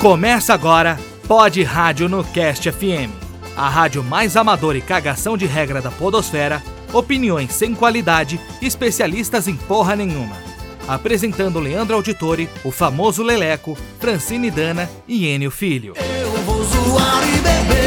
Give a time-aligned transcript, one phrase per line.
[0.00, 0.98] Começa agora
[1.28, 3.10] Pod Rádio no Cast FM,
[3.54, 6.62] a rádio mais amadora e cagação de regra da podosfera,
[6.92, 10.36] opiniões sem qualidade, especialistas em porra nenhuma.
[10.88, 15.92] Apresentando Leandro Auditori, o famoso Leleco, Francine Dana e Enio Filho.
[15.96, 17.79] Eu vou zoar e beber,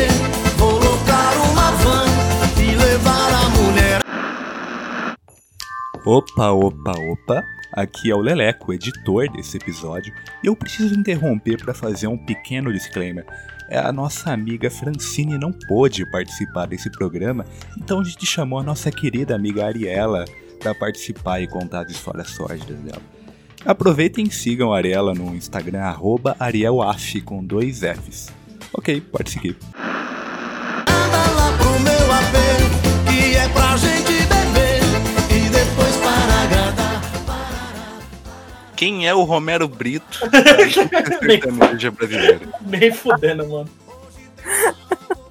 [6.06, 7.44] Opa, opa, opa.
[7.72, 10.14] Aqui é o Leleco, editor desse episódio,
[10.44, 13.26] e eu preciso interromper para fazer um pequeno disclaimer.
[13.70, 17.46] É, A nossa amiga Francine não pôde participar desse programa,
[17.78, 20.26] então a gente chamou a nossa querida amiga Ariela
[20.60, 23.02] para participar e contar as histórias sórdidas dela.
[23.66, 28.30] Aproveitem e sigam a Ariela no Instagram, arroba arielaf, com dois Fs.
[28.74, 29.56] Ok, pode seguir.
[30.86, 32.04] Anda lá pro meu
[33.08, 33.93] que é pra gente
[38.76, 40.44] Quem é o Romero Brito da
[41.20, 42.40] sertaneja brasileira?
[42.62, 43.70] Nem fudendo, mano.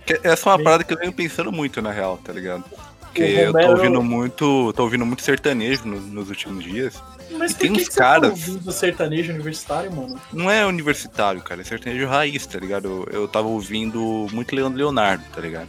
[0.07, 2.65] Que Essa é uma parada que eu venho pensando muito, na real, tá ligado?
[3.03, 4.73] Porque O eu tô Romero- ouvindo muito.
[4.75, 7.01] tô ouvindo muito sertanejo no- nos últimos dias.
[7.33, 10.19] Mas E tem que, uns que você tá caras- ouvindo sertanejo universitário, mano?
[10.33, 13.07] Não é universitário, cara, é sertanejo raiz, tá ligado?
[13.11, 15.69] Eu, eu tava ouvindo muito Leandro Leonardo, tá ligado?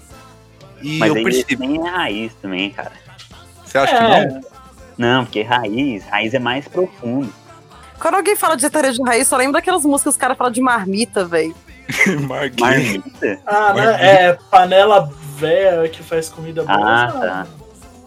[0.81, 1.55] E Mas eu percebi.
[1.67, 2.91] nem é raiz também, cara.
[3.65, 4.41] Você acha que É, não?
[4.97, 7.33] Não, porque raiz, raiz é mais profundo.
[8.03, 10.51] Quando alguém fala de sertanejo de raiz, só lembro daquelas músicas que os caras falam
[10.51, 11.55] de marmita, velho.
[12.27, 13.39] Marmita?
[13.47, 14.25] Ah, Mas- né?
[14.27, 16.77] É panela véia que faz comida boa.
[16.77, 17.25] Ah, sabe?
[17.25, 17.47] tá.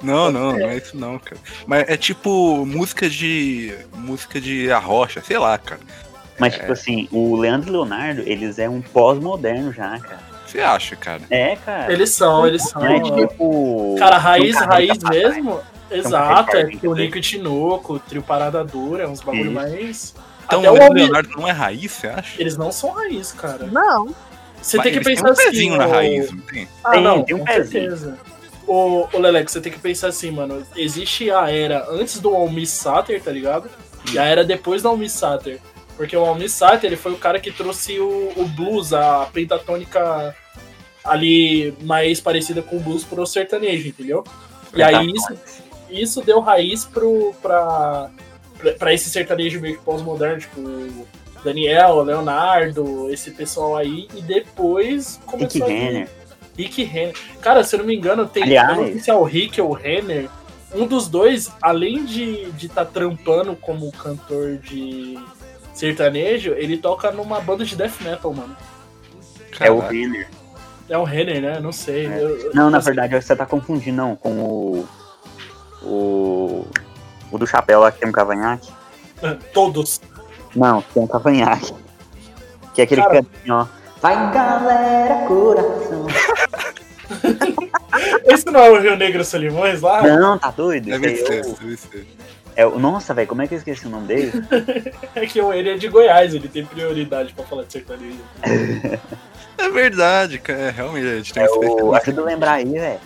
[0.03, 1.41] Não, não, não é isso não, cara.
[1.67, 3.75] Mas é tipo música de.
[3.95, 5.81] música de arrocha, sei lá, cara.
[6.39, 10.21] Mas, tipo assim, o Leandro e Leonardo, eles é um pós-moderno já, cara.
[10.47, 11.23] Você acha, cara?
[11.31, 11.91] É, cara.
[11.91, 12.83] Eles são, eles são.
[12.83, 13.97] Não é tipo.
[13.99, 15.63] Cara, raiz, raiz mesmo.
[15.91, 16.95] Exato, é pra o.
[16.95, 19.53] Nico e Tinoco, trio Parada Dura, uns bagulho Isso.
[19.53, 20.15] mais.
[20.45, 22.41] Então Até o o Leandro Almi- Leonardo não é raiz, você acha?
[22.41, 23.66] Eles não são raiz, cara.
[23.66, 24.15] Não.
[24.62, 25.78] Você Mas tem que pensar um pezinho assim.
[25.78, 26.69] na o- raiz, não tem?
[26.84, 27.91] Ah, Tem, não, tem um com pezinho.
[27.91, 28.19] certeza.
[28.66, 30.66] Ô, ô Leleco, você tem que pensar assim, mano.
[30.75, 33.71] Existe a era antes do Almi Sater, tá ligado?
[34.12, 35.61] E a era depois do Almi Sater.
[35.97, 40.34] Porque o Almi Sater, ele foi o cara que trouxe o, o blues, a pentatônica
[41.05, 44.25] ali mais parecida com o blues pro sertanejo, entendeu?
[44.75, 45.32] E aí isso,
[46.03, 48.11] isso deu raiz pro, pra,
[48.59, 50.61] pra, pra esse sertanejo meio que pós-moderno, tipo
[51.45, 56.09] Daniel, Leonardo, esse pessoal aí, e depois Rick começou a vir- Renner.
[56.59, 57.15] Rick Renner.
[57.41, 58.43] Cara, se eu não me engano, tem.
[58.43, 60.29] Aliás- Eu não sei se é o Rick ou o Renner.
[60.75, 65.17] Um dos dois, além de estar de tá trampando como cantor de
[65.75, 68.56] sertanejo, ele toca numa banda de death metal, mano.
[69.61, 69.95] É o Caraca.
[69.95, 70.29] Renner.
[70.89, 71.61] É o Renner, né?
[71.61, 72.06] Não sei.
[72.06, 72.23] É.
[72.23, 74.89] Eu- eu- Não, na eu- verdade, você tá confundindo, não, com o.
[75.82, 76.64] O.
[77.31, 78.70] O do chapéu lá que tem um cavanhaque.
[79.53, 80.00] Todos.
[80.54, 81.75] Não, tem um cavanhaque.
[82.75, 83.66] Que é aquele Cara- cantinho, ó.
[84.00, 86.06] Vai galera, coração.
[88.26, 90.03] Esse não é o Rio Negro Solimões lá?
[90.03, 90.87] Não, tá doido?
[90.87, 92.06] Deve ser, é o- deve ser.
[92.56, 94.32] é Nossa, velho, como é que eu esqueci o nome dele?
[95.14, 98.19] É que o ele é de Goiás, ele tem prioridade pra falar de sertanejo.
[99.58, 100.58] É verdade, cara.
[100.58, 101.94] É, realmente, a gente tem É o.
[101.94, 103.00] Ajuda a lembrar aí, velho.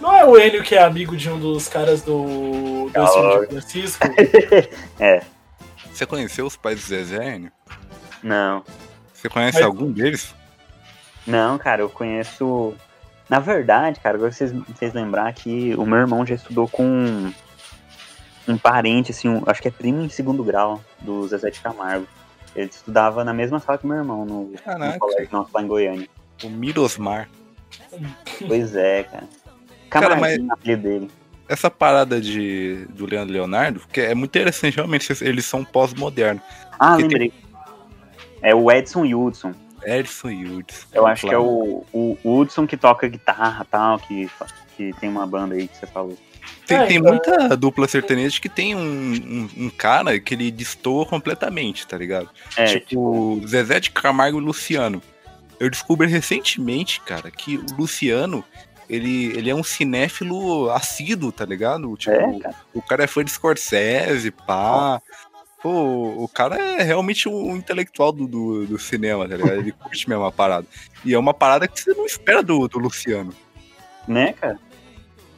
[0.00, 2.90] Não é o Enio que é amigo de um dos caras do.
[2.90, 4.04] do Francisco?
[5.92, 7.52] Você conheceu os pais do Zezé, Enio?
[8.22, 8.62] Não.
[9.12, 10.34] Você conhece Mas- algum deles?
[11.26, 12.74] Não, cara, eu conheço.
[13.28, 17.32] Na verdade, cara, agora vocês fez lembrar que o meu irmão já estudou com
[18.46, 22.06] um parente, assim, um- acho que é primo em segundo grau do Zezé de Camargo.
[22.54, 26.08] Ele estudava na mesma sala que meu irmão, no, no colégio nosso lá em Goiânia.
[26.44, 27.28] O Mirosmar.
[28.46, 29.24] Pois é, cara.
[29.90, 30.14] Cara,
[30.50, 31.10] apelido dele.
[31.48, 36.42] Essa parada de, do Leandro Leonardo, que é muito interessante, realmente, eles são pós-modernos.
[36.78, 37.32] Ah, Porque lembrei.
[38.42, 39.52] É o Edson Hudson.
[39.84, 40.86] Edson Yudis.
[40.92, 44.28] Eu acho que é o, o Hudson que toca guitarra e tal, que,
[44.76, 46.18] que tem uma banda aí que você falou.
[46.66, 50.50] Tem, É, tem então- muita dupla sertaneja que tem um, um, um cara que ele
[50.50, 52.28] destoa completamente, tá ligado?
[52.56, 55.00] É, tipo, Zezé de Camargo e Luciano.
[55.60, 58.44] Eu descobri recentemente, cara, que o Luciano,
[58.88, 61.94] ele, ele é um cinéfilo assíduo, tá ligado?
[61.96, 62.54] Tipo, É, cara.
[62.74, 65.00] o cara é fã de Scorsese, pá.
[65.62, 65.70] Pô,
[66.22, 69.54] o cara é realmente um intelectual do, do, do cinema, tá ligado?
[69.58, 70.66] Ele curte mesmo a parada.
[71.04, 73.32] E é uma parada que você não espera do, do Luciano.
[74.06, 74.58] Né, cara?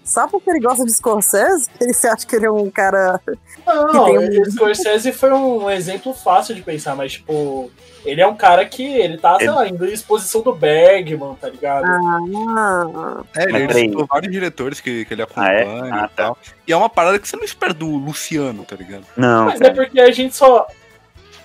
[0.04, 1.68] Só porque ele gosta de Scorsese?
[1.80, 3.20] Ele se acha que ele é um cara.
[3.66, 7.70] Não, tem um- ele- Scorsese foi um exemplo fácil de pensar, mas, tipo,
[8.04, 11.48] ele é um cara que ele tá, sei lá, indo em exposição do Bergman, tá
[11.48, 11.84] ligado?
[11.86, 15.62] Ah, É, ele citou vários diretores que, que ele Ah, é?
[15.62, 16.38] acompanha Ah, e tal.
[16.66, 19.04] E é uma parada que você não espera do Luciano, tá ligado?
[19.16, 19.74] Não, Mas é cara.
[19.74, 20.66] porque a gente só.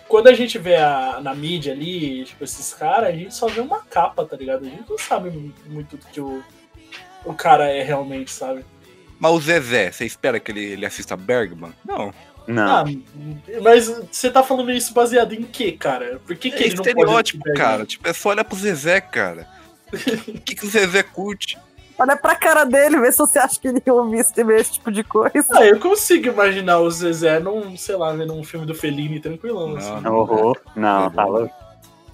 [0.08, 3.62] Quando a gente vê a- na mídia ali, tipo, esses caras, a gente só vê
[3.62, 4.66] uma capa, tá ligado?
[4.66, 6.44] A gente não sabe mu- muito do que o,
[7.26, 8.64] o cara é realmente, sabe?
[9.20, 11.74] Mas o Zezé, você espera que ele, ele assista Bergman?
[11.84, 12.14] Não.
[12.48, 12.78] Não.
[12.78, 12.86] Ah,
[13.62, 16.20] mas você tá falando isso baseado em quê, cara?
[16.26, 17.86] Por que, que É ele não pode estereótipo, assistir cara.
[17.86, 19.48] Tipo, é só olhar pro Zezé, cara.
[20.28, 21.58] O que, que o Zezé curte?
[21.98, 25.04] olha pra cara dele, vê se você acha que ele ouve esse, esse tipo de
[25.04, 25.46] coisa.
[25.52, 29.70] Ah, eu consigo imaginar o Zezé num, sei lá, vendo um filme do Fellini tranquilão,
[29.70, 30.02] Não, assim.
[30.02, 30.16] não.
[30.16, 30.60] Horror.
[30.76, 31.30] Não, tá Não.
[31.30, 31.54] louco.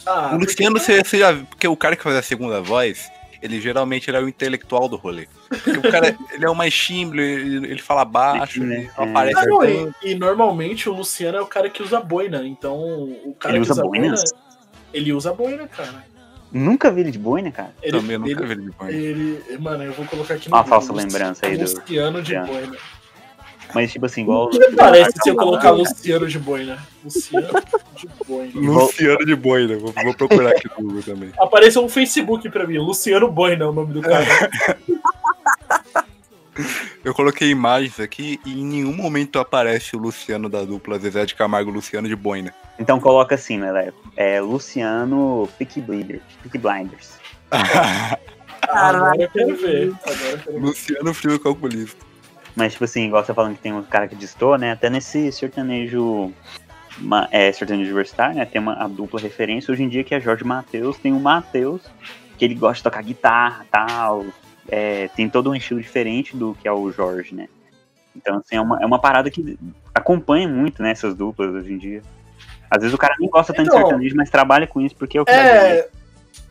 [0.05, 3.09] Ah, o Luciano, você, você já viu, porque o cara que faz a segunda voz,
[3.41, 5.27] ele geralmente ele é o intelectual do rolê.
[5.49, 8.75] Porque o cara, ele é o mais tímido, ele, ele fala baixo, Né?
[8.75, 9.09] ele não É.
[9.09, 12.77] aparece Ah, não, e, e normalmente o Luciano é o cara que usa boina, então
[13.25, 14.23] o cara Ele que usa usa boina, boinas?
[14.93, 16.07] ele usa boina, cara.
[16.51, 17.73] Nunca vi ele de boina, cara.
[17.81, 18.91] Ele, Também nunca ele, vi ele de boina.
[18.97, 22.77] ele- mano, eu vou colocar aqui no Uma falsa lembrança aí do- Luciano de boina.
[23.73, 24.45] Mas, tipo assim, igual.
[24.45, 26.77] O que parece se eu colocar Luciano de boina?
[27.03, 27.47] Luciano
[27.95, 28.51] de boina.
[28.55, 31.31] Luciano de Boina, vou, vou procurar aqui no Google também.
[31.37, 34.25] Apareceu um Facebook pra mim, Luciano Boina é o nome do cara.
[37.03, 41.33] Eu coloquei imagens aqui e em nenhum momento aparece o Luciano da dupla Zezé de
[41.33, 42.53] Camargo Luciano de Boina.
[42.77, 43.93] Então coloca assim, né, Léo?
[44.17, 46.21] É Luciano Peaky Blinders.
[46.43, 47.13] Peaky Blinders.
[48.67, 49.93] Agora eu quero ver.
[50.03, 50.59] Agora eu quero ver.
[50.59, 52.08] Luciano Frio Calculista.
[52.55, 54.71] Mas, tipo assim, igual você tá falando que tem um cara que distou, né?
[54.71, 56.33] Até nesse sertanejo.
[56.97, 58.45] ma- É, sertanejo universitário, né?
[58.45, 60.97] Tem uma a dupla referência hoje em dia que é Jorge Matheus.
[60.97, 61.81] Tem o Matheus,
[62.37, 64.25] que ele gosta de tocar guitarra tal.
[64.67, 67.47] É, tem todo um estilo diferente do que é o Jorge, né?
[68.15, 69.57] Então, assim, é uma, é uma parada que
[69.95, 70.91] acompanha muito, né?
[70.91, 72.01] Essas duplas hoje em dia.
[72.69, 75.17] Às vezes o cara nem gosta tanto de Então- sertanejo, mas trabalha com isso porque
[75.17, 75.31] é o que.
[75.31, 75.87] É.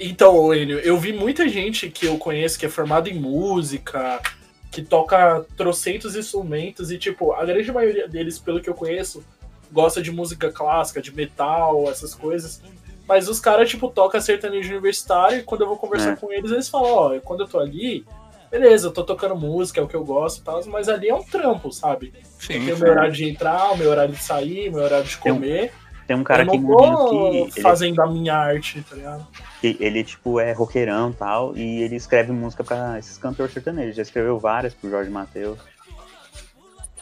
[0.01, 4.21] Então, Enio, eu vi muita gente que eu conheço que é formada em música,
[4.71, 9.25] que toca trocentos instrumentos, e, tipo, a grande maioria deles, pelo que eu conheço,
[9.73, 12.63] gosta de música clássica, de metal, essas coisas.
[13.07, 16.17] Mas os caras, tipo, tocam sertanejo universitário e quando eu vou conversar É.
[16.17, 18.05] com eles, eles falam, ó, quando eu tô ali,
[18.51, 21.15] beleza, eu tô tocando música, é o que eu gosto e tal, mas ali é
[21.15, 22.13] um trampo, sabe?
[22.39, 25.07] Sim, Tem o meu horário de entrar, o meu horário de sair, o meu horário
[25.07, 25.73] de comer.
[26.09, 27.09] Tem um cara eu aqui não no Rio tô
[27.53, 29.27] que ele, fazendo a minha arte, tá ligado?
[29.61, 33.95] que ele, tipo, é roqueirão e tal, e ele escreve música pra esses cantores sertanejos.
[33.95, 35.59] Já escreveu várias pro Jorge Matheus.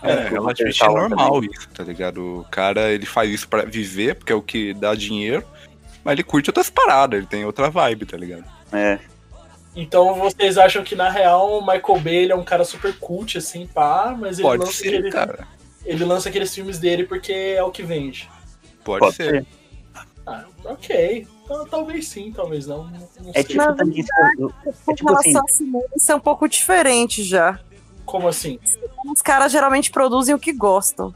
[0.03, 1.51] É, É, relativamente Paulo normal também.
[1.53, 2.41] isso, tá ligado?
[2.41, 5.43] O cara, ele faz isso pra viver, porque é o que dá dinheiro,
[6.05, 8.45] mas ele curte outras paradas, ele tem outra vibe, tá ligado?
[8.73, 8.99] É,
[9.75, 13.39] Então vocês acham que na real o Michael Bay ele é um cara super cult,
[13.39, 15.47] assim, pá, mas ele Pode lança, ser, aquele- cara.
[15.85, 18.29] ele lança aqueles filmes dele porque é o que vende.
[18.87, 19.31] Pode, pode ser.
[19.31, 19.47] ser.
[20.25, 21.27] Ah, ok.
[21.45, 22.85] Então, talvez sim, talvez não.
[22.85, 23.63] Não, não É tipo.
[23.63, 27.61] Com É tipo assim, relação a cinema, isso é um pouco diferente já.
[28.05, 28.59] Como assim?
[29.13, 31.13] Os caras geralmente produzem o que gostam.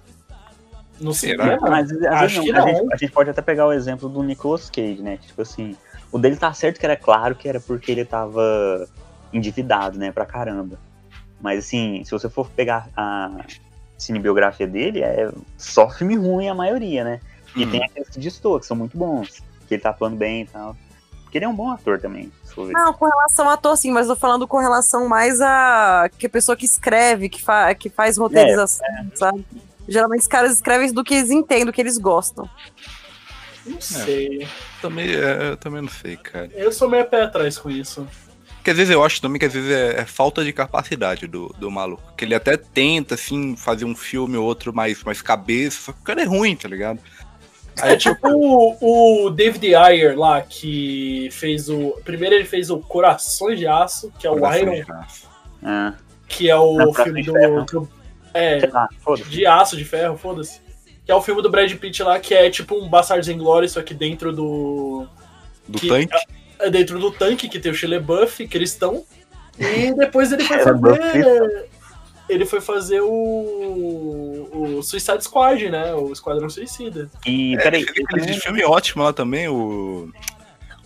[1.01, 1.45] No Será?
[1.45, 1.71] cinema?
[1.71, 2.13] mas às vezes não.
[2.13, 2.29] A, não.
[2.29, 5.17] gente, a gente pode até pegar o exemplo do Nicolas Cage, né?
[5.17, 5.77] Tipo assim,
[6.11, 8.89] o dele tá certo que era claro que era porque ele tava
[9.33, 10.77] endividado, né, pra caramba.
[11.41, 13.45] Mas assim, se você for pegar a
[13.97, 17.21] cinebiografia dele, é só filme ruim a maioria, né?
[17.57, 17.71] E Hum.
[17.71, 19.43] tem aqueles que destoam, que são muito bons.
[19.67, 20.77] Que ele tá atuando bem e tal.
[21.23, 22.31] Porque ele é um bom ator também.
[22.73, 26.29] Não, com relação a ator, sim, mas tô falando com relação mais a que a
[26.29, 28.85] pessoa que escreve, que, fa que faz roteirização,
[29.15, 29.47] sabe?
[29.89, 32.51] Geralmente os caras escrevem do que eles entendem, do que eles gostam.
[33.65, 34.49] Não sei.
[34.83, 36.51] Também, é, eu também não sei, cara.
[36.55, 38.07] Eu sou meio pé atrás com isso.
[38.57, 41.55] Porque às vezes eu acho também que às vezes é, é falta de capacidade do,
[41.59, 42.03] do maluco.
[42.17, 46.01] Que ele até tenta, assim, fazer um filme ou outro mais, mais cabeça, só que
[46.01, 47.01] o cara é ruim, tá ligado?
[47.83, 51.93] É tipo o, o David Ayer lá, que fez o.
[52.05, 55.29] Primeiro ele fez o Corações de Aço, que é o Coração Iron, de Aço.
[55.63, 55.95] Ah,
[56.29, 57.65] que é o Não, Coração filme do.
[57.65, 57.89] do-
[58.33, 59.29] é, lá, foda-se.
[59.29, 60.61] de aço, de ferro, foda-se.
[61.05, 63.83] Que é o filme do Brad Pitt lá, que é tipo um Bastardos Inglórios, só
[63.83, 65.07] que dentro do.
[65.67, 66.17] Do que- tanque.
[66.61, 69.03] É dentro do tanque, que tem o Shelley Buff, cristão.
[69.59, 71.69] E depois ele foi fazer.
[72.31, 74.49] Ele foi fazer o.
[74.53, 75.95] O Suicide Squad, né?
[75.95, 77.11] O Esquadrão Suicida.
[77.27, 80.11] E, É, peraí, ele fez aquele filme ótimo lá também, o.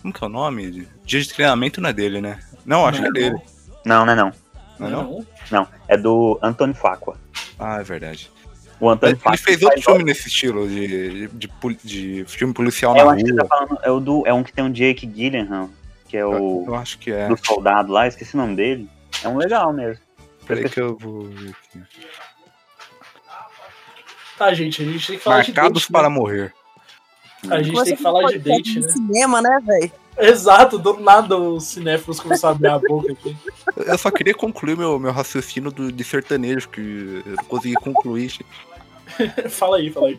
[0.01, 0.87] Como que é o nome?
[1.05, 2.39] Dia de treinamento não é dele, né?
[2.65, 3.37] Não, acho que é dele.
[3.85, 4.33] não, não é não.
[4.79, 5.27] Não, é não?
[5.51, 7.17] Não, é do Antônio Facua.
[7.59, 8.31] Ah, é verdade.
[8.81, 13.01] O Antônio Ele fez outro filme nesse estilo, de, de, de, de filme policial É,
[13.01, 13.49] Eu na acho que você rua.
[13.49, 15.71] tá falando, é, o do, é um que tem o Jake Gyllenhaal,
[16.09, 17.29] que é o Eu acho que é.
[17.29, 18.89] do soldado lá, esqueci o nome dele.
[19.23, 20.04] É um legal mesmo.
[20.47, 21.83] Peraí que eu vou ver aqui.
[24.37, 26.15] Tá, gente, a gente tem que falar Marcados de date, para né?
[26.15, 26.55] morrer.
[27.49, 28.89] A gente Começa tem que falar de date, né?
[28.89, 29.93] cinema, né, velho?
[30.17, 33.37] Exato, do nada os cinéfilos começaram a abrir a boca aqui.
[33.77, 38.33] Eu só queria concluir meu, meu raciocínio do, de sertanejo, que eu não consegui concluir.
[39.51, 40.19] fala aí, fala aí.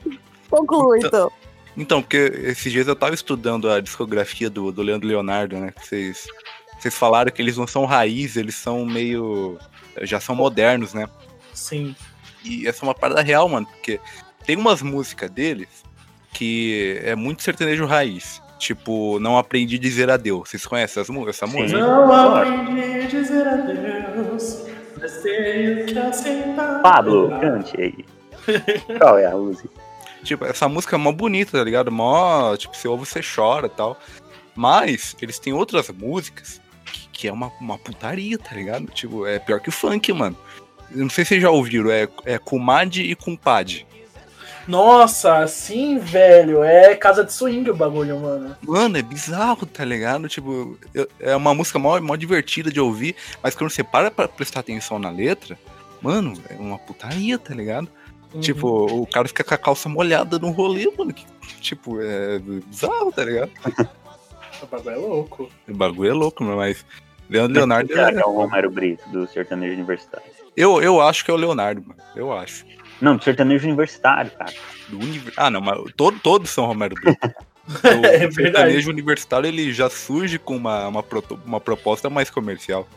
[0.49, 1.31] Conclui, então.
[1.77, 5.71] Então, porque esses dias eu tava estudando a discografia do, do Leandro Leonardo, né?
[5.71, 6.25] que Vocês,
[6.79, 9.57] vocês falaram que eles não são raiz, eles são meio.
[10.01, 11.07] Já são modernos, né?
[11.53, 11.95] Sim.
[12.43, 13.99] E essa é uma parada real, mano, porque
[14.45, 15.83] tem umas músicas deles
[16.33, 18.41] que é muito sertanejo raiz.
[18.57, 20.49] Tipo, não aprendi a dizer adeus.
[20.49, 21.79] Vocês conhecem essa, música?
[21.79, 24.65] Não aprendi a dizer adeus,
[24.99, 26.81] mas tenho que aceitar.
[26.81, 28.05] Pablo, cante aí.
[28.97, 29.69] Qual é a música?
[30.23, 31.91] Tipo, essa música é mó bonita, tá ligado?
[31.91, 33.97] Mó, tipo, você ouve, você chora e tal.
[34.55, 36.61] Mas, eles têm outras músicas
[36.95, 38.85] que, que é uma, uma putaria, tá ligado?
[38.87, 40.37] Tipo, é pior que o funk, mano.
[40.91, 43.85] Eu não sei se vocês já ouviram, é, é Kumad e Kumpad.
[44.67, 46.63] Nossa, sim, velho.
[46.63, 48.55] É casa de swing o bagulho, mano.
[48.61, 50.27] Mano, é bizarro, tá ligado?
[50.27, 50.77] Tipo,
[51.19, 54.97] é uma música mó, mó divertida de ouvir, mas quando você para pra prestar atenção
[54.97, 55.57] na letra,
[56.01, 57.87] mano, é uma putaria, tá ligado?
[58.33, 58.41] Uhum.
[58.41, 61.13] Tipo, o cara fica com a calça molhada no rolê, mano.
[61.13, 61.25] que,
[61.61, 63.51] tipo, é bizarro, tá ligado?
[64.61, 65.49] O bagulho é louco.
[65.67, 66.85] O bagulho é louco, mas.
[67.29, 67.87] Leandro Leonardo.
[67.91, 68.21] Será que É...
[68.21, 70.27] é o Romero Brito, do sertanejo universitário?
[70.55, 71.99] Eu, eu acho que é o Leonardo, mano.
[72.15, 72.65] Eu acho.
[73.01, 74.53] Não, do sertanejo universitário, cara.
[74.87, 77.19] Do univer- Ah, não, mas todo, todos são Romero Brito.
[77.83, 81.03] É O sertanejo universitário ele já surge com uma, uma,
[81.47, 82.87] uma proposta mais comercial.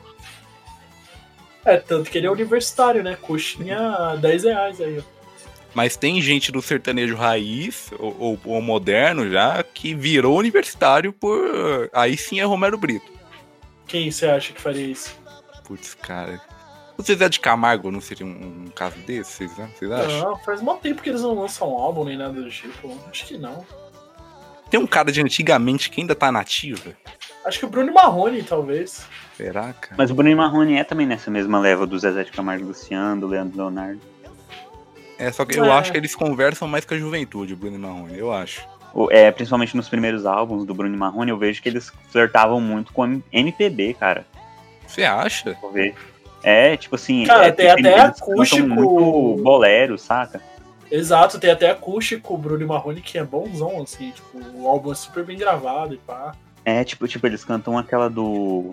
[1.64, 3.16] É, tanto que ele é universitário, né?
[3.20, 5.17] Coxinha 10 reais aí, ó.
[5.74, 11.90] Mas tem gente do sertanejo raiz, ou, ou- ou moderno já, que virou universitário por.
[11.92, 13.12] Aí sim é Romero Brito.
[13.86, 15.14] Quem você acha que faria isso?
[15.64, 16.40] Putz, cara.
[16.96, 19.70] O Zezé de Camargo não seria um, um caso desse, vocês, né?
[19.78, 20.20] vocês acham?
[20.30, 22.98] Não, faz mó tempo que eles não lançam álbum nem nada do tipo.
[23.08, 23.64] Acho que não.
[24.68, 26.92] Tem um cara de antigamente que ainda tá nativa.
[27.44, 29.06] Acho que o Bruno Marrone, talvez.
[29.36, 29.94] Será, cara?
[29.96, 33.26] Mas o Bruno Marrone é também nessa mesma leva do Zezé de Camargo Luciano, do
[33.28, 34.00] Leandro Leonardo.
[35.18, 35.70] É, só que eu É.
[35.70, 38.62] acho que eles conversam mais com a juventude, o Bruno e Marrone, eu acho.
[39.10, 43.20] É, principalmente nos primeiros álbuns do Bruno Marrone, eu vejo que eles flertavam muito com
[43.32, 44.24] MPB, cara.
[44.86, 45.56] Você acha?
[45.60, 45.94] Vou ver.
[46.42, 47.24] É, tipo assim.
[47.24, 48.66] Cara, é, tem eles até acústico.
[48.68, 50.40] muito bolero, saca?
[50.90, 54.10] Exato, tem até acústico o Bruno Marrone que é bonzão, assim.
[54.12, 56.34] Tipo, o álbum é super bem gravado e pá.
[56.64, 58.70] É, tipo, tipo, eles cantam aquela do.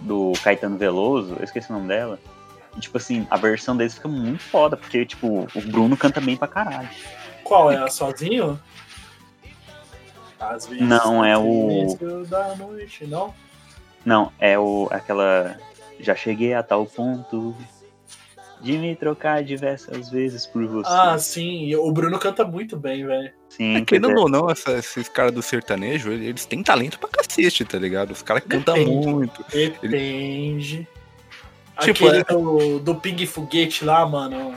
[0.00, 2.18] do Caetano Veloso, eu esqueci o nome dela.
[2.76, 6.36] E, tipo assim, a versão deles fica muito foda, porque, tipo, o Bruno canta bem
[6.36, 6.88] pra caralho.
[7.44, 7.76] Qual é?
[7.76, 8.58] A Sozinho?
[10.38, 10.86] Às vezes.
[10.86, 11.96] Não, é o-
[12.28, 13.34] da noite, não?
[14.04, 15.56] Não, é o aquela.
[16.00, 17.54] Já cheguei a tal ponto
[18.60, 20.88] de me trocar diversas vezes por você.
[20.90, 21.72] Ah, sim.
[21.76, 23.30] O Bruno canta muito bem, velho.
[23.50, 24.18] Sim, É, querendo é.
[24.18, 28.10] ou não, essa- esses caras do sertanejo, eles têm talento pra cacete, tá ligado?
[28.12, 29.06] Os caras cantam Depende.
[29.06, 29.44] muito.
[29.52, 30.88] Depende.
[31.80, 34.54] Tipo, Aquele é- do, do Ping Foguete lá, mano.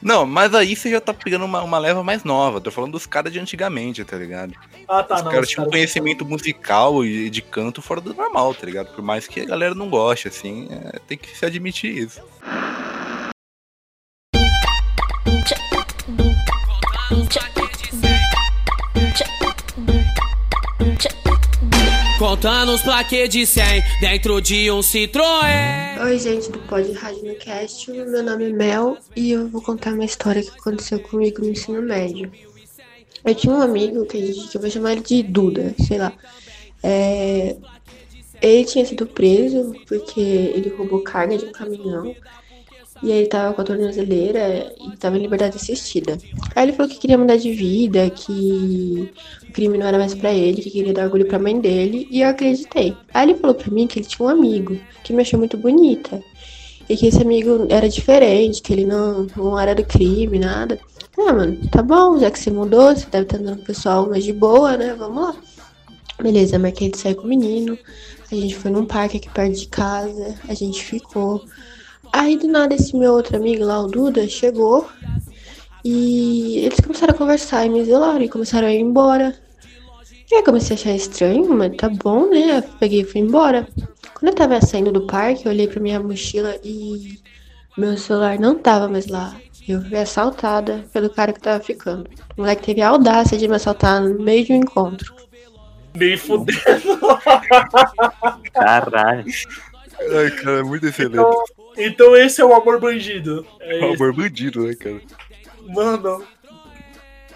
[0.00, 2.60] Não, mas aí você já tá pegando uma, uma leva mais nova.
[2.60, 4.52] Tô falando dos caras de antigamente, tá ligado?
[4.88, 5.30] Ah, tá, os não.
[5.30, 8.92] caras os tinham um caras- conhecimento musical e de canto fora do normal, tá ligado?
[8.94, 12.20] Por mais que a galera não goste, assim, é, tem que se admitir isso.
[22.22, 26.00] Contando os plaquês de 100 dentro de um Citroën.
[26.04, 27.90] Oi, gente do Pod Rádio Cast.
[27.90, 31.82] Meu nome é Mel e eu vou contar uma história que aconteceu comigo no ensino
[31.82, 32.30] médio.
[33.24, 36.12] Eu tinha um amigo que, gente, que eu vou chamar ele de Duda, sei lá.
[36.80, 37.56] É,
[38.40, 42.14] ele tinha sido preso porque ele roubou carga de um caminhão.
[43.02, 46.16] E aí ele tava com a tornozeleira e tava em liberdade assistida.
[46.54, 49.10] Aí ele falou que queria mudar de vida, que
[49.48, 52.20] o crime não era mais pra ele, que queria dar orgulho pra mãe dele, e
[52.20, 52.96] eu acreditei.
[53.12, 56.22] Aí ele falou pra mim que ele tinha um amigo que me achou muito bonita.
[56.88, 60.78] E que esse amigo era diferente, que ele não, não era do crime, nada.
[61.18, 64.08] Ah, mano, tá bom, já que você mudou, você deve estar andando com o pessoal
[64.08, 64.94] mais de boa, né?
[64.96, 65.36] Vamos lá.
[66.22, 67.76] Beleza, marquei de sair com o menino.
[68.30, 70.34] A gente foi num parque aqui perto de casa.
[70.48, 71.44] A gente ficou.
[72.12, 74.88] Aí do nada esse meu outro amigo lá, o Duda, chegou.
[75.84, 79.34] E eles começaram a conversar e me isolaram e começaram a ir embora.
[80.30, 82.58] E aí eu comecei a achar estranho, mas tá bom, né?
[82.58, 83.66] Eu peguei e fui embora.
[84.14, 87.18] Quando eu tava saindo do parque, eu olhei pra minha mochila e
[87.76, 89.36] meu celular não tava mais lá.
[89.66, 92.08] Eu fui assaltada pelo cara que tava ficando.
[92.36, 95.14] O moleque teve a audácia de me assaltar no meio de um encontro.
[95.94, 96.58] Nem fudendo.
[98.52, 99.24] Caralho.
[100.00, 101.14] Ai, cara, é muito excelente.
[101.14, 101.44] Então,
[101.76, 103.46] Então esse é o amor bandido.
[103.60, 105.00] É o amor bandido, né, cara?
[105.68, 106.24] Mano,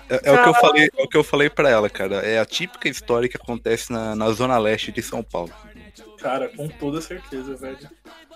[0.09, 2.17] É, é o que eu falei, é o que eu falei pra ela, cara.
[2.17, 5.51] É a típica história que acontece na, na zona leste de São Paulo.
[6.21, 7.79] cara, com toda certeza, velho.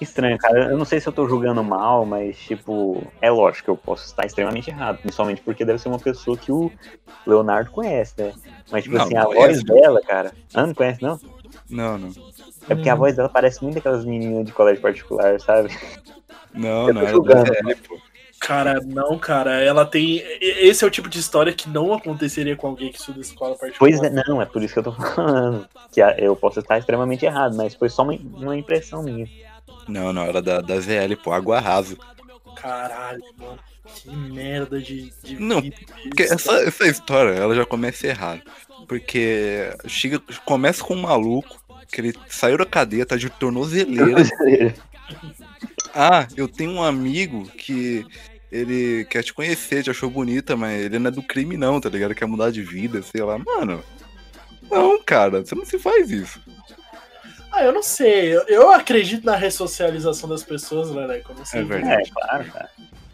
[0.01, 0.71] Estranho, cara.
[0.71, 4.07] Eu não sei se eu tô julgando mal, mas, tipo, é lógico que eu posso
[4.07, 4.99] estar extremamente errado.
[4.99, 6.73] Principalmente porque deve ser uma pessoa que o
[7.27, 8.33] Leonardo conhece, né?
[8.71, 10.33] Mas, tipo Não, assim, a voz dela, cara.
[10.55, 11.21] Ah, não conhece, não?
[11.69, 12.30] Não, não.
[12.71, 15.77] É porque a voz dela parece muito aquelas meninas de colégio particular, sabe?
[16.55, 17.53] Não, Eu não, era da julgando.
[17.53, 17.99] ZL, pô.
[18.41, 20.23] Cara, não, cara, ela tem.
[20.41, 23.79] Esse é o tipo de história que não aconteceria com alguém que estuda escola particular.
[23.79, 25.69] Pois é, não, é por isso que eu tô falando.
[25.93, 29.29] Que eu posso estar extremamente errado, mas foi só uma, uma impressão minha.
[29.87, 31.97] Não, não, era da, da ZL, pô, água rasa.
[32.57, 33.59] Caralho, mano.
[33.95, 35.13] Que merda de.
[35.23, 35.61] de Não,
[36.05, 38.41] Porque essa, essa história, ela já começa errado.
[38.89, 41.60] Porque chega, começa com um maluco
[41.91, 44.25] que ele saiu da cadeia, tá de tornozeleira.
[45.93, 48.07] Ah, eu tenho um amigo que
[48.51, 51.89] ele quer te conhecer, te achou bonita, mas ele não é do crime não, tá
[51.89, 52.15] ligado?
[52.15, 53.37] Quer mudar de vida, sei lá.
[53.37, 53.83] Mano,
[54.71, 56.41] não, cara, você não se faz isso.
[57.51, 58.37] Ah, eu não sei.
[58.37, 61.33] Eu, eu acredito na ressocialização das pessoas, Leleco.
[61.33, 61.61] Eu não sei.
[61.61, 62.09] É verdade.
[62.09, 62.71] É, claro, cara.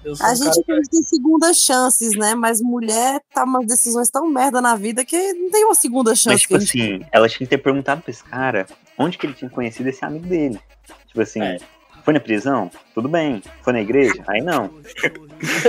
[0.07, 2.35] Eu sou A um gente cara que- acredita em segundas chances, né?
[2.37, 6.29] Mas mulher tá umas decisões tão merda na vida que não tem uma segunda chance.
[6.29, 9.35] Mas, tipo gente- assim, ela tinha que ter perguntado pra esse cara onde que ele
[9.35, 10.61] tinha conhecido esse amigo dele.
[11.09, 11.59] Tipo assim, É.
[12.05, 12.71] foi na prisão?
[12.95, 13.43] Tudo bem.
[13.63, 14.23] Foi na igreja?
[14.29, 14.71] Aí não.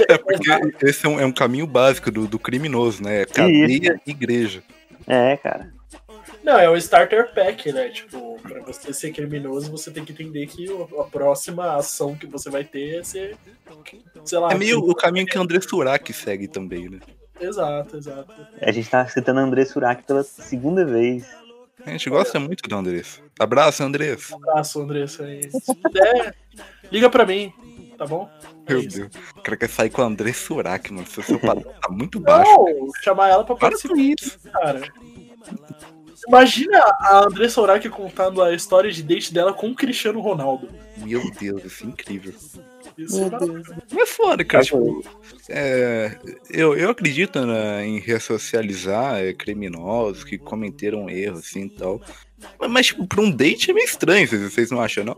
[0.08, 3.26] É porque esse é um, é um caminho básico do, do criminoso, né?
[3.26, 4.64] Cadeia, igreja.
[5.06, 5.74] É, cara.
[6.48, 7.90] Não, é o starter pack, né?
[7.90, 12.26] Tipo, pra você ser criminoso, você tem que entender que o- a próxima ação que
[12.26, 13.36] você vai ter é ser.
[14.24, 14.52] Sei lá.
[14.54, 17.00] É meio o caminho que André Surak segue também, né?
[17.40, 18.34] Exato, exato.
[18.62, 21.26] A gente tá citando André Surak pela segunda vez.
[21.86, 23.22] A gente gosta muito do Andrés.
[23.38, 24.32] Abraço, Andrés.
[24.34, 25.26] Abraço, Andressa.
[25.26, 25.52] aí.
[25.52, 26.34] Se puder,
[26.92, 27.52] liga pra mim,
[27.98, 28.30] tá bom?
[28.66, 29.00] É Meu isso.
[29.02, 29.12] Deus.
[29.36, 31.06] O cara quer sair com o André Surak, mano.
[31.08, 32.50] Seu, seu padrão tá muito baixo.
[32.52, 34.40] Não, chamar ela pra Para participar, com isso.
[34.52, 34.82] cara.
[36.28, 40.70] Imagina a Andressa Sorak contando a história de date dela com o Cristiano Ronaldo.
[40.98, 42.34] Meu Deus, isso é incrível.
[42.98, 43.68] Isso Meu é Deus.
[43.92, 44.64] Não é foda, cara.
[44.64, 45.04] Tá Tipo,
[45.50, 46.18] é,
[46.50, 52.02] eu, eu acredito na- em ressocializar é, criminosos que cometeram erro, assim e tal.
[52.70, 55.18] Mas, tipo, pra um date é meio estranho, vocês, não acham, não?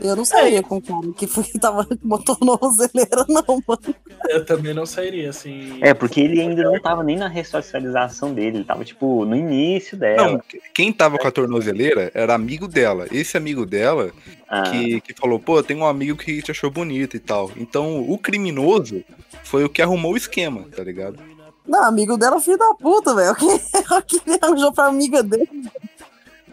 [0.00, 3.94] Eu não sairia com o cara que foi, tava com uma tornozeleira, não, mano.
[4.28, 5.78] Eu também não sairia, assim.
[5.80, 8.58] É, porque ele ainda não tava nem na ressocialização dele.
[8.58, 10.32] Ele tava, tipo, no início dela.
[10.32, 10.42] Não,
[10.74, 13.06] quem tava com a tornozeleira era amigo dela.
[13.12, 14.10] Esse amigo dela
[14.48, 17.50] Ah, que, que falou, pô, tem um amigo que te achou bonita e tal.
[17.56, 19.04] Então, o criminoso
[19.44, 21.18] foi o que arrumou o esquema, tá ligado?
[21.66, 23.36] Não, amigo dela é filho da puta, velho.
[23.90, 25.48] O que ele arranjou pra amiga dele?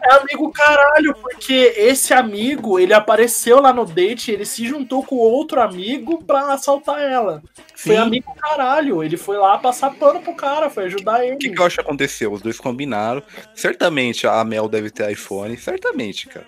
[0.02, 5.16] É amigo caralho, porque esse amigo, ele apareceu lá no date, ele se juntou com
[5.16, 7.42] outro amigo pra assaltar ela.
[7.74, 8.02] Foi Sim.
[8.02, 11.36] amigo caralho, ele foi lá passar pano pro cara, foi ajudar ele.
[11.36, 12.32] O que, que eu acho que aconteceu?
[12.32, 13.22] Os dois combinaram.
[13.54, 16.46] Certamente a Mel deve ter iPhone, certamente, cara.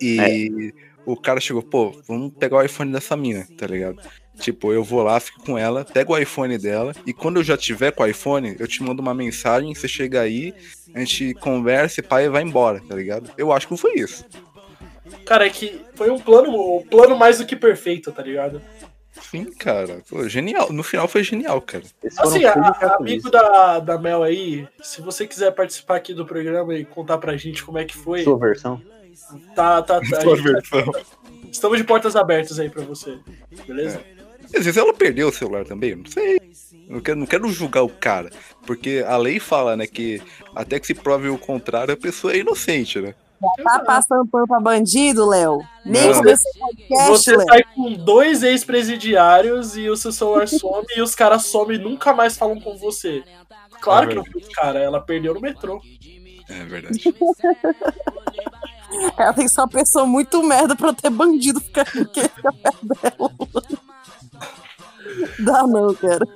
[0.00, 0.72] E
[1.06, 4.00] o cara chegou, pô, vamos pegar o iPhone dessa mina, tá ligado?
[4.38, 7.56] Tipo, eu vou lá, fico com ela, pego o iPhone dela, e quando eu já
[7.56, 10.52] tiver com o iPhone, eu te mando uma mensagem, você chega aí,
[10.94, 13.30] a gente conversa e pai vai embora, tá ligado?
[13.38, 14.24] Eu acho que foi isso.
[15.24, 18.60] Cara, é que foi um plano, um plano mais do que perfeito, tá ligado?
[19.30, 20.02] Sim, cara.
[20.10, 20.72] Pô, genial.
[20.72, 21.84] No final foi genial, cara.
[22.18, 22.52] Assim, a-
[22.98, 27.36] amigo da, da Mel aí, se você quiser participar aqui do programa e contar pra
[27.36, 28.82] gente como é que foi, Sua versão.
[29.54, 30.00] Tá, tá, tá.
[30.42, 30.92] versão.
[31.50, 33.18] estamos de portas abertas aí pra você,
[33.66, 34.00] beleza?
[34.46, 36.38] Às vezes ela perdeu o celular também, não sei.
[36.88, 38.30] Não quero, não quero julgar o cara.
[38.66, 40.22] Porque a lei fala, né, que
[40.54, 43.14] até que se prove o contrário, a pessoa é inocente, né?
[43.62, 45.58] Tá passando pano pra bandido, Léo?
[45.84, 46.14] Nem Não.
[46.18, 47.46] começou podcast, Você Léo.
[47.48, 52.14] sai com dois ex-presidiários e o seu celular some e os caras somem e nunca
[52.14, 53.22] mais falam com você.
[53.80, 55.80] Claro É que não foi, cara, ela perdeu no metrô.
[56.48, 57.02] É verdade.
[59.16, 62.20] Ela tem que ser uma pessoa muito merda pra ter bandido ficar perto
[62.82, 63.30] dela.
[65.40, 66.26] Dá não, cara.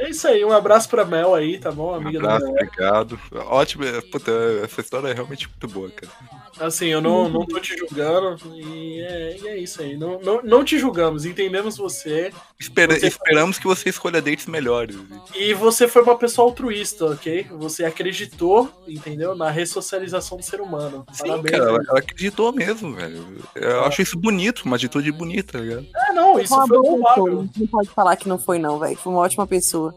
[0.00, 1.92] É isso aí, um abraço pra Mel aí, tá bom?
[1.92, 2.54] Um Amiga abraço, da Mel.
[2.62, 3.20] obrigado.
[3.46, 4.30] Ótimo, é, puta,
[4.64, 6.10] essa história é realmente muito boa, cara.
[6.58, 9.96] Assim, eu não, não tô te julgando e é, e é isso aí.
[9.96, 12.32] Não, não, não te julgamos, entendemos você.
[12.58, 14.96] Espera- Você- Esperamos que você escolha dates melhores.
[15.34, 17.46] E você foi uma pessoa altruísta, ok?
[17.58, 19.34] Você acreditou, entendeu?
[19.34, 21.04] Na ressocialização do ser humano.
[21.12, 21.50] Sim, Parabéns.
[21.50, 21.90] cara, ela, velho.
[21.90, 23.38] ela acreditou mesmo, velho.
[23.54, 25.86] Eu acho isso bonito, uma atitude bonita, tá ligado?
[25.96, 27.24] É, não, isso Uma foi louvável.
[27.24, 27.48] pessoa.
[27.56, 28.96] Não pode falar que não foi, não, velho.
[28.96, 29.94] Foi uma ótima pessoa.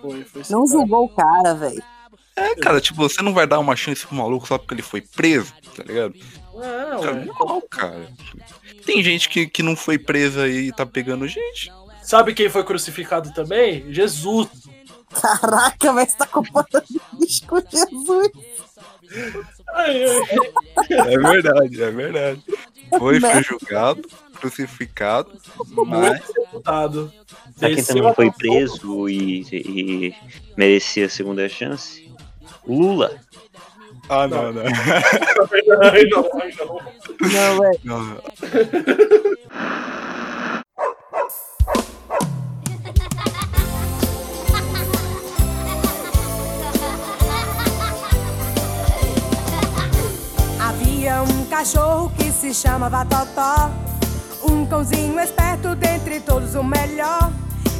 [0.00, 0.78] Foi, foi sim, Não cara.
[0.78, 1.82] julgou o cara, velho.
[2.36, 5.00] É, cara, tipo, você não vai dar uma chance pro maluco só porque ele foi
[5.00, 6.14] preso, tá ligado?
[6.58, 7.24] É, Cara, ué.
[7.24, 8.08] normal, cara.
[8.84, 11.72] Tem gente que, que não foi presa e tá pegando gente.
[12.02, 13.90] Sabe quem foi crucificado também?
[13.92, 14.48] Jesus.
[15.20, 16.84] Caraca, mas você tá comparando
[17.18, 18.30] bicho com Jesus.
[19.74, 21.12] Ai, ai.
[21.14, 22.42] É verdade, é verdade.
[22.98, 23.32] Foi, Né?
[23.32, 24.02] foi julgado,
[24.36, 25.32] crucificado,
[25.86, 26.20] mas
[26.56, 27.12] Deputado.
[27.56, 30.14] Sabe quem também foi preso e, e
[30.56, 32.10] merecia a segunda chance?
[32.66, 33.20] Lula.
[34.08, 34.62] Ah, não, não.
[34.62, 34.70] Não,
[36.62, 36.80] não.
[37.32, 37.70] Não, é.
[37.84, 38.22] não.
[50.60, 53.95] Havia um cachorro que se chamava Totó.
[54.50, 57.30] Um cãozinho esperto dentre todos o melhor.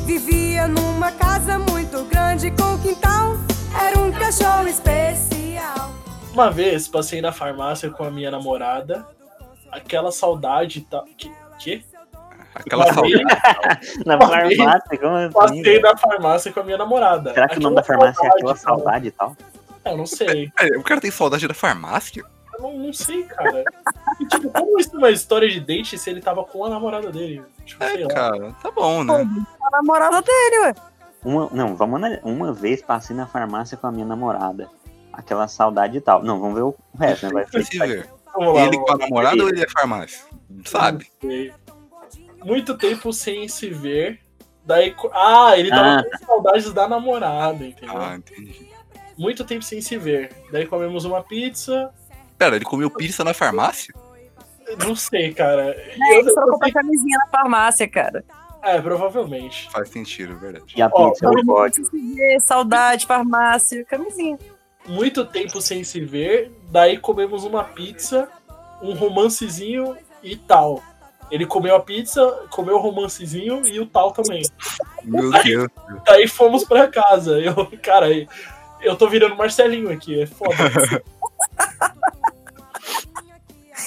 [0.05, 3.35] Vivia numa casa muito grande com quintal.
[3.81, 5.91] Era um cachorro especial.
[6.33, 9.07] Uma vez passei na farmácia com a minha namorada.
[9.71, 11.03] Aquela saudade tá.
[11.17, 11.31] Que?
[11.59, 11.85] que?
[12.55, 13.15] Aquela Uma saudade.
[13.15, 15.33] vez Na farmácia, como assim?
[15.33, 15.83] Passei velho?
[15.83, 17.35] na farmácia com a minha namorada.
[17.35, 19.37] Será que o nome da Aquela farmácia é aquela saudade e tal?
[19.85, 20.51] Eu não sei.
[20.61, 22.23] É, O cara tem saudade da farmácia?
[22.55, 23.63] Eu não, não sei, cara.
[24.21, 27.11] E, tipo, como isso é uma história de date se ele tava com a namorada
[27.13, 27.43] dele?
[27.65, 28.15] Tipo, sei É, lá.
[28.15, 29.29] cara, tá bom, né?
[29.63, 30.75] A namorada dele, ué.
[31.25, 32.23] Uma, não, vamos analisar.
[32.25, 34.71] Uma vez passei na farmácia com a minha namorada.
[35.13, 36.23] Aquela saudade e tal.
[36.23, 37.33] Não, vamos ver o resto, né?
[37.33, 37.65] Vai ser.
[37.67, 38.09] se ver.
[38.35, 40.21] Vamos lá, Ele com a namorada ou ele é farmácia?
[40.49, 41.11] Não sabe?
[42.45, 44.21] Muito tempo sem se ver.
[44.65, 44.95] Daí.
[45.13, 47.97] Ah, ele tava Ah, com saudades da namorada, entendeu?
[47.97, 48.69] Ah, entendi.
[49.17, 50.31] Muito tempo sem se ver.
[50.53, 51.91] Daí comemos uma pizza.
[52.37, 53.95] Pera, ele comeu pizza na farmácia?
[54.85, 55.71] Não sei, cara.
[55.71, 58.25] É, eu comprar sei- camisinha na farmácia, cara.
[58.63, 59.71] É, provavelmente.
[59.71, 60.75] Faz sentido, é verdade.
[60.77, 61.77] E a Ó, pizza no bode.
[61.85, 64.39] Se vê, Saudade, farmácia, camisinha.
[64.87, 66.51] Muito tempo sem se ver.
[66.71, 68.29] Daí comemos uma pizza,
[68.83, 70.83] um romancezinho e tal.
[71.31, 74.43] Ele comeu a pizza, comeu o romancezinho e o tal também.
[75.05, 75.69] Meu Deus.
[76.05, 77.39] Daí fomos pra casa.
[77.41, 78.07] Eu, cara,
[78.81, 80.55] eu tô virando Marcelinho aqui, é foda.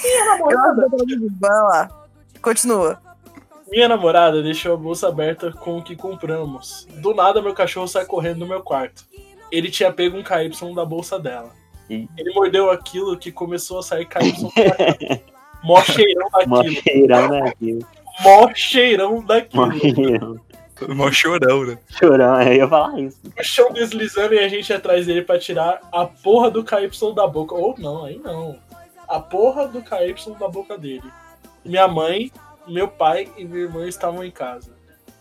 [0.04, 0.88] Minha namorada,
[1.40, 1.90] Vai lá.
[2.42, 3.00] Continua.
[3.70, 6.88] minha namorada deixou a bolsa aberta com o que compramos.
[6.96, 9.04] Do nada, meu cachorro sai correndo no meu quarto.
[9.52, 11.50] Ele tinha pego um KY da bolsa dela.
[11.90, 15.22] Ele mordeu aquilo que começou a sair KY cara.
[15.64, 16.82] Mó cheirão Mó daquilo.
[16.84, 17.86] cheirão daquilo.
[18.22, 19.66] Mó cheirão daquilo.
[19.66, 20.40] Mó cheirão.
[20.96, 21.78] Mó chorão, né?
[21.90, 23.18] Chorão, eu ia falar isso.
[23.38, 27.28] O chão deslizando e a gente atrás dele pra tirar a porra do KY da
[27.28, 27.54] boca.
[27.54, 28.56] Ou não, aí não.
[29.10, 31.12] A porra do KY da boca dele.
[31.66, 32.32] Minha mãe,
[32.68, 34.72] meu pai e minha irmã estavam em casa.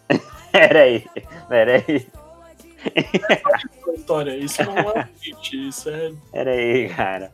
[0.53, 1.07] Pera aí,
[1.48, 2.09] pera aí,
[2.94, 6.12] Essa história, isso não é fit, isso é.
[6.33, 7.33] pera aí, cara.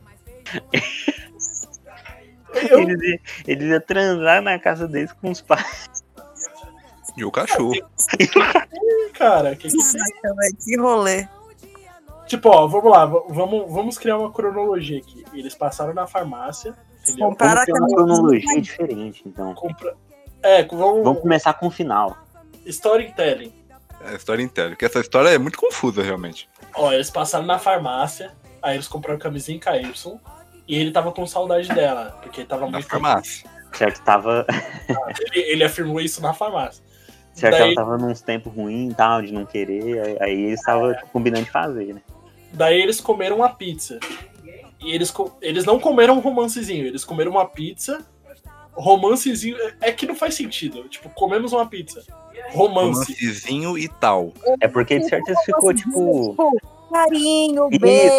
[2.69, 5.85] Eu, Eles, iam- eles iam transar na casa deles com os pais.
[7.17, 7.73] E o cachorro.
[9.13, 9.77] cara, que que
[10.65, 11.27] que rolê.
[12.35, 15.23] Tipo, ó, vamos lá, vamos, vamos criar uma cronologia aqui.
[15.33, 17.27] Eles passaram na farmácia, entendeu?
[17.27, 19.53] Uma a cronologia diferente, então.
[19.53, 19.95] Compra...
[20.43, 21.03] É, vamos.
[21.03, 22.17] Vamos começar com o final.
[22.65, 23.53] Storytelling.
[24.01, 24.69] É inteira.
[24.71, 26.47] Porque essa história é muito confusa, realmente.
[26.75, 30.19] Ó, eles passaram na farmácia, aí eles compraram camisinha em KY,
[30.67, 32.87] e ele tava com saudade dela, porque ele tava Na muito.
[32.87, 33.49] farmácia.
[33.73, 34.45] Certo, tava.
[35.33, 36.81] Ele, ele afirmou isso na farmácia.
[37.33, 39.99] Certo, Daí- ela tava nos tempos ruins e tal, de não querer.
[39.99, 42.01] aí- Aí eles estavam combinando de fazer, né?
[42.55, 43.99] Daí eles comeram uma pizza.
[44.81, 48.05] E eles, eles não comeram um romancezinho, eles comeram uma pizza.
[48.73, 49.57] Romancezinho.
[49.81, 50.83] É que não faz sentido.
[50.89, 52.03] Tipo, comemos uma pizza.
[52.51, 53.13] Romance.
[53.13, 54.33] Romancezinho e tal.
[54.59, 56.35] É porque de certeza ficou tipo.
[56.91, 58.13] Carinho, beijo.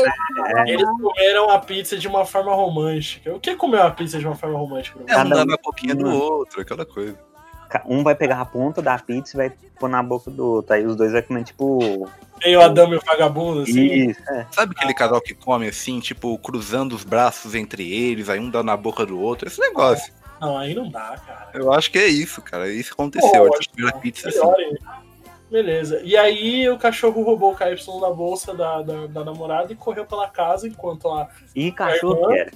[0.47, 3.35] É, Eles comeram a pizza de uma forma romântica.
[3.35, 4.99] O que é comer uma pizza de uma forma romântica?
[5.07, 7.19] É, um um- na boquinha do outro, aquela coisa.
[7.87, 10.75] um vai pegar a ponta da pizza e vai pôr na boca do outro.
[10.75, 12.09] Aí os dois vai comer, tipo.
[12.45, 14.11] Meio Adão e o vagabundo, assim.
[14.11, 14.47] Isso, é.
[14.51, 18.63] Sabe aquele casal que come assim, tipo, cruzando os braços entre eles, aí um dá
[18.63, 19.49] na boca do outro?
[19.49, 20.13] Esse negócio.
[20.41, 21.51] Não, aí não dá, cara.
[21.55, 22.71] Eu acho que é isso, cara.
[22.71, 23.47] Isso aconteceu.
[23.47, 24.39] Pô, comeram a pizza assim.
[24.39, 24.77] Melhor, hein?
[25.51, 26.01] Beleza.
[26.05, 30.05] E aí o cachorro roubou o KY da bolsa da, da, da namorada e correu
[30.05, 32.29] pela casa enquanto a, E cachorro Irmã?
[32.33, 32.51] que era.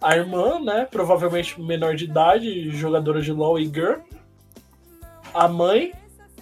[0.00, 4.00] a irmã, né, provavelmente menor de idade, jogadora de LoL e Girl,
[5.32, 5.92] a mãe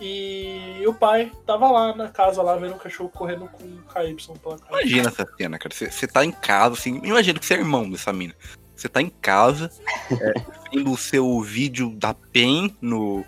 [0.05, 4.17] e o pai tava lá na casa, lá vendo o cachorro correndo com o KY
[4.43, 4.71] pela casa.
[4.71, 5.73] Imagina essa cena, cara.
[5.73, 7.01] Você tá em casa, assim.
[7.05, 8.35] Imagina que você é irmão dessa mina.
[8.75, 9.71] Você tá em casa,
[10.11, 10.35] é,
[10.73, 13.25] vendo o seu vídeo da PEN no,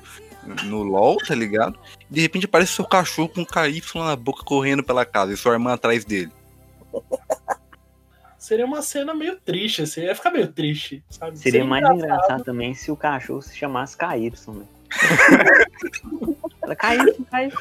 [0.65, 1.79] no LOL, tá ligado?
[2.11, 5.53] De repente aparece seu cachorro com um KY na boca correndo pela casa e sua
[5.53, 6.33] irmã atrás dele.
[8.37, 10.01] seria uma cena meio triste, assim.
[10.01, 11.39] Ia ficar meio triste, sabe?
[11.39, 12.05] Seria mais engraçado.
[12.05, 14.67] engraçado também se o cachorro se chamasse KY, né?
[16.77, 17.53] KY, KY.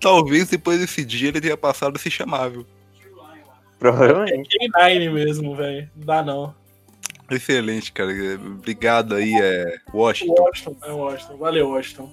[0.00, 2.66] Talvez depois desse dia ele tenha passado a se chamar, viu?
[3.78, 4.48] Provavelmente.
[4.58, 5.88] K9 mesmo, velho.
[5.96, 6.54] Não dá não.
[7.30, 8.10] Excelente, cara.
[8.36, 10.34] Obrigado aí, é Washington.
[10.42, 11.36] Washington, é Washington.
[11.36, 12.12] Valeu, Washington.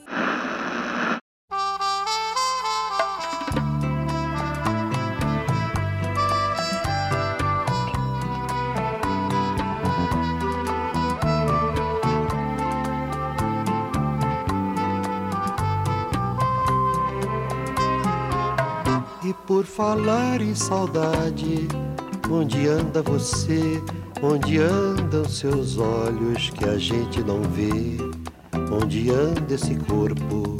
[19.53, 21.67] Por falar em saudade,
[22.27, 23.79] onde anda você?
[24.19, 27.97] Onde andam seus olhos que a gente não vê?
[28.73, 30.57] Onde anda esse corpo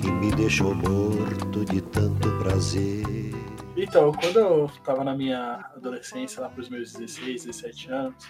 [0.00, 3.34] que me deixou morto de tanto prazer?
[3.76, 8.24] Então, quando eu tava na minha adolescência, lá pros meus 16, 17 anos,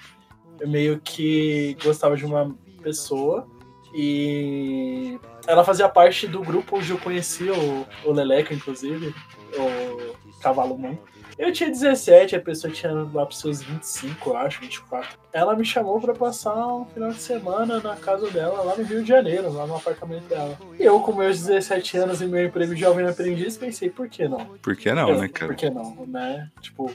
[0.59, 3.47] eu meio que gostava de uma pessoa
[3.95, 9.15] e ela fazia parte do grupo onde eu conheci o, o Leleco, inclusive,
[9.59, 10.97] o Cavalo Man.
[11.39, 15.09] Eu tinha 17, a pessoa tinha lá pros seus 25, eu acho, 24.
[15.33, 19.03] Ela me chamou pra passar um final de semana na casa dela, lá no Rio
[19.03, 20.59] de Janeiro, lá no apartamento dela.
[20.79, 24.29] E eu, com meus 17 anos e meu emprego de jovem aprendiz, pensei, por que
[24.29, 24.45] não?
[24.61, 25.47] Por que não, Eu- né, cara?
[25.47, 26.51] Por que não, né?
[26.61, 26.91] Tipo,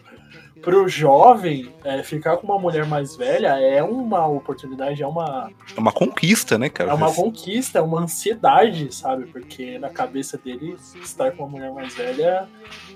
[0.66, 5.80] pro jovem, é, ficar com uma mulher mais velha é uma oportunidade, é uma, É
[5.80, 6.90] uma conquista, né, cara?
[6.90, 9.28] é uma conquista, é uma ansiedade, sabe?
[9.28, 12.48] Porque na cabeça dele, estar com uma mulher mais velha Ele é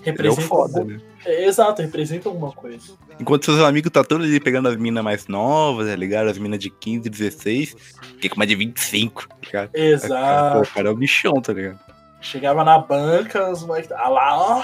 [0.03, 0.41] representa.
[0.41, 1.01] foda, algum- né?
[1.25, 2.93] É, exato, representa alguma coisa.
[3.19, 6.27] Enquanto seus amigos tá todos ali pegando as minas mais novas, tá ligado?
[6.29, 7.75] As minas de 15, 16,
[8.19, 9.69] que com uma de 25, tá ligado?
[9.75, 10.58] Exato.
[10.58, 11.79] Pô, o cara é o bichão, tá ligado?
[12.21, 13.91] Chegava na banca, os moleques.
[13.91, 14.63] Ah lá, ó.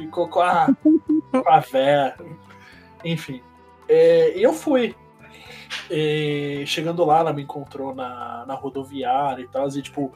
[0.00, 0.66] Ficou com a,
[1.30, 2.16] com a véia.
[3.04, 3.42] Enfim.
[3.86, 4.96] É, E eu fui.
[5.90, 9.68] E chegando lá, ela me encontrou na, na rodoviária e tal.
[9.68, 10.12] E, tipo,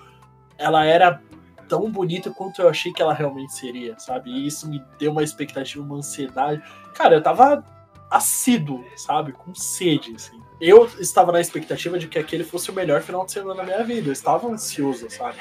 [0.56, 1.20] ela era
[1.68, 4.30] tão bonita quanto eu achei que ela realmente seria, sabe?
[4.30, 6.62] E isso me deu uma expectativa, uma ansiedade.
[6.94, 7.62] Cara, eu tava
[8.10, 9.32] assíduo, sabe?
[9.32, 10.40] Com sede, assim.
[10.60, 13.84] Eu estava na expectativa de que aquele fosse o melhor final de semana da minha
[13.84, 14.08] vida.
[14.08, 15.38] Eu estava ansioso, sabe?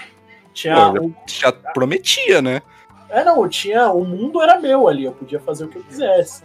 [0.53, 2.62] Tinha Pô, um Já prometia, né?
[3.10, 3.89] É, não, tinha.
[3.92, 6.44] O mundo era meu ali, eu podia fazer o que eu quisesse.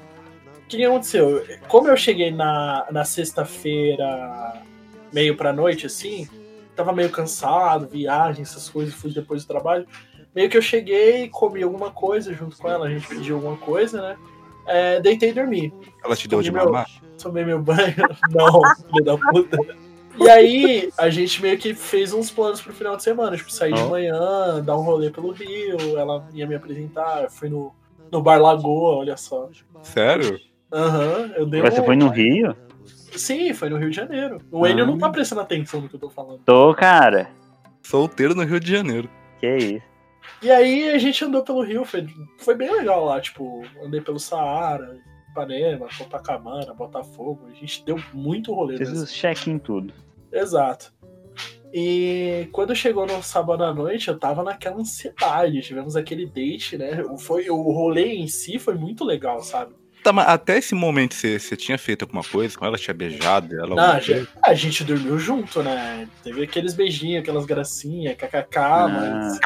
[0.64, 1.44] O que aconteceu?
[1.66, 4.62] Como eu cheguei na, na sexta-feira,
[5.12, 6.29] meio pra noite, assim,
[6.77, 9.87] tava meio cansado, viagem, essas coisas, fui depois do trabalho.
[10.35, 14.01] Meio que eu cheguei, comi alguma coisa junto com ela, a gente pediu alguma coisa,
[14.03, 14.16] né?
[14.66, 15.73] É, deitei e dormi.
[16.05, 16.87] Ela te deu de Meu- mamar?
[17.21, 17.97] Tomei meu banho.
[18.31, 19.59] Não, filho da puta.
[20.20, 23.72] E aí, a gente meio que fez uns planos pro final de semana, tipo, sair
[23.72, 23.88] de Ó.
[23.88, 27.72] manhã, dar um rolê pelo Rio, ela ia me apresentar, eu fui no,
[28.11, 29.48] no Bar Lagoa, olha só.
[29.83, 30.38] Sério?
[30.72, 32.57] Aham, eu dei Você um- foi no Rio?
[33.16, 34.40] Sim, foi no Rio de Janeiro.
[34.50, 34.98] O Enio não Ah.
[35.00, 36.40] tá prestando atenção no que eu tô falando.
[36.44, 37.31] Tô, cara.
[37.83, 39.09] Solteiro no Rio de Janeiro.
[39.40, 39.83] Que isso.
[40.42, 42.07] E aí a gente andou pelo Rio, foi,
[42.38, 44.98] foi bem legal lá, tipo, andei pelo Saara,
[45.31, 49.92] Ipanema, Copacabana, Botafogo, a gente deu muito rolê Fiz nessa os check-in tudo.
[50.33, 50.93] Exato.
[51.73, 55.61] E quando chegou no sábado à noite, eu tava naquela ansiedade.
[55.61, 57.03] Tivemos aquele date, né?
[57.11, 59.75] O- Foi, o rolê em si foi muito legal, sabe?
[60.03, 62.79] Tá, mas até esse momento você, você tinha feito alguma coisa com ela?
[62.79, 63.75] Tinha beijado ela?
[63.75, 66.09] Não, a, gente, a gente dormiu junto, né?
[66.23, 68.59] Teve aqueles beijinhos, aquelas gracinhas, kkk,
[68.91, 69.38] mas.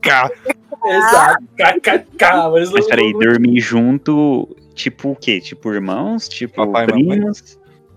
[0.00, 0.28] Cá.
[0.84, 2.70] Exato, kkk, mas.
[2.72, 5.38] Mas peraí, dormir junto, tipo o quê?
[5.40, 6.28] Tipo irmãos?
[6.28, 7.20] Tipo Papai e mamãe?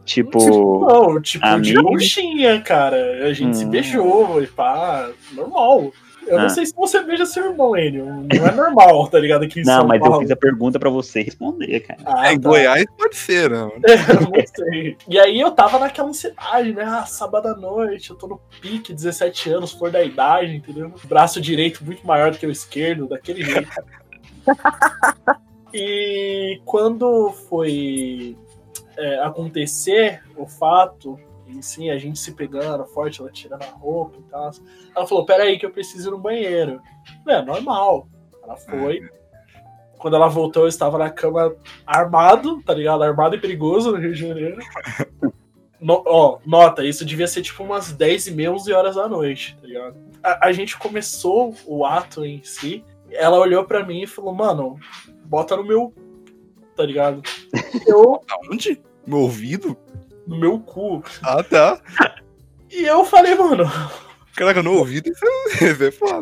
[0.06, 0.86] Tipo.
[0.86, 3.26] Não, tipo, de conchinha, cara.
[3.28, 3.70] A gente se Hum.
[3.70, 5.92] beijou e pá, normal.
[6.26, 6.50] Eu não Ah.
[6.50, 8.06] sei se você beija seu irmão, Enio.
[8.06, 9.44] Não é normal, tá ligado?
[9.44, 10.16] Aqui em Não, São mas Paulo.
[10.16, 12.00] eu fiz a pergunta pra você responder, cara.
[12.06, 12.48] Ah, É, em tá.
[12.50, 13.70] Goiás pode ser, né?
[14.10, 14.32] Eu não
[14.72, 14.98] sei.
[15.10, 16.84] E aí eu tava naquela ansiedade, né?
[16.86, 20.94] Ah, sábado à noite, eu tô no pique, 17 anos, flor da idade, entendeu?
[21.06, 23.70] Braço direito muito maior do que o esquerdo, daquele jeito.
[25.74, 28.38] e quando foi
[28.98, 34.18] é, acontecer o fato, em si, a gente se pegando forte, ela tirando a roupa
[34.20, 34.52] e tal.
[34.96, 36.82] Ela falou, peraí que eu preciso ir no banheiro.
[37.28, 38.08] É, normal.
[38.44, 39.10] Ela foi.
[39.98, 43.04] Quando ela voltou, eu estava na cama armado, tá ligado?
[43.04, 44.58] Armado e perigoso no Rio de Janeiro.
[45.84, 49.58] No- ó, nota, isso devia ser tipo umas 10 e meia, 11 horas da noite,
[49.60, 49.98] tá ligado?
[50.24, 54.80] A, a gente começou o ato em si, ela olhou pra mim e falou, mano,
[55.26, 55.94] bota no meu.
[56.76, 57.22] Tá ligado?
[57.86, 58.82] Eu, Aonde?
[59.06, 59.78] Meu ouvido?
[60.26, 61.04] no meu cu.
[61.22, 61.82] Ah, tá.
[62.72, 63.66] E eu falei, mano,
[64.36, 66.20] Caraca, no ouvido isso é, isso é foda.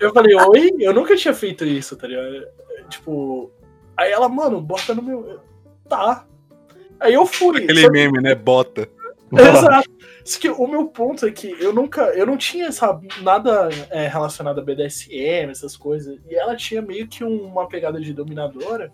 [0.00, 0.70] Eu falei, oi?
[0.78, 2.46] Eu nunca tinha feito isso, tá ligado?
[2.88, 3.50] Tipo,
[3.96, 5.40] Aí ela, mano, bota no meu.
[5.88, 6.24] Tá.
[7.00, 7.64] Aí eu fui.
[7.64, 8.34] Aquele Só meme, né?
[8.34, 8.88] Bota.
[9.32, 9.90] Exato.
[10.24, 12.02] Só que o meu ponto é que eu nunca.
[12.10, 16.18] Eu não tinha sabe, nada é, relacionado a BDSM, essas coisas.
[16.30, 18.92] E ela tinha meio que um- uma pegada de dominadora.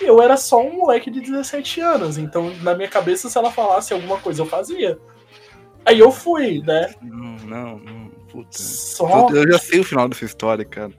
[0.00, 2.18] Eu era só um moleque de 17 anos.
[2.18, 4.98] Então, na minha cabeça, se ela falasse alguma coisa, eu fazia.
[5.84, 6.94] Aí eu fui, né?
[7.02, 8.10] Não, não, não.
[8.30, 8.48] Puta.
[8.58, 9.28] Só.
[9.30, 10.92] Eu já sei o final dessa história, cara.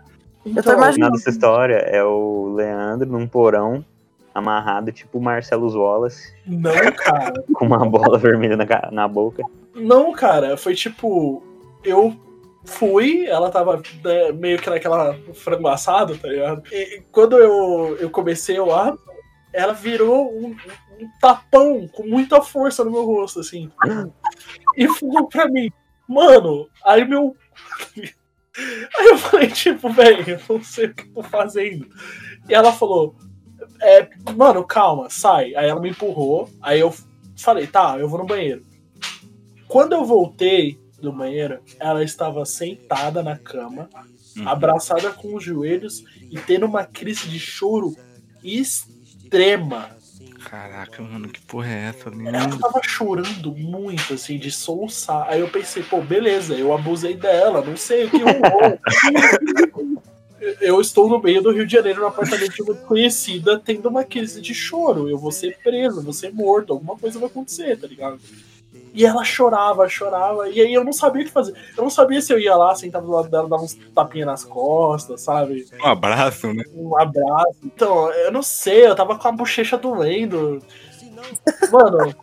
[0.46, 1.12] Eu tô Então, O final imaginando.
[1.14, 3.86] dessa história é o Leandro num porão,
[4.34, 7.34] amarrado, tipo o Marcelo Wallace, não, cara.
[7.54, 9.44] com uma bola vermelha na, na boca.
[9.74, 11.42] Não, cara, foi tipo.
[11.84, 12.16] Eu
[12.66, 16.64] fui, ela tava né, meio que naquela frango assado, tá ligado?
[16.72, 19.02] E quando eu, eu comecei o ato,
[19.54, 20.56] ela virou um,
[21.00, 23.70] um tapão com muita força no meu rosto, assim.
[24.78, 25.72] E falou pra mim,
[26.08, 27.36] mano, aí meu.
[28.98, 31.88] Aí eu falei, tipo, velho, eu não sei o que eu tô fazendo.
[32.50, 33.16] E ela falou,
[33.82, 35.56] é, mano, calma, sai.
[35.56, 36.94] Aí ela me empurrou, aí eu
[37.38, 38.66] falei, tá, eu vou no banheiro.
[39.70, 43.90] Quando eu voltei do banheiro, ela estava sentada na cama,
[44.38, 44.48] Uhum.
[44.48, 47.94] abraçada com os joelhos e tendo uma crise de choro
[48.42, 49.90] extrema.
[50.50, 52.58] Caraca, mano, que porra é essa, Ela menino?
[52.60, 55.28] tava chorando muito, assim, de soluçar.
[55.30, 58.80] Aí eu pensei, pô, beleza, eu abusei dela, não sei o que rolou.
[60.60, 64.04] eu estou no meio do Rio de Janeiro, no apartamento de uma desconhecida, tendo uma
[64.04, 65.08] crise de choro.
[65.10, 68.20] Eu vou ser preso, vou ser morto, alguma coisa vai acontecer, tá ligado?
[68.94, 71.54] E ela chorava, chorava, e aí eu não sabia o que fazer.
[71.78, 74.44] Eu não sabia se eu ia lá, sentava do lado dela, dava uns tapinhas nas
[74.44, 75.66] costas, sabe?
[75.82, 76.64] Um abraço, né?
[76.74, 77.58] um abraço.
[77.64, 80.60] Então, eu não sei, eu tava com a bochecha doendo.
[81.72, 82.14] Mano,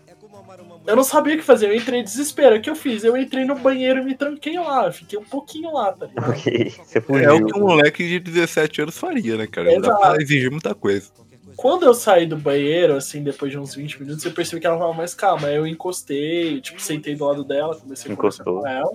[0.88, 2.56] eu não sabia o que fazer, eu entrei em desespero.
[2.56, 3.04] O que eu fiz?
[3.04, 4.90] Eu entrei no banheiro e me tranquei lá.
[4.90, 6.30] Fiquei um pouquinho lá, tá ligado?
[6.30, 9.70] Ok, você É o que um moleque de 17 anos faria, né, cara?
[9.70, 10.00] Não dá Exato.
[10.00, 11.10] pra exigir muita coisa.
[11.58, 14.78] Quando eu saí do banheiro, assim, depois de uns 20 minutos, eu percebi que ela
[14.78, 15.48] tava mais calma.
[15.48, 18.62] Aí eu encostei, tipo, sentei do lado dela, comecei a conversar Encostou.
[18.62, 18.92] com ela.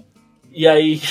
[0.49, 1.01] E aí,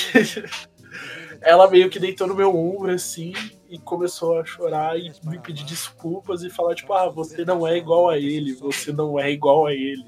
[1.43, 3.35] ela meio que deitou no meu ombro, assim,
[3.69, 7.77] e começou a chorar e me pedir desculpas e falar, tipo, ah, você não é
[7.77, 10.07] igual a ele, você não é igual a ele.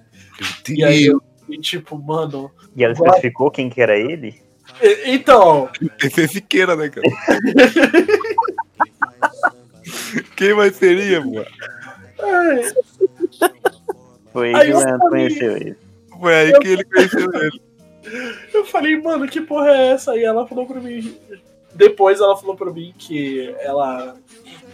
[0.70, 2.50] E aí eu, e tipo, mano.
[2.74, 4.40] E ela especificou quem que era ele?
[4.83, 5.68] e- Então,
[6.02, 7.07] esse Siqueira, né, cara?
[10.37, 11.46] Quem mais seria, mano?
[12.22, 12.72] ai,
[14.33, 15.77] Foi aí que o Leandro falei- conheceu ele.
[16.20, 17.61] Foi aí que ele conheceu ele.
[18.53, 20.16] eu falei, mano, que porra é essa?
[20.16, 21.16] E ela falou pra mim.
[21.74, 24.16] Depois ela falou pra mim que ela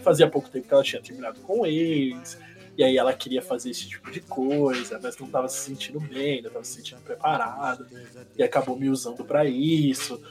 [0.03, 2.37] fazia pouco tempo que ela tinha terminado com eles.
[2.77, 6.41] E aí ela queria fazer esse tipo de coisa, mas não tava se sentindo bem,
[6.41, 7.85] não tava se sentindo preparada.
[8.37, 10.21] E acabou me usando pra isso.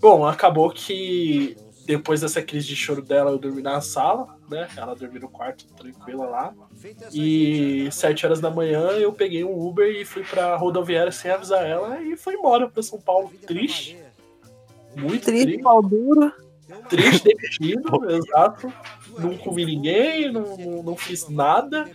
[0.00, 4.68] Bom, acabou que depois dessa crise de choro dela, eu dormi na sala, né?
[4.76, 6.54] Ela dormiu no quarto, tranquila lá.
[7.12, 11.64] E sete horas da manhã eu peguei um Uber e fui pra rodoviária sem avisar
[11.66, 13.98] ela e fui embora pra São Paulo triste.
[14.96, 15.62] Muito Triste, triste.
[15.62, 16.32] pau duro.
[16.88, 18.72] Triste, demitido, exato.
[19.18, 21.90] Não comi ninguém, não, não, não fiz nada.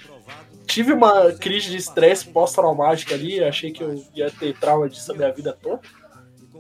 [0.66, 5.16] Tive uma crise de estresse pós-traumática ali, achei que eu ia ter trauma disso a
[5.16, 5.82] minha vida toda.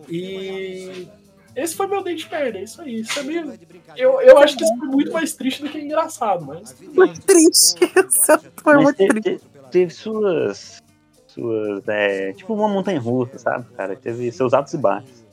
[0.09, 1.07] E
[1.55, 3.01] esse foi meu dente merda, é isso aí.
[3.01, 3.53] Isso é meio...
[3.97, 6.89] eu, eu acho que isso foi muito mais triste do que engraçado, mas bem.
[6.93, 7.75] Muito triste.
[8.09, 9.45] Isso foi Mas muito teve, triste.
[9.45, 10.81] te- teve suas.
[11.27, 11.87] Suas.
[11.87, 13.95] É, tipo uma montanha russa, sabe, cara?
[13.95, 15.25] Teve seus altos e baixos.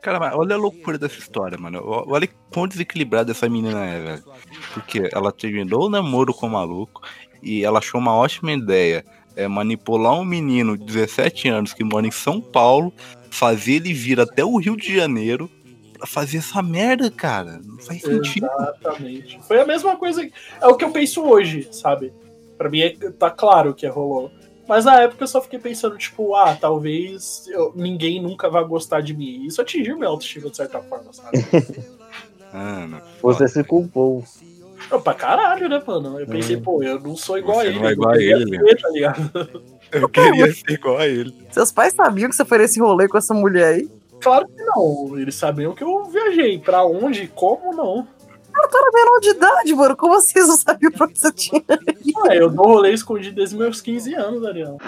[0.00, 1.78] Cara, mas olha a loucura dessa história, mano.
[1.80, 4.24] O- Olha quão desequilibrada essa menina é, velho.
[4.74, 7.02] Porque ela terminou o namoro com o maluco
[7.42, 9.04] e ela achou uma ótima ideia.
[9.36, 12.92] É manipular um menino de 17 anos que mora em São Paulo,
[13.30, 15.48] fazer ele vir até o Rio de Janeiro
[16.06, 17.60] fazer essa merda, cara.
[17.64, 18.46] Não faz sentido.
[18.46, 19.40] Exatamente.
[19.46, 20.26] Foi a mesma coisa.
[20.60, 22.12] É o que eu penso hoje, sabe?
[22.58, 24.30] Pra mim é, tá claro que rolou.
[24.68, 29.00] Mas na época eu só fiquei pensando, tipo, ah, talvez eu- ninguém nunca vai gostar
[29.00, 29.44] de mim.
[29.44, 31.32] Isso atingiu minha autoestima de certa forma, sabe?
[32.52, 34.22] Mano, Você se culpou.
[34.90, 36.20] Não, pra caralho, né, mano?
[36.20, 37.78] Eu pensei, pô, eu não sou igual Você a ele.
[37.78, 39.62] não é eu igual a queria ele, ser, tá ligado?
[39.92, 41.34] eu queria ser igual a ele.
[41.50, 43.88] Seus pais sabiam que você foi nesse rolê com essa mulher aí?
[44.22, 45.18] Claro que não.
[45.18, 46.58] Eles sabiam que eu viajei.
[46.58, 47.28] Pra onde?
[47.28, 48.06] Como não?
[48.94, 49.96] Menor de idade, mano.
[49.96, 51.64] Como vocês não sabiam pra onde você tinha?
[52.28, 54.78] Ah, eu dou rolê escondido desde meus 15 anos, Ariel.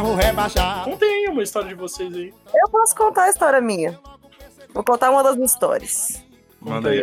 [0.00, 0.90] Carro rebaixado.
[0.90, 2.32] Contem aí uma história de vocês aí.
[2.54, 3.98] Eu posso contar a história minha.
[4.72, 6.22] Vou contar uma das minhas histórias.
[6.60, 7.02] Manda aí.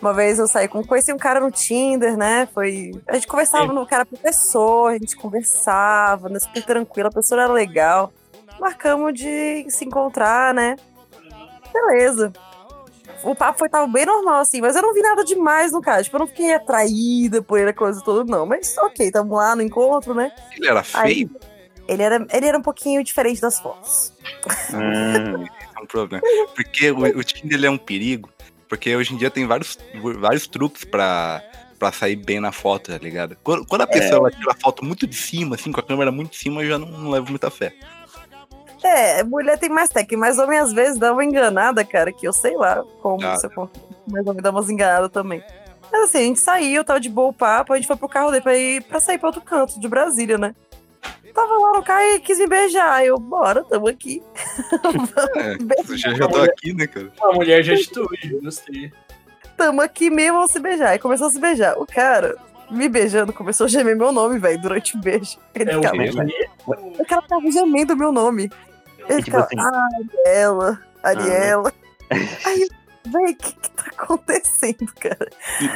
[0.00, 0.84] Uma vez eu saí com.
[0.84, 2.48] Conheci um cara no Tinder, né?
[2.54, 2.92] Foi.
[3.08, 6.38] A gente conversava no cara professor, a gente conversava, né?
[6.38, 8.12] Super tranquilo, a pessoa era legal.
[8.58, 10.76] Marcamos de se encontrar, né?
[11.72, 12.32] Beleza.
[13.22, 16.02] O papo foi tava bem normal, assim, mas eu não vi nada demais no cara.
[16.02, 18.46] Tipo, eu não fiquei atraída por ele, a coisa toda, não.
[18.46, 20.32] Mas ok, tamo lá no encontro, né?
[20.56, 21.30] Ele era Aí, feio?
[21.88, 24.12] Ele, era, ele era um pouquinho diferente das fotos.
[24.72, 25.44] Hum,
[25.76, 26.22] é um problema.
[26.54, 28.28] Porque o, o Tinder ele é um perigo.
[28.68, 29.76] Porque hoje em dia tem vários,
[30.18, 31.42] vários truques pra,
[31.78, 33.36] pra sair bem na foto, tá ligado?
[33.42, 36.12] Quando, quando a pessoa ela tira a foto muito de cima, assim, com a câmera
[36.12, 37.74] muito de cima, eu já não, não levo muita fé.
[38.82, 42.32] É, mulher tem mais técnica, mas homem às vezes dá uma enganada, cara, que eu
[42.32, 43.34] sei lá como Ah.
[43.34, 43.70] acontece.
[44.10, 45.42] Mas homem dá umas enganadas também.
[45.92, 48.30] Mas assim, a gente saiu, tava de boa o papo, a gente foi pro carro
[48.30, 50.54] dele pra, ir, pra sair pra outro canto de Brasília, né?
[51.34, 53.04] Tava lá no carro e quis me beijar.
[53.04, 54.22] Eu, bora, tamo aqui.
[55.36, 55.56] É,
[55.92, 57.10] eu já, já tô aqui, né, cara?
[57.20, 58.92] Uma mulher de atitude, gostei.
[59.56, 60.94] Tamo aqui mesmo, vamos se beijar.
[60.94, 61.78] E começou a se beijar.
[61.78, 62.36] O cara,
[62.70, 65.38] me beijando, começou a gemer meu nome, velho, durante o beijo.
[65.54, 65.96] Ele É o ficava,
[66.98, 68.50] o cara tava gemendo meu nome.
[69.08, 69.88] Ele tipo ficava, assim- ah,
[70.26, 71.72] Ariela, Ariela.
[72.44, 72.68] Aí,
[73.06, 75.28] véi, o que que tá acontecendo, cara?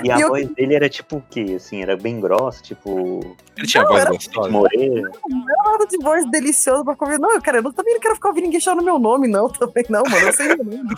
[0.03, 1.55] E a E eu- voz dele era tipo o quê?
[1.57, 3.37] Assim, era bem grossa, tipo.
[3.57, 4.49] Ele tinha Não, voz era- gostosa.
[4.51, 5.11] Morena.
[5.29, 7.19] Não era nada de voz deliciosa pra comer.
[7.19, 9.49] Não, cara, eu não- também não quero ficar ouvindo ninguém chamando meu nome, não.
[9.49, 10.27] Também não, mano.
[10.27, 10.95] Eu sei meu nome.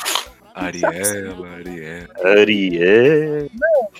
[0.54, 2.08] Ariela, Ariela.
[2.40, 3.50] Ariel.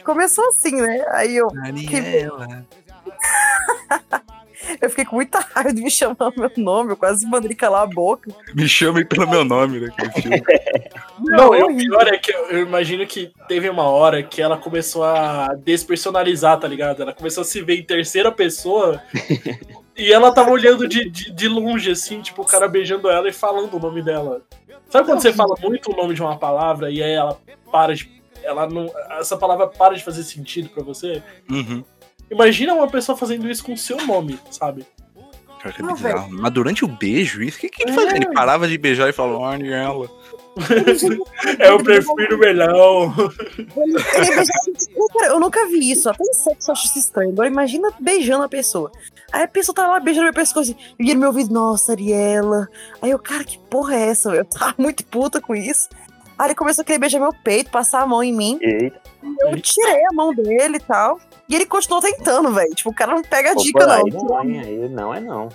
[0.05, 1.05] Começou assim, né?
[1.11, 2.64] Aí eu, Ariela.
[4.81, 6.93] eu fiquei com muita raiva de me chamar meu nome.
[6.93, 8.31] Eu quase mandei calar a boca.
[8.55, 9.89] Me chame pelo meu nome, né?
[11.31, 14.57] Não, e o pior é que eu, eu imagino que teve uma hora que ela
[14.57, 17.03] começou a despersonalizar, tá ligado?
[17.03, 19.03] Ela começou a se ver em terceira pessoa
[19.97, 23.33] e ela tava olhando de, de, de longe, assim, tipo, o cara beijando ela e
[23.33, 24.43] falando o nome dela.
[24.91, 27.39] Sabe quando você fala muito o nome de uma palavra e aí ela
[27.72, 28.11] para de.
[28.43, 28.89] Ela não.
[29.18, 31.22] Essa palavra para de fazer sentido pra você?
[31.51, 31.83] Uhum.
[32.31, 34.87] Imagina uma pessoa fazendo isso com o seu nome, sabe?
[35.61, 36.29] Pior que é bizarro.
[36.31, 37.95] Mas durante o beijo, isso, o que, que ele É.
[37.95, 38.16] fazia?
[38.16, 40.07] Ele parava de beijar e falava, Ariela.
[40.07, 40.09] É,
[41.61, 43.15] eu prefiro melhor.
[43.59, 46.09] Ele beijava- Cara, eu nunca vi isso.
[46.09, 47.31] Até sexo eu acho isso estranho.
[47.31, 48.91] Agora imagina beijando a pessoa.
[49.33, 52.69] Aí a pessoa tá lá beijando meu pescoço assim, e ele me ouvindo, nossa, Ariela.
[53.03, 54.31] Aí eu, cara, que porra é essa?
[54.31, 55.89] Eu tava muito puta com isso.
[56.39, 58.59] Aí ele começou a querer beijar meu peito, passar a mão em mim.
[58.61, 59.01] Eita.
[59.41, 61.19] Eu tirei a mão dele e tal.
[61.49, 62.75] E ele continuou tentando, velho.
[62.75, 63.95] Tipo, o cara não pega a Opa, dica, não.
[63.95, 65.49] Aí não, não é não.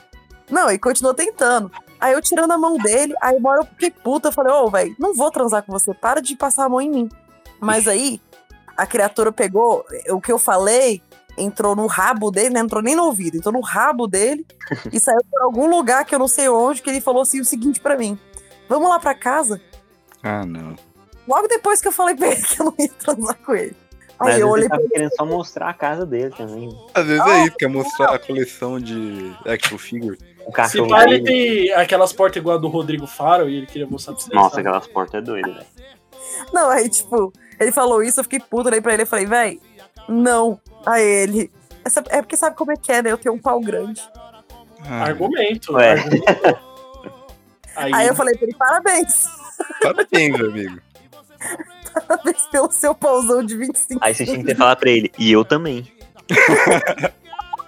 [0.50, 1.72] Não, ele continuou tentando.
[2.02, 4.68] Aí eu tirando a mão dele, aí uma hora eu fiquei puta, eu falei, ô,
[4.72, 7.10] velho, não vou transar com você, para de passar a mão em mim.
[7.60, 8.20] Mas aí,
[8.76, 11.04] a criatura pegou, o que eu falei,
[11.38, 12.60] entrou no rabo dele, né?
[12.60, 14.44] Não entrou nem no ouvido, entrou no rabo dele
[14.92, 17.46] e saiu por algum lugar que eu não sei onde, que ele falou assim o
[17.46, 18.18] seguinte pra mim:
[18.68, 19.62] Vamos lá pra casa?
[20.24, 20.76] Ah, não.
[21.28, 23.76] Logo depois que eu falei pra ele que eu não ia transar com ele.
[24.20, 26.70] Mas Aí eu olhei ele pra tava querendo só mostrar a casa dele também.
[26.94, 30.18] Às vezes é isso, quer mostrar a coleção de action figure.
[30.46, 33.88] Se cachorro pá, ele tem aquelas portas igual a do Rodrigo Faro e ele queria
[33.88, 34.34] mostrar pra você.
[34.34, 34.68] Nossa, sabe?
[34.68, 35.66] aquelas portas é doida, velho.
[36.54, 39.60] Não, aí, tipo, ele falou isso, eu fiquei puta, olhei pra ele e falei, véi,
[40.08, 40.60] não.
[40.86, 41.52] Aí ele.
[41.86, 43.12] Essa, é porque sabe como é que é, né?
[43.12, 44.02] Eu tenho um pau grande.
[44.86, 45.76] Ah, Argumento.
[45.78, 46.24] Argumento.
[47.76, 49.26] Aí, Aí eu falei pra ele, parabéns.
[49.82, 50.82] Parabéns, amigo.
[52.08, 55.32] Parabéns pelo seu pauzão de 25 Aí você tinha que ter falado pra ele, e
[55.32, 55.92] eu também.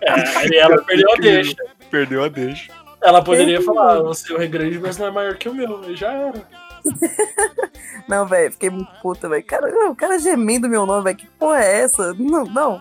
[0.01, 1.55] é, aí ela perdeu a deixa.
[1.93, 2.73] Perdeu a deixa.
[2.99, 5.87] Ela poderia falar, o seu é grande, mas não é maior que o meu.
[5.87, 6.41] E já era.
[8.09, 9.43] Não, velho, fiquei muito puta, velho.
[9.45, 11.17] Cara, o cara gemendo meu nome, velho.
[11.17, 12.13] Que porra é essa?
[12.15, 12.79] Não, não.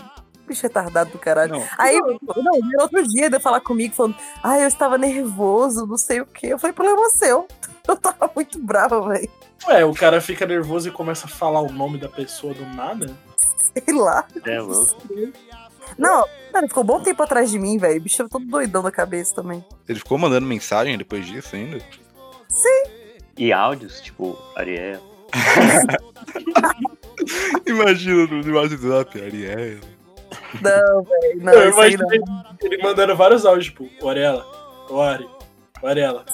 [0.49, 1.53] Bicho retardado do caralho.
[1.53, 1.65] Não.
[1.79, 2.19] Aí, não,
[2.59, 6.49] no outro dia, ele falar comigo, falando, ah, eu estava nervoso, não sei o quê.
[6.49, 7.47] Eu falei, problema seu.
[7.87, 9.29] Eu tava muito brava, velho.
[9.69, 13.15] Ué, o cara fica nervoso e começa a falar o nome da pessoa do nada?
[13.59, 14.25] Sei lá.
[14.47, 14.97] É louco.
[15.99, 17.99] Não, cara, ficou um bom tempo atrás de mim, velho.
[17.99, 19.65] O bicho era todo doidão da cabeça também.
[19.89, 21.79] Ele ficou mandando mensagem depois disso ainda?
[23.37, 25.01] E áudios, tipo, Ariel.
[27.67, 29.79] Imagina no WhatsApp, Ariel.
[30.61, 32.45] Não, velho, não, eu imaginei não.
[32.63, 34.47] ele mandando vários áudios, tipo, o Arela,
[34.89, 35.29] o Ari,
[35.83, 36.25] o Arela,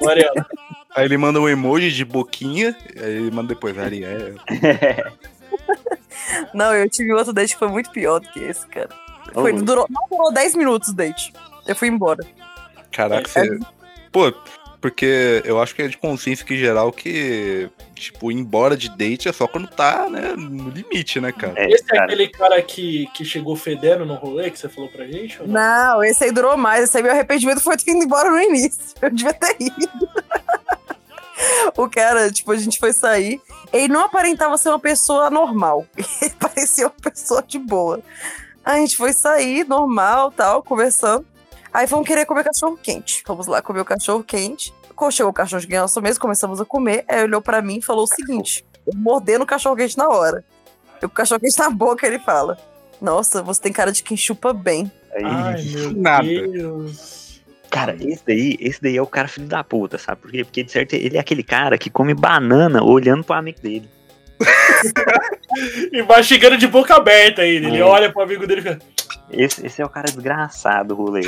[0.00, 0.46] o Arela.
[0.94, 4.34] Aí ele manda um emoji de boquinha, aí ele manda depois Ariel.
[6.54, 8.90] Não, eu tive outro date que foi muito pior do que esse, cara.
[9.32, 11.32] Foi, durou, não durou 10 minutos o date.
[11.66, 12.24] Eu fui embora.
[12.90, 13.58] Caraca, você.
[14.10, 14.32] Pô,
[14.80, 19.28] porque eu acho que é de consciência que geral que tipo, ir embora de date
[19.28, 21.54] é só quando tá, né, no limite, né, cara?
[21.56, 22.04] É, Esse é cara.
[22.04, 25.40] aquele cara que, que chegou fedendo no rolê que você falou pra gente?
[25.40, 25.54] ou não?
[25.54, 26.84] Não, esse aí durou mais.
[26.84, 28.94] Esse aí meu arrependimento foi ter ido embora no início.
[29.02, 30.08] Eu devia ter ido.
[31.76, 33.40] O cara, tipo, a gente foi sair.
[33.72, 35.86] Ele não aparentava ser uma pessoa normal.
[36.22, 38.00] Ele parecia uma pessoa de boa.
[38.64, 41.24] Aí a gente foi sair, normal, tal, conversando.
[41.72, 43.22] Aí fomos querer comer cachorro quente.
[43.26, 44.74] Fomos lá comer o cachorro quente.
[44.96, 47.04] Quando chegou o cachorro quente na nossa mesa, começamos a comer.
[47.08, 50.08] Aí ele olhou pra mim e falou o seguinte: eu mordendo o cachorro quente na
[50.08, 50.44] hora.
[51.00, 52.58] Eu com o cachorro quente na boca, ele fala:
[53.00, 54.90] Nossa, você tem cara de quem chupa bem.
[55.14, 56.24] Aí, Ai, meu Nada.
[56.24, 57.17] Deus.
[57.70, 60.42] Cara, esse daí, esse daí é o cara filho da puta, sabe por quê?
[60.44, 63.88] Porque de certo ele é aquele cara que come banana olhando pro amigo dele.
[65.92, 67.68] E vai chegando de boca aberta ainda.
[67.68, 67.82] Ele É.
[67.84, 68.78] olha pro amigo dele e fica.
[69.30, 71.22] Esse, esse é o cara desgraçado, rolê.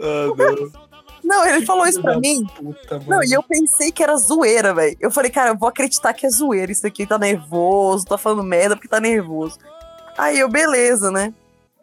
[0.00, 0.88] Ah, não.
[1.24, 2.46] Não, ele falou isso pra mim.
[2.56, 3.02] Puta.
[3.06, 4.96] Não, e eu pensei que era zoeira, velho.
[5.00, 6.70] Eu falei, cara, eu vou acreditar que é zoeira.
[6.72, 9.58] Isso aqui tá nervoso, tá falando merda porque tá nervoso.
[10.16, 11.34] Aí eu, beleza, né?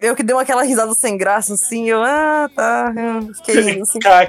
[0.01, 2.93] Eu que dei uma aquela risada sem graça, assim, eu, ah, tá.
[2.95, 3.99] Eu fiquei rindo, assim.
[4.05, 4.27] "Ah,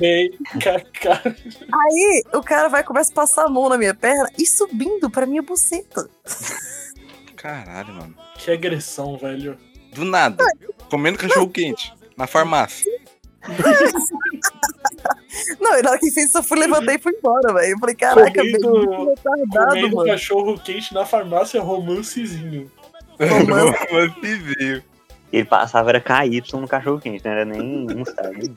[0.00, 0.30] Bem,
[0.62, 1.22] Kaká.
[1.24, 5.10] Aí o cara vai e começa a passar a mão na minha perna e subindo
[5.10, 6.08] pra minha buceta.
[7.36, 8.14] Caralho, mano.
[8.36, 9.56] Que agressão, velho.
[9.92, 10.44] Do nada.
[10.90, 11.92] Comendo cachorro quente.
[12.16, 12.90] Na farmácia.
[15.60, 17.72] Não, e na hora que fez isso, eu fui, levantei e fui embora, velho.
[17.74, 20.10] Eu falei, caraca, velho, Comendo- que retardado, Comendo mano.
[20.10, 22.70] cachorro quente na farmácia romancezinho.
[23.26, 23.86] Romance.
[23.90, 24.82] Romancezinho.
[25.32, 27.60] Ele passava era KY no cachorro quente, não era nem
[27.90, 28.54] um style.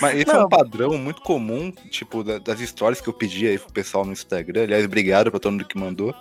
[0.00, 0.46] Mas esse é Não.
[0.46, 4.12] um padrão muito comum, tipo, da- das histórias que eu pedi aí pro pessoal no
[4.12, 4.62] Instagram.
[4.62, 6.14] Aliás, obrigado pra todo mundo que mandou.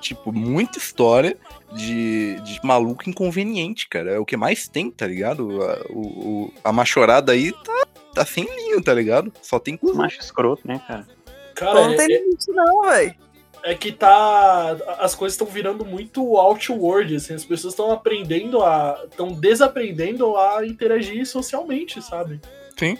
[0.00, 1.36] Tipo, muita história
[1.74, 4.12] de, de maluco inconveniente, cara.
[4.12, 5.60] É o que mais tem, tá ligado?
[5.62, 6.00] A, o,
[6.46, 9.30] o- a machorada aí tá, tá sem linho, tá ligado?
[9.42, 9.96] Só tem cuzão.
[9.96, 11.06] Macho escroto, né, cara?
[11.56, 13.14] Cara, não é, tem limite, não, velho.
[13.62, 14.76] É que tá.
[14.98, 17.34] As coisas estão virando muito outward, assim.
[17.34, 19.04] As pessoas estão aprendendo a.
[19.10, 22.40] estão desaprendendo a interagir socialmente, sabe?
[22.78, 22.96] Sim.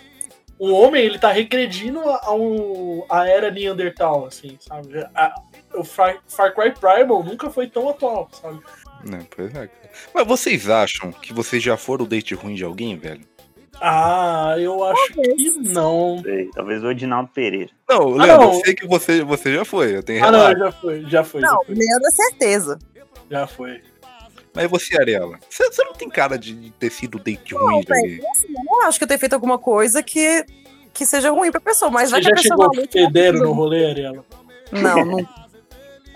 [0.58, 4.98] O homem, ele tá regredindo a, ao- a era Neandertal, assim, sabe?
[5.14, 5.34] A-
[5.74, 8.60] o Far, Far Cry Primal nunca foi tão atual, sabe?
[9.04, 9.70] Não, pois é.
[10.12, 13.20] Mas vocês acham que vocês já foram o date ruim de alguém, velho?
[13.80, 16.20] Ah, eu acho que não.
[16.22, 17.70] Sei, Talvez o Edinaldo Pereira.
[17.88, 18.54] Não, Ah, Leandro, não.
[18.54, 20.58] eu sei que você, você já foi, eu tenho Ah, não, relato.
[20.58, 21.60] já foi, já foi, já Não.
[21.68, 22.78] Leandro é certeza.
[23.30, 23.80] Já foi.
[24.54, 28.02] Mas você, Ariela, você, você não tem cara de, ter sido date ruim Não, alguém?
[28.18, 30.44] velho, assim, eu não acho que eu tenha feito alguma coisa que,
[30.92, 33.52] que seja ruim pra pessoa, mas vai Você que a já pessoa chegou fedendo no
[33.52, 34.24] rolê, Ariela?
[34.72, 35.38] Não, nunca.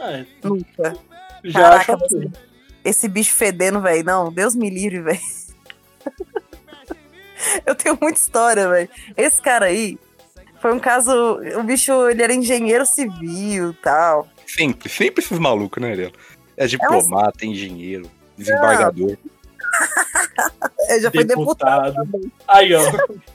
[0.01, 0.97] É, nunca.
[1.45, 2.31] já Caraca, acho você-
[2.85, 4.03] esse bicho fedendo, velho.
[4.05, 5.21] Não, Deus me livre, velho.
[7.67, 8.89] Eu tenho muita história, velho.
[9.17, 9.99] Esse cara aí
[10.61, 11.41] foi um caso.
[11.59, 14.29] O bicho, ele era engenheiro civil e tal.
[14.47, 16.13] Sempre, sempre esses malucos, né, Ariela?
[16.57, 19.17] É um diplomata, engenheiro, desembargador.
[20.89, 21.97] É, já foi deputado.
[22.47, 22.83] Aí, ó.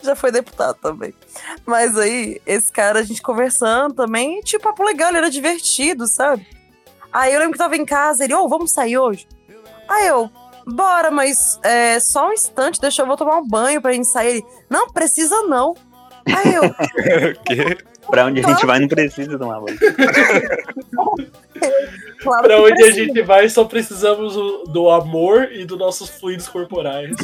[0.00, 1.12] Já foi deputado também.
[1.66, 6.46] Mas aí, esse cara, a gente conversando também, tipo, papo legal, ele era divertido, sabe?
[7.12, 9.26] Aí eu lembro que tava em casa, ele, ô, vamos sair hoje?
[9.88, 10.30] Aí eu,
[10.68, 14.28] bora, mas é, só um instante, deixa eu vou tomar um banho pra gente sair.
[14.28, 15.74] Ele, não, precisa não.
[16.26, 16.62] Aí eu,
[17.44, 17.78] Que?
[18.08, 19.76] Pra onde a gente vai não precisa tomar banho.
[22.22, 23.04] claro Pra onde a precisa.
[23.04, 24.34] gente vai, só precisamos
[24.72, 27.16] do amor e dos nossos fluidos corporais.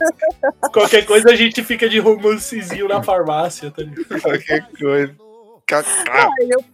[0.72, 4.20] Qualquer coisa a gente fica de romancezinho na farmácia, tá ligado?
[4.22, 5.14] Qualquer coisa.
[5.66, 6.30] Cacá.
[6.40, 6.64] Aí eu,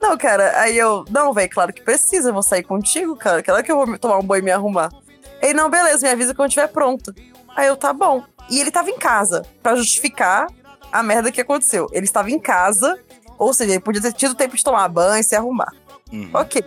[0.00, 3.64] não, cara, aí eu, não, velho, claro que precisa, eu vou sair contigo, cara, claro
[3.64, 4.90] que eu vou tomar um banho e me arrumar.
[5.40, 7.14] Ele, não, beleza, me avisa quando estiver pronto.
[7.56, 8.24] Aí eu, tá bom.
[8.50, 10.46] E ele tava em casa, pra justificar
[10.90, 11.88] a merda que aconteceu.
[11.92, 12.98] Ele estava em casa,
[13.38, 15.72] ou seja, ele podia ter tido tempo de tomar banho e se arrumar.
[16.12, 16.30] Uhum.
[16.32, 16.62] Ok.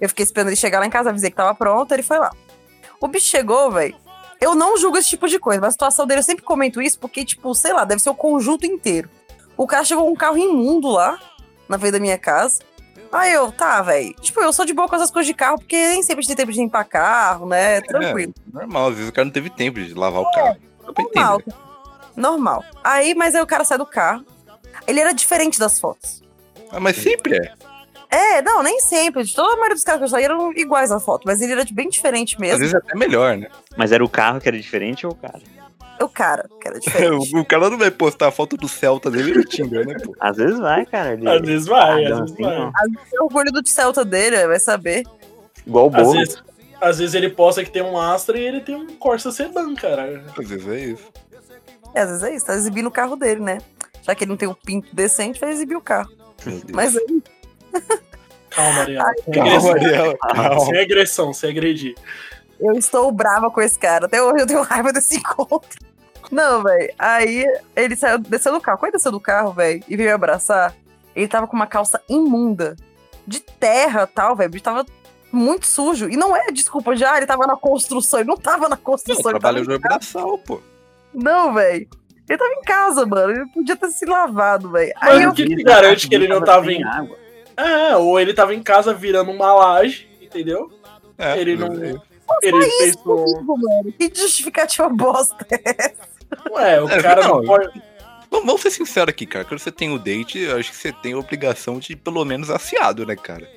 [0.00, 2.30] Eu fiquei esperando ele chegar lá em casa, avisei que tava pronto, ele foi lá.
[3.00, 3.96] O bicho chegou, velho.
[4.40, 6.98] Eu não julgo esse tipo de coisa, mas a situação dele eu sempre comento isso
[6.98, 9.08] porque, tipo, sei lá, deve ser o conjunto inteiro.
[9.56, 11.18] O cara chegou com um carro imundo lá,
[11.68, 12.60] na frente da minha casa.
[13.14, 14.12] Aí eu, tá, velho.
[14.14, 16.28] Tipo, eu sou de boa com essas coisas de carro, porque nem sempre a gente
[16.28, 17.80] tem tempo de limpar carro, né?
[17.82, 18.34] Tranquilo.
[18.36, 20.56] É, normal, às vezes o cara não teve tempo de lavar o carro.
[20.82, 21.40] Normal.
[21.40, 21.56] entender.
[22.16, 22.64] Normal.
[22.82, 24.24] Aí, mas aí o cara sai do carro.
[24.86, 26.22] Ele era diferente das fotos.
[26.70, 27.52] Ah, mas sempre é.
[28.10, 29.22] É, não, nem sempre.
[29.24, 31.52] De toda a maioria dos carros que eu saí eram iguais na foto, mas ele
[31.52, 32.58] era de bem diferente Às mesmo.
[32.58, 33.48] vezes é até melhor, né?
[33.76, 35.40] Mas era o carro que era diferente ou o cara?
[36.00, 37.34] O cara, que era diferente.
[37.34, 40.14] o, o cara não vai postar a foto do Celta dele no Tinder, né, pô?
[40.20, 41.12] Às vezes vai, cara.
[41.14, 41.28] Ele...
[41.28, 42.58] Às vezes vai, Ah, às vezes assim vai.
[42.58, 42.72] não.
[42.74, 45.04] Às vezes tem orgulho do Celta dele, vai saber.
[45.66, 46.18] Igual o Às bolo.
[46.18, 46.42] vezes,
[46.80, 50.24] às vezes ele posta que tem um Astra e ele tem um Corsa Sedan, cara.
[50.38, 51.04] Às vezes é isso.
[51.94, 53.58] É, às vezes é isso, tá exibindo o carro dele, né?
[54.02, 56.10] Já que ele não tem um pinto decente, vai exibir o carro.
[56.72, 57.22] Mas aí,
[58.50, 59.12] Calma, Ariela.
[59.24, 60.18] Sem Calma.
[60.18, 60.60] Calma.
[60.66, 61.94] Sem agressão, sem agredir.
[62.60, 64.06] Eu estou brava com esse cara.
[64.06, 65.78] Até hoje eu tenho raiva desse encontro.
[66.30, 66.92] Não, velho.
[66.98, 67.44] Aí
[67.76, 68.78] ele saiu, desceu do carro.
[68.78, 70.74] Quando ele desceu do carro, velho, e veio me abraçar,
[71.14, 72.76] ele tava com uma calça imunda.
[73.26, 74.50] De terra tal, velho.
[74.52, 74.84] Ele tava
[75.32, 76.08] muito sujo.
[76.08, 78.20] E não é desculpa, já ele tava na construção.
[78.20, 79.30] Ele não tava na Não, construção.
[79.30, 80.60] ele tava trabalho de abração, pô.
[81.12, 81.88] Não, velho.
[82.28, 83.32] Ele tava em casa, mano.
[83.32, 84.92] Ele podia ter se lavado, velho.
[85.00, 86.82] Mas Aí eu o que, que garante que ele não tava em.
[86.82, 87.16] água.
[87.56, 90.70] É, ou ele tava em casa virando uma laje, entendeu?
[91.16, 91.68] É, Ele não.
[91.82, 91.94] é.
[92.42, 93.92] Ele fez isso comigo, mano.
[93.92, 96.08] Que justificativa bosta é essa?
[96.50, 97.82] Ué, o É, cara não não, pode.
[98.30, 99.44] Vamos, vamos ser sinceros aqui, cara.
[99.44, 102.24] Quando você tem o date, eu acho que você tem a obrigação de ir pelo
[102.24, 103.48] menos assiado, né, cara?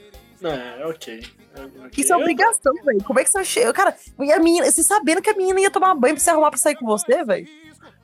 [0.43, 1.24] É, ok.
[1.55, 1.89] É, ok.
[1.97, 3.03] Isso é obrigação, velho.
[3.03, 3.74] Como é que você chega?
[3.74, 6.51] Cara, e a menina, você sabendo que a menina ia tomar banho pra se arrumar
[6.51, 7.47] pra sair com você, velho?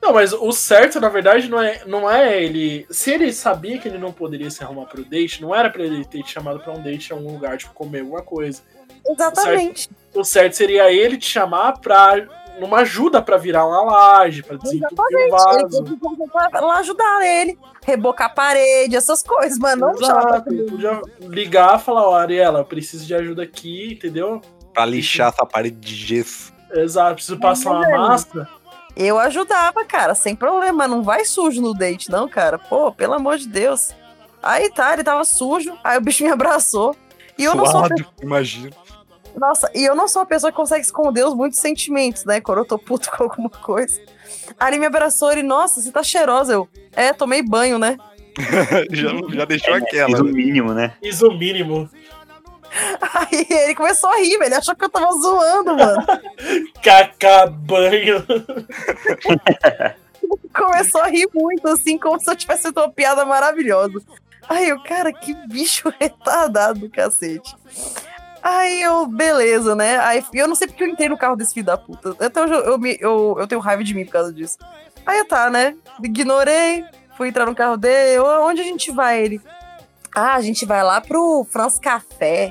[0.02, 2.86] Não, mas o certo, na verdade, não é, não é ele.
[2.90, 6.04] Se ele sabia que ele não poderia se arrumar pro date, não era pra ele
[6.04, 8.60] ter te chamado pra um date em algum lugar, tipo, comer alguma coisa.
[9.06, 9.86] Exatamente.
[9.86, 12.26] O certo seria ele te chamar pra.
[12.60, 15.84] numa ajuda pra virar uma laje, pra desentupir o Ele vaso.
[15.96, 19.86] podia lá ajudar ele, rebocar a parede, essas coisas, mano.
[19.86, 24.40] Não Exato, ele podia ligar e falar, ó, Ariela, eu preciso de ajuda aqui, entendeu?
[24.72, 26.52] Pra lixar essa parede de gesso.
[26.72, 28.48] Exato, preciso passar uma massa.
[28.96, 30.86] Eu ajudava, cara, sem problema.
[30.86, 32.58] Não vai sujo no date, não, cara.
[32.58, 33.90] Pô, pelo amor de Deus.
[34.42, 36.94] Aí tá, ele tava sujo, aí o bicho me abraçou.
[37.36, 38.70] E eu não sou Suado, imagina.
[39.36, 42.40] Nossa, e eu não sou uma pessoa que consegue esconder os muitos sentimentos, né?
[42.40, 44.00] Quando eu tô puto com alguma coisa.
[44.58, 46.52] Aí ele me abraçou, ele, nossa, você tá cheirosa.
[46.52, 47.96] Eu, é, tomei banho, né?
[48.90, 50.08] já, já deixou aquela.
[50.08, 50.32] Fiz o né?
[50.32, 50.94] mínimo, né?
[51.02, 51.88] Fiz o mínimo.
[53.00, 54.46] Aí ele começou a rir, velho.
[54.46, 56.06] Ele achou que eu tava zoando, mano.
[56.82, 58.24] Cacá banho.
[60.52, 64.02] Começou a rir muito, assim, como se eu tivesse feito uma piada maravilhosa.
[64.48, 67.54] Aí eu, cara, que bicho retardado do cacete.
[68.46, 69.98] Aí eu, beleza, né?
[70.00, 72.14] Aí eu não sei porque eu entrei no carro desse filho da puta.
[72.22, 74.58] Até hoje eu, eu, me- eu, eu tenho raiva de mim por causa disso.
[75.06, 75.74] Aí tá, né?
[76.02, 76.84] Ignorei,
[77.16, 78.18] fui entrar no carro dele.
[78.18, 79.22] "Ô, Onde a gente vai?
[79.22, 79.40] Ele.
[80.14, 82.50] Ah, a gente vai lá pro France Café,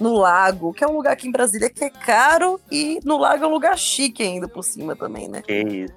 [0.00, 3.44] no lago, que é um lugar aqui em Brasília que é caro e no lago
[3.44, 5.42] é um lugar chique ainda por cima também, né?
[5.42, 5.94] Que isso.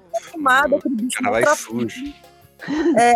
[1.18, 2.12] O cara vai sujo.
[2.98, 3.14] É,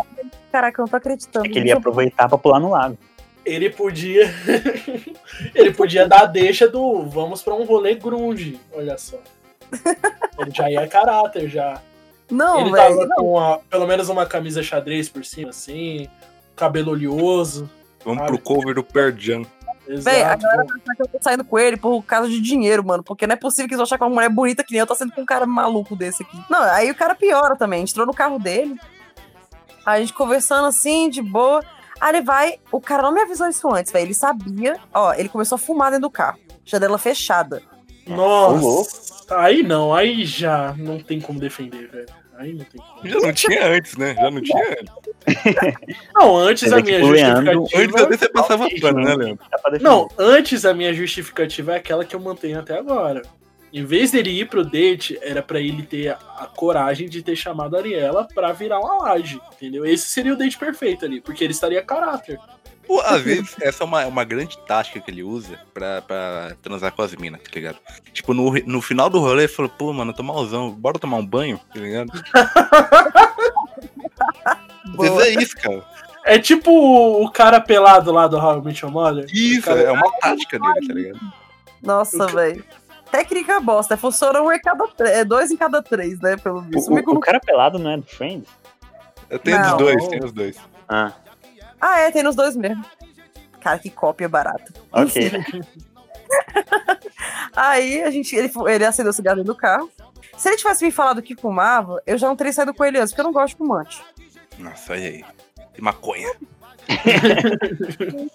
[0.53, 1.47] caraca, eu não tô acreditando.
[1.47, 2.97] É que ele ia aproveitar pra pular no lago.
[3.45, 4.33] Ele podia.
[5.55, 8.61] ele podia dar a deixa do vamos pra um rolê grunge.
[8.73, 9.19] Olha só.
[10.39, 11.81] Ele já ia caráter já.
[12.31, 12.97] Não, ele velho.
[12.97, 13.17] tava não.
[13.17, 16.09] com uma- pelo menos uma camisa xadrez por cima, assim,
[16.55, 17.69] cabelo oleoso.
[18.05, 18.29] Vamos sabe?
[18.39, 19.43] pro cover do Pearl Jam.
[19.89, 23.03] Véi, a galera achar que eu tô saindo com ele por causa de dinheiro, mano.
[23.03, 24.87] Porque não é possível que eles vão achar que uma mulher bonita que nem eu
[24.87, 26.39] tô saindo com um cara maluco desse aqui.
[26.49, 27.79] Não, aí o cara piora também.
[27.79, 28.77] A gente entrou no carro dele.
[29.85, 31.61] A gente conversando assim, de boa.
[32.01, 32.59] Aí ele vai.
[32.73, 34.07] O cara não me avisou isso antes, velho.
[34.07, 34.77] Ele sabia.
[34.95, 36.39] Ó, ele começou a fumar dentro do carro.
[36.65, 37.63] Janela fechada.
[38.07, 39.25] Nossa.
[39.37, 42.09] Aí não, aí já não tem como defender, velho.
[42.37, 43.07] Aí não tem como.
[43.09, 44.15] Já não tinha antes, né?
[44.15, 45.01] Já não tinha antes.
[46.15, 47.83] Não, antes a é minha o Leandro- justificativa.
[47.83, 49.15] Antes até você passava pano, né?
[49.15, 49.45] Leandro?
[49.51, 49.83] Defender.
[49.83, 53.21] Não, antes a minha justificativa é aquela que eu mantenho até agora.
[53.73, 57.37] Em vez dele ir pro date, era pra ele ter a, a coragem de ter
[57.37, 59.87] chamado a Ariela pra virar uma laje, entendeu?
[59.87, 62.39] Esse seria o date perfeito ali, porque ele estaria a caráter.
[62.85, 66.91] Pô, às vezes, essa é uma, uma grande tática que ele usa pra, pra transar
[66.93, 67.79] com as minas, tá ligado?
[68.13, 71.19] Tipo, no, no final do rolê, ele falou, pô, mano, eu tô malzão, bora tomar
[71.19, 72.11] um banho, tá ligado?
[74.45, 75.25] Às vezes Boa.
[75.27, 75.85] é isso, cara.
[76.25, 79.25] É tipo o cara pelado lá do How I Met Your Mother.
[79.33, 81.21] Isso, O cara- é uma tática dele, tá ligado?
[81.83, 82.65] Nossa, velho.
[83.11, 83.97] Técnica bosta.
[83.97, 85.17] Funciona um em cada três.
[85.17, 86.37] É dois em cada três, né?
[86.37, 86.91] Pelo visto.
[86.91, 88.49] O, o não- cara pelado não é do Friends?
[89.29, 90.57] Eu tenho os dois, tenho os dois.
[90.89, 91.13] Ah,
[91.81, 92.85] Ah, é, tem nos dois mesmo.
[93.61, 94.73] Cara, que cópia barata.
[94.93, 95.31] ok.
[97.55, 99.91] Aí a gente, ele, ele acendeu o cigarro dentro do carro.
[100.37, 103.11] Se ele tivesse me falado que fumava, eu já não teria saído com ele antes,
[103.13, 104.03] porque eu não gosto de fumante.
[104.59, 105.25] Nossa, olha aí.
[105.75, 106.33] Que maconha.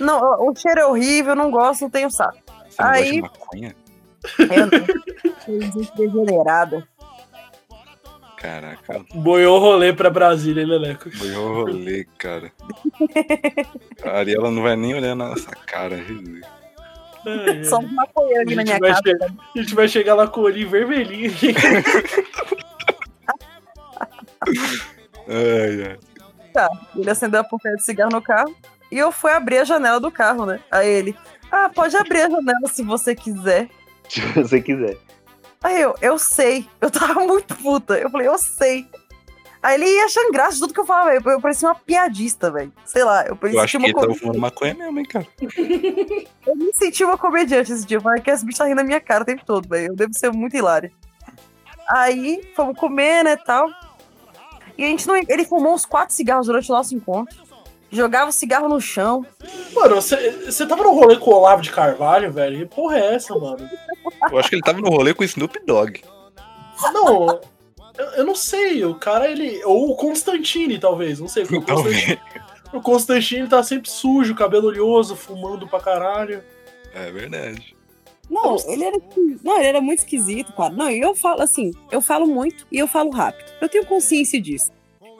[0.00, 2.38] Não, o, o cheiro é horrível, eu não gosto, não tenho saco.
[2.68, 3.76] Você não gosta Aí- de maconha?
[4.38, 5.88] Eu não.
[5.96, 6.86] Degenerada.
[8.36, 11.10] Caraca, Boiou o rolê pra Brasília, hein, Leleco?
[11.10, 12.52] foi o rolê, cara.
[14.04, 15.96] A Ariela não vai nem olhar na nossa cara.
[17.26, 17.64] É, é.
[17.64, 19.00] Só um maconheiro aqui na minha casa.
[19.02, 19.16] che-
[19.58, 21.32] a gente vai chegar lá com o olhinho vermelhinho.
[25.28, 25.98] Ai, ai.
[26.52, 26.68] Tá.
[26.96, 28.54] Ele acendeu a porcaria de cigarro no carro.
[28.90, 30.60] E eu fui abrir a janela do carro, né?
[30.70, 31.14] Aí ele,
[31.50, 33.68] ah, pode abrir a janela se você quiser.
[34.12, 34.96] Se você quiser.
[35.62, 36.68] Aí eu, eu sei.
[36.80, 37.98] Eu tava muito puta.
[37.98, 38.86] Eu falei, eu sei.
[39.60, 41.12] Aí ele ia achando graça de tudo que eu falava.
[41.14, 42.72] Eu, eu parecia uma piadista, velho.
[42.84, 45.04] Sei lá, eu Eu parecia acho que uma ele tava com- fumando maconha mesmo, hein,
[45.04, 45.26] cara.
[46.46, 47.96] Eu me senti uma comediante esse dia.
[47.96, 49.88] Eu falei que esse bicho tá rindo na minha cara o tempo todo, velho.
[49.92, 50.90] Eu devo ser muito hilário.
[51.88, 53.68] Aí, fomos comer, né, tal.
[54.76, 55.16] E a gente não.
[55.16, 57.36] Ele fumou uns quatro cigarros durante o nosso encontro.
[57.90, 59.24] Jogava o cigarro no chão.
[59.74, 62.58] Mano, você você tava no rolê com o Olavo de Carvalho, velho?
[62.58, 63.68] Que porra é essa, mano?
[64.30, 66.02] Eu acho que ele tava no rolê com o Snoop Dogg.
[66.92, 67.40] Não,
[67.96, 68.84] eu, eu não sei.
[68.84, 69.62] O cara, ele.
[69.64, 71.18] Ou o Constantine, talvez.
[71.18, 71.44] Não sei.
[71.44, 72.20] O Constantine,
[72.72, 76.42] o Constantine tá sempre sujo, cabelo oleoso, fumando pra caralho.
[76.94, 77.76] É verdade.
[78.30, 78.96] Não, ele era,
[79.42, 80.72] não, ele era muito esquisito, cara.
[80.74, 83.50] Não, e eu falo assim, eu falo muito e eu falo rápido.
[83.60, 84.70] Eu tenho consciência disso.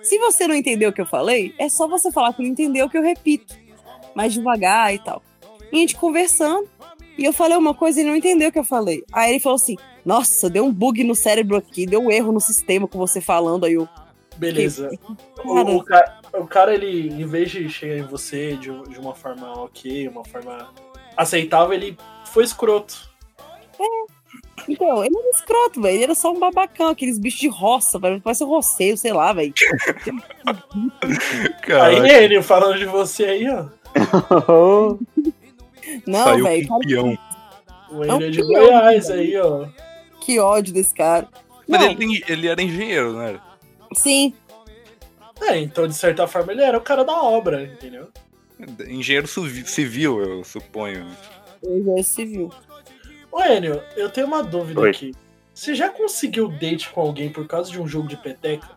[0.03, 2.89] Se você não entendeu o que eu falei, é só você falar que não entendeu
[2.89, 3.55] que eu repito.
[4.15, 5.23] Mais devagar e tal.
[5.73, 6.69] E a gente conversando,
[7.17, 9.05] e eu falei uma coisa e ele não entendeu o que eu falei.
[9.13, 12.41] Aí ele falou assim: Nossa, deu um bug no cérebro aqui, deu um erro no
[12.41, 13.65] sistema com você falando.
[13.67, 13.89] Aí eu.
[14.37, 14.89] Beleza.
[15.45, 15.71] O, Cara.
[15.71, 19.53] o ca- o cara, ele, em vez de chegar em você de, de uma forma
[19.65, 20.73] ok, uma forma
[21.17, 23.09] aceitável, ele foi escroto.
[24.67, 25.95] Então, ele era escroto, velho.
[25.97, 28.21] Ele era só um babacão, aqueles bichos de roça, velho.
[28.21, 29.53] Parece um roceiro, sei lá, velho.
[31.83, 33.67] Aí, Enio, falando de você aí, ó.
[36.07, 36.69] Não, velho.
[37.91, 39.21] O É um é de peão, Goiás velho.
[39.21, 39.67] aí, ó.
[40.21, 41.27] Que ódio desse cara.
[41.67, 43.41] Mas Não, ele, ele era engenheiro, não era?
[43.95, 44.35] sim,
[45.41, 48.09] É, então, de certa forma, ele era o cara da obra, entendeu?
[48.89, 51.07] Engenheiro civi- civil, eu suponho.
[51.63, 52.51] ele é civil.
[53.31, 54.91] Ô, Enio, eu tenho uma dúvida Oi.
[54.91, 55.15] aqui.
[55.55, 58.69] Você já conseguiu date com alguém por causa de um jogo de peteca?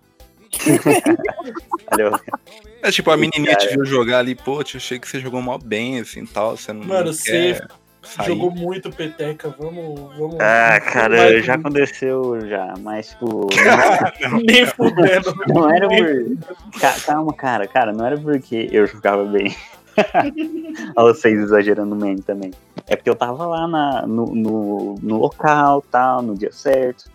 [2.82, 5.60] É tipo, a menininha te viu jogar ali, pô, eu achei que você jogou mal
[5.60, 7.62] bem, assim, tal, você não Mano, você
[8.02, 8.26] sair.
[8.26, 9.99] jogou muito peteca, vamos...
[10.18, 13.47] vamos Ah, vamos cara, já aconteceu já, mas tipo.
[14.43, 15.36] Nem fudendo.
[15.47, 16.80] Não era por.
[16.80, 19.56] Ca- Calma, cara, cara, não era porque eu jogava bem.
[20.95, 22.52] Olha vocês exagerando no meme também.
[22.88, 27.10] É porque eu tava lá na, no, no, no local, tal, no dia certo.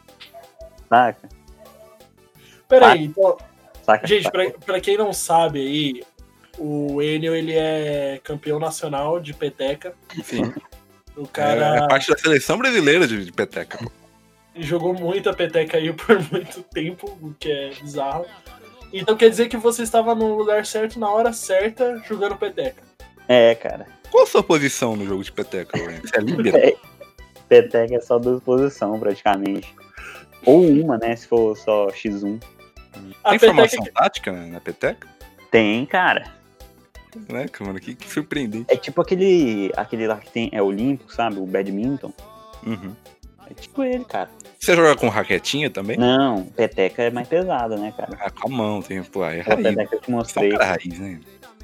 [0.89, 1.29] Saca?
[2.69, 3.37] Peraí, então...
[3.83, 4.07] Saca?
[4.07, 4.39] Gente, saca?
[4.39, 6.05] pra, pra quem não sabe aí,
[6.59, 9.95] o Enio, ele é campeão nacional de peteca.
[10.25, 10.53] Sim.
[11.17, 13.79] O É, cara é parte da seleção brasileira de, de peteca.
[13.79, 13.91] pô.
[14.57, 18.27] jogou muita peteca aí por muito tempo, o que é bizarro.
[18.93, 22.83] Então quer dizer que você estava no lugar certo, na hora certa, jogando peteca.
[23.29, 23.87] É, cara.
[24.11, 26.09] Qual a sua posição no jogo de peteca, Lorenzo?
[26.09, 26.57] Você é líbero?
[26.57, 26.77] É,
[27.49, 29.75] Peteca é só duas posições, praticamente.
[30.45, 31.15] Ou uma, né?
[31.15, 32.43] Se for só X1.
[33.23, 35.07] A Tem formação tática na, na peteca?
[35.51, 36.35] Tem, cara.
[37.29, 37.79] Né, mano?
[37.81, 38.67] Que, que surpreendente.
[38.69, 40.51] É tipo aquele, aquele lá que tem.
[40.53, 41.39] É olímpico, sabe?
[41.39, 42.13] O badminton.
[42.67, 42.95] Uhum.
[43.49, 44.31] É tipo ele, cara.
[44.67, 45.97] Você joga com raquetinha também?
[45.97, 48.19] Não, peteca é mais pesada, né, cara?
[48.21, 49.63] Ah, com a mão, tem, pô, é raiz.
[49.63, 50.51] peteca eu te é mostrei.
[50.51, 51.21] cara raiz, né?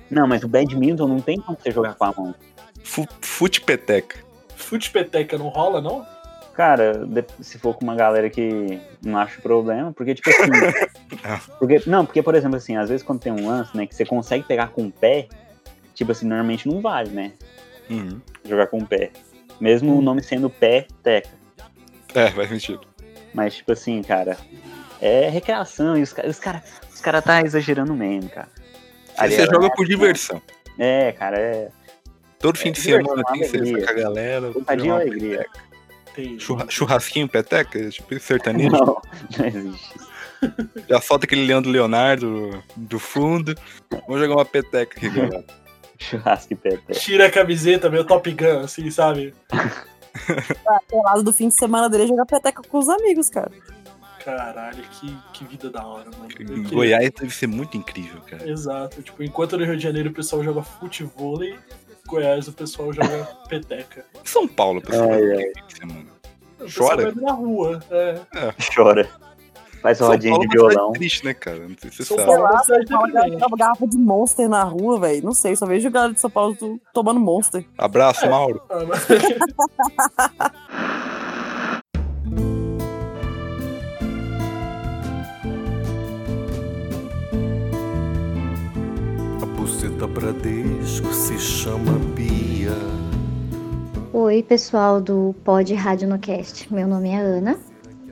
[0.08, 2.32] Não, mas o badminton não tem como você jogar com a mão.
[2.84, 4.20] Fu- Fute peteca.
[4.54, 6.06] Fute peteca não rola, não?
[6.54, 7.04] Cara,
[7.40, 10.52] se for com uma galera que não acha problema, porque, tipo assim.
[11.58, 14.04] porque, não, porque, por exemplo, assim, às vezes quando tem um lance, né, que você
[14.04, 15.26] consegue pegar com o pé,
[15.92, 17.32] tipo assim, normalmente não vale, né?
[17.90, 18.20] Uhum.
[18.48, 19.10] Jogar com o pé.
[19.60, 21.30] Mesmo o nome sendo pé, teca.
[22.14, 22.91] É, faz sentido.
[23.34, 24.36] Mas, tipo assim, cara,
[25.00, 26.62] é recreação e os caras os cara,
[26.92, 28.48] os cara tá exagerando mesmo, cara.
[29.16, 30.40] Ali Você joga por diversão.
[30.78, 31.68] É, cara, é.
[32.38, 33.84] Todo fim É de semana tem alegria.
[33.86, 34.52] com a galera.
[34.52, 35.46] E uma alegria.
[36.14, 36.40] peteca.
[36.40, 37.88] Churra- churrasquinho peteca?
[37.90, 38.70] Tipo sertanejo?
[38.70, 39.00] Não,
[39.38, 40.00] não existe.
[40.88, 43.54] Já solta aquele Leandro Leonardo do fundo.
[44.08, 45.44] Vamos jogar uma peteca aqui, galera.
[45.98, 46.94] Churrasco e peteca.
[46.94, 49.32] Tira a camiseta, meu Top Gun, assim, sabe?
[50.92, 53.50] O lado do fim de semana dele é jogar peteca com os amigos, cara.
[54.24, 56.26] Caralho, que, que vida da hora, mano.
[56.26, 58.48] Em queria- Goiás deve ser muito incrível, cara.
[58.48, 59.02] Exato.
[59.02, 61.58] Tipo, enquanto no Rio de Janeiro o pessoal joga futevôlei, em
[62.08, 64.04] Goiás o pessoal joga peteca.
[64.24, 65.08] São Paulo, pessoal.
[65.68, 66.06] Semana.
[66.60, 67.12] O pessoal Chora?
[67.16, 67.80] na rua.
[67.90, 68.20] É.
[68.74, 69.10] Chora.
[69.82, 70.92] Faz São rodinha Paulo de é violão.
[70.92, 71.58] triste, né, cara?
[71.58, 72.28] Não sei se você São sabe.
[72.28, 72.62] Paulo é uma Lá,
[73.18, 73.38] deprimente.
[73.40, 75.24] tava garrafa de Monster na rua, velho.
[75.24, 76.56] Não sei, só vejo galera de São Paulo
[76.94, 77.66] tomando Monster.
[77.76, 78.62] Abraço, Mauro.
[78.70, 78.82] Ah,
[89.42, 92.76] A buceta Bradesco se chama Bia.
[94.12, 96.72] Oi, pessoal do Pod Rádio no Cast.
[96.72, 97.58] Meu nome é Ana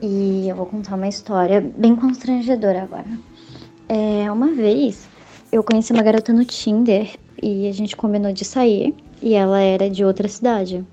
[0.01, 3.05] e eu vou contar uma história bem constrangedora agora.
[3.87, 5.07] É, uma vez
[5.51, 9.89] eu conheci uma garota no Tinder e a gente combinou de sair e ela era
[9.89, 10.83] de outra cidade.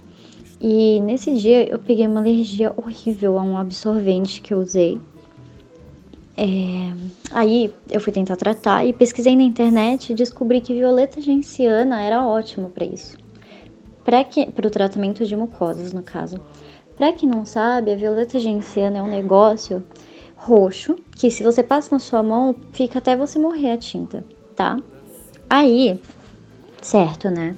[0.61, 5.01] E nesse dia eu peguei uma alergia horrível a um absorvente que eu usei.
[6.37, 6.93] É,
[7.31, 12.27] Aí eu fui tentar tratar e pesquisei na internet e descobri que violeta genciana era
[12.27, 13.19] ótimo para isso.
[14.03, 16.41] Para o tratamento de mucosas, no caso.
[16.99, 19.85] Para quem não sabe, a violeta genciana é um negócio
[20.35, 24.25] roxo que se você passa na sua mão, fica até você morrer a tinta,
[24.57, 24.77] tá?
[25.49, 26.01] Aí,
[26.83, 27.57] certo, né?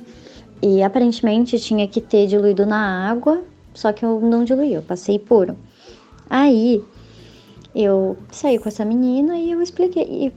[0.60, 5.18] E aparentemente tinha que ter diluído na água, só que eu não diluí, eu passei
[5.18, 5.56] puro.
[6.28, 6.84] Aí
[7.74, 10.34] eu saí com essa menina e eu expliquei,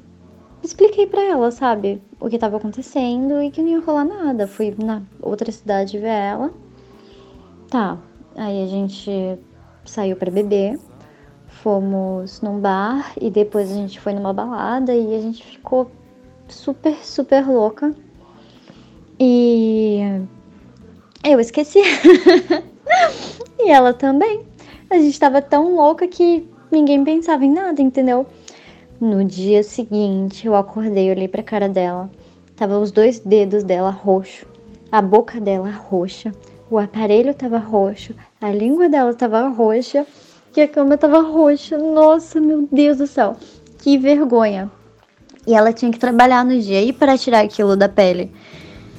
[0.63, 4.47] expliquei para ela, sabe, o que tava acontecendo e que não ia rolar nada.
[4.47, 6.53] Fui na outra cidade ver ela.
[7.69, 7.97] Tá,
[8.35, 9.39] aí a gente
[9.85, 10.79] saiu para beber,
[11.47, 15.89] fomos num bar e depois a gente foi numa balada e a gente ficou
[16.47, 17.93] super, super louca.
[19.19, 19.99] E
[21.23, 21.79] eu esqueci.
[23.59, 24.45] e ela também.
[24.89, 28.25] A gente tava tão louca que ninguém pensava em nada, entendeu?
[28.99, 32.09] No dia seguinte, eu acordei, olhei pra cara dela.
[32.55, 34.45] Tava os dois dedos dela roxo,
[34.91, 36.31] a boca dela roxa,
[36.69, 40.05] o aparelho tava roxo, a língua dela tava roxa
[40.55, 41.77] e a cama tava roxa.
[41.77, 43.35] Nossa, meu Deus do céu,
[43.79, 44.71] que vergonha.
[45.45, 48.31] E ela tinha que trabalhar no dia e para tirar aquilo da pele.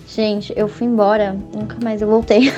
[0.07, 2.53] Gente, eu fui embora, nunca mais eu voltei.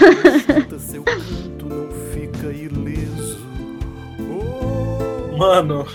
[5.37, 5.87] Mano.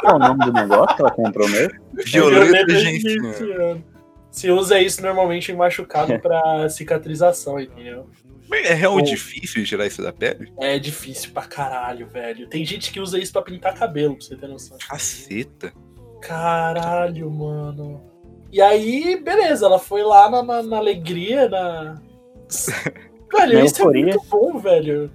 [0.00, 1.74] Qual é o nome do negócio que ela comprou mesmo?
[2.04, 3.97] Violeta genciana.
[4.38, 8.08] Se usa isso normalmente em machucado pra cicatrização, entendeu?
[8.48, 10.50] Mas é realmente difícil tirar isso da pele?
[10.58, 12.48] É difícil pra caralho, velho.
[12.48, 14.78] Tem gente que usa isso pra pintar cabelo, pra você ter noção.
[14.88, 15.72] Caceta.
[16.22, 18.00] Caralho, mano.
[18.50, 22.00] E aí, beleza, ela foi lá na, na- na alegria, na.
[23.30, 24.04] Velho, Na isso é euforia.
[24.06, 25.10] muito bom, velho.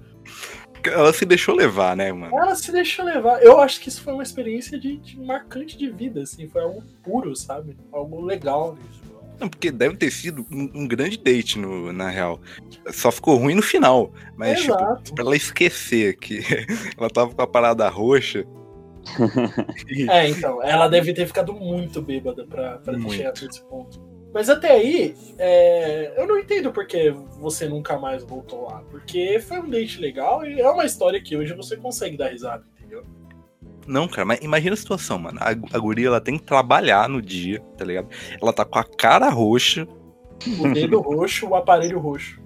[0.84, 2.32] Ela se deixou levar, né, mano?
[2.38, 3.42] Ela se deixou levar.
[3.42, 6.46] Eu acho que isso foi uma experiência de, de marcante de vida, assim.
[6.48, 7.76] Foi algo puro, sabe?
[7.90, 8.78] Algo legal.
[9.38, 12.40] Não, porque deve ter sido um, um grande date, no, na real.
[12.92, 14.12] Só ficou ruim no final.
[14.36, 15.02] Mas, Exato.
[15.02, 16.40] tipo, pra ela esquecer que
[16.96, 18.44] ela tava com a parada roxa.
[20.10, 23.14] É, então, ela deve ter ficado muito bêbada pra, pra ter Muito.
[23.14, 24.00] chegado nesse ponto.
[24.32, 28.82] Mas até aí, é, eu não entendo por que você nunca mais voltou lá.
[28.90, 32.64] Porque foi um date legal e é uma história que hoje você consegue dar risada,
[32.76, 33.04] entendeu?
[33.86, 35.38] Não, cara, mas imagina a situação, mano.
[35.40, 38.08] A, a guria, ela tem que trabalhar no dia, tá ligado?
[38.40, 39.86] Ela tá com a cara roxa.
[40.58, 42.40] O dedo roxo, o aparelho roxo.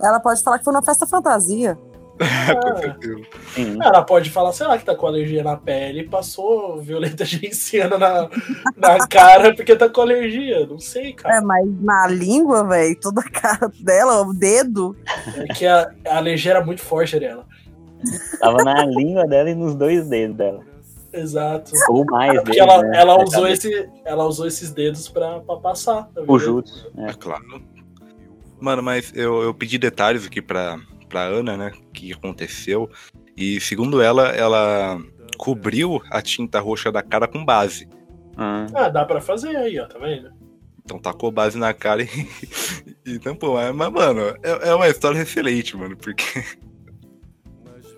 [0.00, 1.78] Ela pode falar que foi uma festa fantasia.
[3.82, 7.98] Ela pode falar, sei lá, que tá com alergia na pele e passou violeta genciana
[7.98, 8.28] na,
[8.76, 10.66] na cara porque tá com alergia.
[10.66, 11.36] Não sei, cara.
[11.36, 14.96] É, mas na língua, velho, toda a cara dela, o dedo.
[15.36, 17.46] É que a, a alergia era muito forte dela.
[18.38, 20.60] Tava na língua dela e nos dois dedos dela.
[21.12, 21.72] Exato.
[21.90, 22.98] Ou mais É porque dedos, ela, né?
[22.98, 26.08] ela, Na usou esse, ela usou esses dedos pra, pra passar.
[26.14, 26.90] tá O jutsu.
[26.96, 27.12] É.
[27.12, 27.62] claro.
[28.60, 30.78] Mano, mas eu, eu pedi detalhes aqui pra,
[31.08, 31.72] pra Ana, né?
[31.76, 32.88] O que aconteceu.
[33.36, 34.98] E segundo ela, ela
[35.36, 37.88] cobriu a tinta roxa da cara com base.
[38.36, 40.30] Ah, dá pra fazer aí, ó, tá vendo?
[40.84, 42.08] Então tacou base na cara e,
[43.06, 43.54] e tampou.
[43.54, 46.44] Mas, mas, mano, é, é uma história excelente, mano, porque.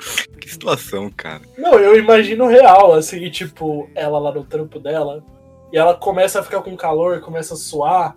[0.41, 1.43] que situação, cara.
[1.57, 5.25] Não, eu imagino real, assim, tipo, ela lá no trampo dela,
[5.73, 8.17] e ela começa a ficar com calor, começa a suar,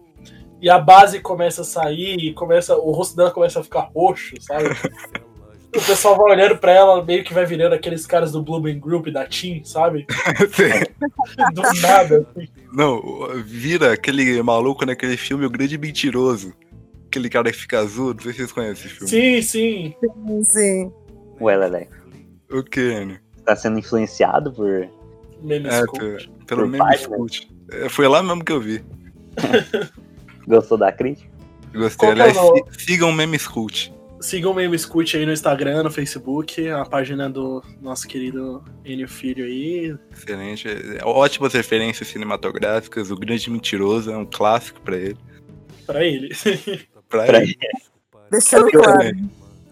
[0.61, 4.35] e a base começa a sair, e começa, o rosto dela começa a ficar roxo,
[4.39, 4.69] sabe?
[5.75, 9.07] o pessoal vai olhando pra ela, meio que vai virando aqueles caras do Blooming Group
[9.07, 10.05] da Team, sabe?
[11.53, 12.47] do nada, assim.
[12.73, 13.01] Não,
[13.45, 16.53] vira aquele maluco naquele filme O Grande Mentiroso.
[17.05, 19.09] Aquele cara que fica azul, não sei se vocês conhecem esse filme.
[19.09, 19.95] Sim, sim.
[20.01, 20.91] Sim, sim.
[21.41, 21.95] Ué, Leleco.
[22.51, 23.19] O que, né?
[23.45, 24.89] Tá sendo influenciado por.
[25.41, 25.83] Memes É,
[26.47, 27.15] pelo meme página.
[27.15, 27.49] Scoot.
[27.71, 28.83] É, Foi lá mesmo que eu vi.
[30.47, 31.29] Gostou da crítica?
[31.73, 32.07] Gostei.
[32.09, 33.93] É o Aliás, si- sigam o meme Scoot.
[34.19, 39.07] Sigam o Meme Scoot aí no Instagram, no Facebook, a página do nosso querido Enio
[39.07, 39.95] Filho aí.
[40.11, 40.67] Excelente.
[40.67, 43.11] É, Ótimas referências cinematográficas.
[43.11, 45.17] O Grande Mentiroso é um clássico pra ele.
[45.85, 46.29] Pra ele.
[47.07, 47.55] Pra, Pra ele.
[48.31, 49.15] Deixando Eu, claro.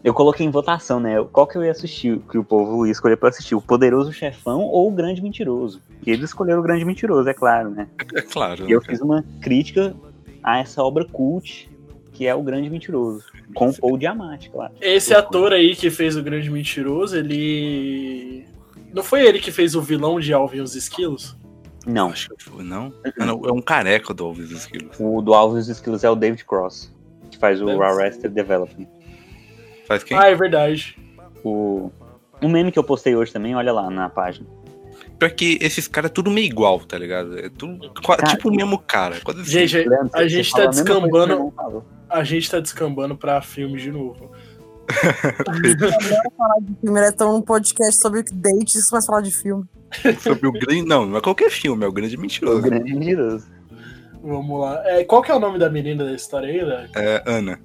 [0.06, 1.16] Eu coloquei em votação, né?
[1.32, 3.56] Qual que eu ia assistir, que o povo ia escolher pra assistir?
[3.56, 5.82] O Poderoso Chefão ou o Grande Mentiroso?
[6.06, 7.88] E eles escolheram o Grande Mentiroso, é claro, né?
[8.14, 8.70] É claro.
[8.70, 9.96] E eu né, fiz uma crítica
[10.44, 11.68] a essa obra cult,
[12.14, 13.24] que é o Grande Mentiroso.
[13.56, 14.74] Com o Paul Diamante, claro.
[14.80, 18.46] Esse ator aí que fez o Grande Mentiroso, ele.
[18.94, 21.36] Não foi ele que fez o vilão de Alvin e os Esquilos?
[21.84, 22.10] Não.
[22.10, 22.94] Acho que foi, não?
[23.20, 24.96] Ah, não, É um careca do Alves Esquilos.
[25.00, 26.94] O do Alves Skills é o David Cross,
[27.32, 27.82] que faz o.
[27.82, 28.88] Arrested Development.
[29.88, 30.18] Faz quem?
[30.18, 30.98] Ah, é verdade.
[31.44, 31.92] O...
[32.42, 34.48] Um meme que eu postei hoje também, olha lá na página.
[35.18, 37.40] Pior que esses caras é tudo meio igual, tá ligado?
[37.40, 39.20] É tudo Cara, tipo o mesmo cara.
[39.24, 39.52] Quase assim.
[39.52, 41.54] Gente, Leandro, a você gente tá a descambando.
[42.10, 44.32] A gente tá descambando pra filme de novo.
[46.38, 49.66] falar de filme, eles estão num podcast sobre dates, isso vai falar de filme.
[50.20, 50.84] Sobre o grande.
[50.84, 52.60] Não, não é qualquer filme, é o grande mentiroso.
[52.60, 53.48] O grande mentiroso.
[54.22, 54.82] Vamos lá.
[54.86, 56.90] É, qual que é o nome da menina da história aí, Léo?
[56.96, 57.60] É Ana.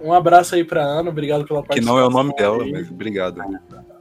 [0.00, 1.96] Um abraço aí pra Ana, obrigado pela Que participação.
[1.96, 2.72] não é o nome dela, aí.
[2.72, 3.40] mas obrigado.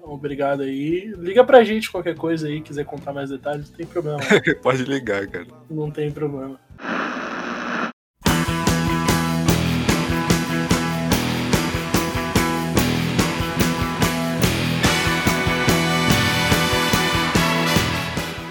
[0.03, 1.11] Obrigado aí.
[1.17, 4.19] Liga pra gente qualquer coisa aí, quiser contar mais detalhes, não tem problema.
[4.61, 5.47] Pode ligar, cara.
[5.69, 6.59] não tem problema.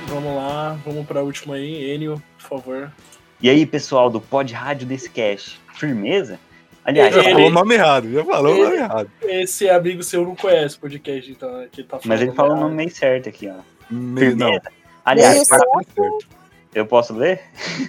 [0.08, 1.90] Vamos lá, vamos pra última aí.
[1.92, 2.92] Enio, por favor.
[3.40, 6.38] E aí, pessoal do Pod Rádio desse cast, firmeza?
[6.84, 9.10] Aliás, Já Ele- falou o nome errado, já falou o Ele- nome errado.
[9.22, 12.56] Esse amigo seu não conhece o podcast, então, né, que tá mas ele falando falou
[12.56, 13.54] o nome meio certo aqui, ó.
[13.90, 14.58] Me- Não,
[15.04, 16.26] Aliás, para- certo.
[16.74, 17.40] eu posso ler?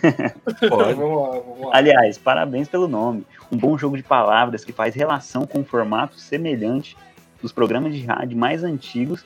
[0.61, 0.93] Vamos Pode.
[0.93, 1.71] lá, vamos lá.
[1.73, 3.25] Aliás, parabéns pelo nome.
[3.51, 6.95] Um bom jogo de palavras que faz relação com o formato semelhante
[7.41, 9.23] dos programas de rádio mais antigos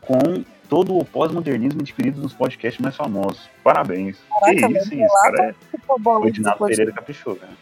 [0.00, 3.48] com todo o pós-modernismo adquirido nos podcasts mais famosos.
[3.62, 4.16] Parabéns.
[4.40, 5.54] Caraca, que isso, isso, cara.
[5.72, 6.08] É...
[6.08, 6.66] O Edinaldo.
[6.66, 7.52] Pereira caprichou, cara.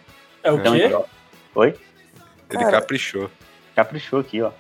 [0.43, 0.91] É o Então, quê?
[0.95, 1.03] ó,
[1.55, 1.75] Oi?
[2.51, 2.81] Ele Cara.
[2.81, 3.31] caprichou.
[3.75, 4.51] Caprichou aqui, ó.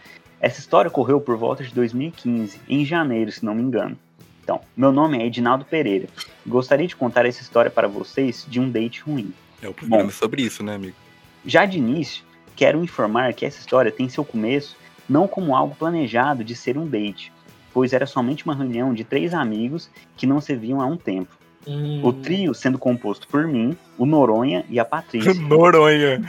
[0.41, 3.99] Essa história ocorreu por volta de 2015, em janeiro, se não me engano.
[4.43, 6.09] Então, meu nome é Edinaldo Pereira.
[6.47, 9.32] Gostaria de contar essa história para vocês de um date ruim.
[9.61, 10.11] É o programa Bom.
[10.11, 10.97] sobre isso, né, amigo?
[11.45, 12.24] Já de início,
[12.55, 14.76] quero informar que essa história tem seu começo
[15.09, 17.32] não como algo planejado de ser um date,
[17.72, 21.38] pois era somente uma reunião de três amigos que não se viam há um tempo.
[21.67, 22.01] Hum.
[22.03, 25.35] O trio sendo composto por mim, o Noronha e a Patrícia.
[25.35, 26.23] Noronha.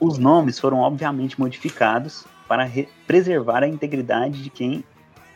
[0.00, 4.84] Os nomes foram obviamente modificados para re- preservar a integridade de quem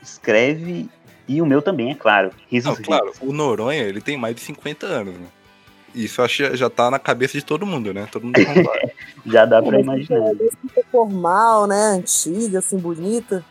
[0.03, 0.89] escreve
[1.29, 2.31] e o meu também, é claro.
[2.49, 5.27] Risos, Não, claro, o Noronha, ele tem mais de 50 anos, né?
[5.95, 8.07] Isso acho que já tá na cabeça de todo mundo, né?
[8.13, 8.37] Todo mundo.
[9.27, 10.33] Já dá pra imaginar.
[10.35, 11.97] Escrita formal, né?
[11.99, 13.45] Antiga, assim, bonita.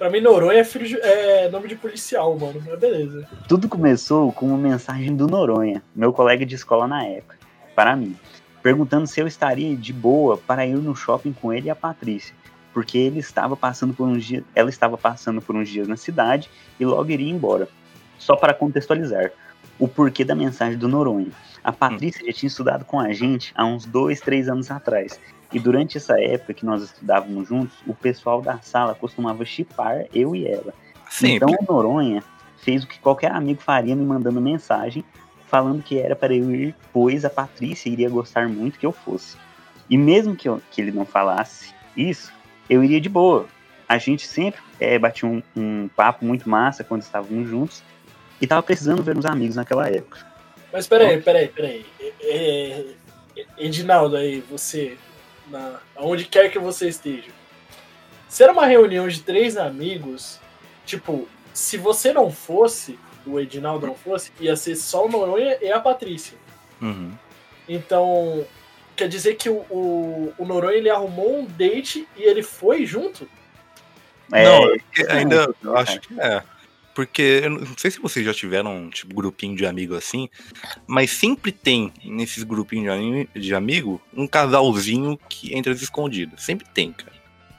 [0.00, 2.58] Pra mim, Noronha é, filho é nome de policial, mano.
[2.66, 3.28] Mas beleza.
[3.46, 7.36] Tudo começou com uma mensagem do Noronha, meu colega de escola na época,
[7.76, 8.16] para mim,
[8.62, 12.34] perguntando se eu estaria de boa para ir no shopping com ele e a Patrícia,
[12.72, 16.48] porque ele estava passando por uns dias, ela estava passando por uns dias na cidade
[16.80, 17.68] e logo iria embora.
[18.18, 19.30] Só para contextualizar,
[19.78, 21.30] o porquê da mensagem do Noronha.
[21.62, 25.20] A Patrícia já tinha estudado com a gente há uns dois, três anos atrás.
[25.52, 30.34] E durante essa época que nós estudávamos juntos, o pessoal da sala costumava chipar eu
[30.34, 30.72] e ela.
[31.10, 31.36] Sempre.
[31.52, 32.22] Então o Noronha
[32.58, 35.04] fez o que qualquer amigo faria me mandando mensagem
[35.46, 39.36] falando que era para eu ir, pois a Patrícia iria gostar muito que eu fosse.
[39.88, 42.32] E mesmo que, eu- que ele não falasse isso,
[42.68, 43.46] eu iria de boa.
[43.88, 47.82] A gente sempre eh, batia um, um papo muito massa quando estávamos juntos
[48.40, 50.24] e tava precisando ver uns amigos naquela época.
[50.72, 51.84] Mas peraí, peraí, peraí.
[52.22, 52.84] É,
[53.36, 54.96] é, Edinaldo aí, você,
[55.50, 57.30] na, aonde quer que você esteja.
[58.28, 60.40] Se era uma reunião de três amigos,
[60.86, 65.70] tipo, se você não fosse, o Edinaldo não fosse, ia ser só o Noronha e
[65.70, 66.38] a Patrícia.
[66.80, 67.12] Uhum.
[67.68, 68.46] Então,
[68.96, 73.28] quer dizer que o, o, o Noronha ele arrumou um date e ele foi junto?
[74.32, 76.42] É, não, é que ainda não, eu acho que é.
[76.94, 80.28] Porque eu não sei se vocês já tiveram um tipo grupinho de amigo assim,
[80.86, 86.38] mas sempre tem nesses grupinhos de, ami- de amigo um casalzinho que entra escondido.
[86.40, 87.12] Sempre tem, cara.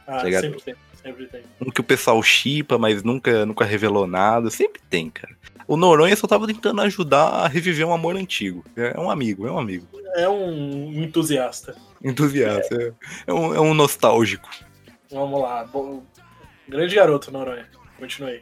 [0.06, 0.42] Ah, Ligado?
[0.42, 1.42] sempre tem, sempre tem.
[1.62, 4.50] Um que o pessoal chipa, mas nunca, nunca revelou nada.
[4.50, 5.34] Sempre tem, cara.
[5.68, 8.66] O Noronha só tava tentando ajudar a reviver um amor antigo.
[8.76, 9.88] É um amigo, é um amigo.
[10.16, 11.76] É um entusiasta.
[12.04, 12.76] Entusiasta.
[12.76, 12.94] É,
[13.28, 14.50] é um, é um nostálgico.
[15.10, 15.64] Vamos lá.
[15.64, 16.04] Bom,
[16.68, 17.70] grande garoto, Noronha.
[17.98, 18.42] Continue.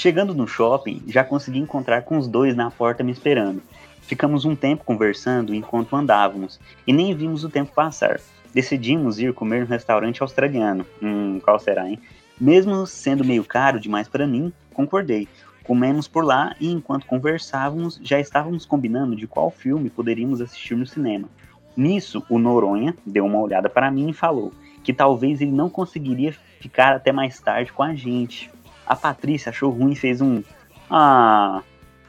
[0.00, 3.60] Chegando no shopping, já consegui encontrar com os dois na porta me esperando.
[4.00, 8.20] Ficamos um tempo conversando enquanto andávamos e nem vimos o tempo passar.
[8.54, 10.86] Decidimos ir comer no restaurante australiano.
[11.02, 11.98] Hum, qual será, hein?
[12.40, 15.26] Mesmo sendo meio caro demais para mim, concordei.
[15.64, 20.86] Comemos por lá e enquanto conversávamos, já estávamos combinando de qual filme poderíamos assistir no
[20.86, 21.28] cinema.
[21.76, 24.52] Nisso, o Noronha deu uma olhada para mim e falou
[24.84, 28.48] que talvez ele não conseguiria ficar até mais tarde com a gente.
[28.88, 30.42] A Patrícia achou ruim e fez um.
[30.90, 31.62] Ah,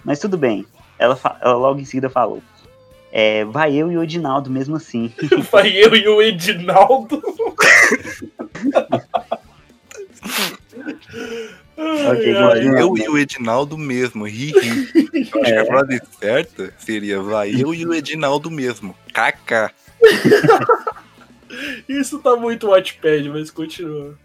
[0.03, 0.65] mas tudo bem.
[0.97, 2.41] Ela, ela logo em seguida falou.
[3.11, 5.11] É, vai eu e o Edinaldo mesmo assim.
[5.51, 7.21] Vai eu e o Edinaldo.
[11.79, 12.79] Ok, Ai, continua.
[12.79, 14.89] Eu e o Edinaldo mesmo, ri, ri.
[15.33, 18.93] Eu acho que a frase certa seria vai eu e o Edinaldo mesmo.
[19.07, 19.73] KK.
[21.87, 24.17] Isso tá muito Wattpad, mas continua.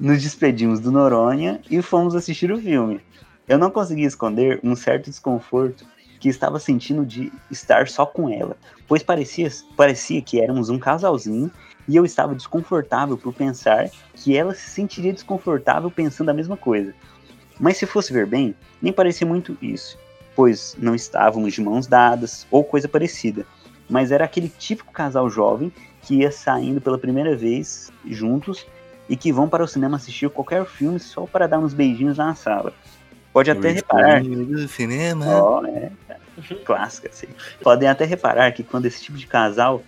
[0.00, 3.02] Nos despedimos do Noronha e fomos assistir o filme.
[3.46, 5.84] Eu não consegui esconder um certo desconforto
[6.18, 8.56] que estava sentindo de estar só com ela,
[8.88, 11.50] pois parecia, parecia que éramos um casalzinho
[11.86, 16.94] e eu estava desconfortável por pensar que ela se sentiria desconfortável pensando a mesma coisa.
[17.58, 19.98] Mas se fosse ver bem, nem parecia muito isso,
[20.34, 23.44] pois não estávamos de mãos dadas ou coisa parecida,
[23.88, 25.70] mas era aquele típico casal jovem
[26.02, 28.66] que ia saindo pela primeira vez juntos
[29.10, 32.32] e que vão para o cinema assistir qualquer filme só para dar uns beijinhos na
[32.36, 32.72] sala.
[33.32, 34.22] Pode até reparar.
[34.22, 35.26] Do cinema.
[35.26, 35.90] Ó, é,
[36.64, 37.26] clássica, assim.
[37.60, 39.82] Podem até reparar que quando esse tipo de casal,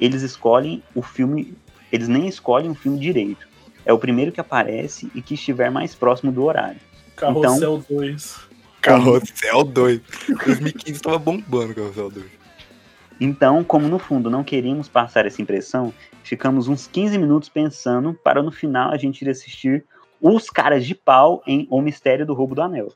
[0.00, 1.56] eles escolhem o filme,
[1.90, 3.48] eles nem escolhem o filme direito.
[3.84, 6.80] É o primeiro que aparece e que estiver mais próximo do horário.
[7.16, 8.38] Carrossel 2.
[8.80, 10.00] Carrossel 2.
[10.46, 12.37] 2015 tava bombando Carrossel 2.
[13.20, 15.92] Então, como no fundo não queríamos passar essa impressão,
[16.22, 19.84] ficamos uns 15 minutos pensando para no final a gente ir assistir
[20.20, 22.92] Os Caras de Pau em O Mistério do Roubo do Anel.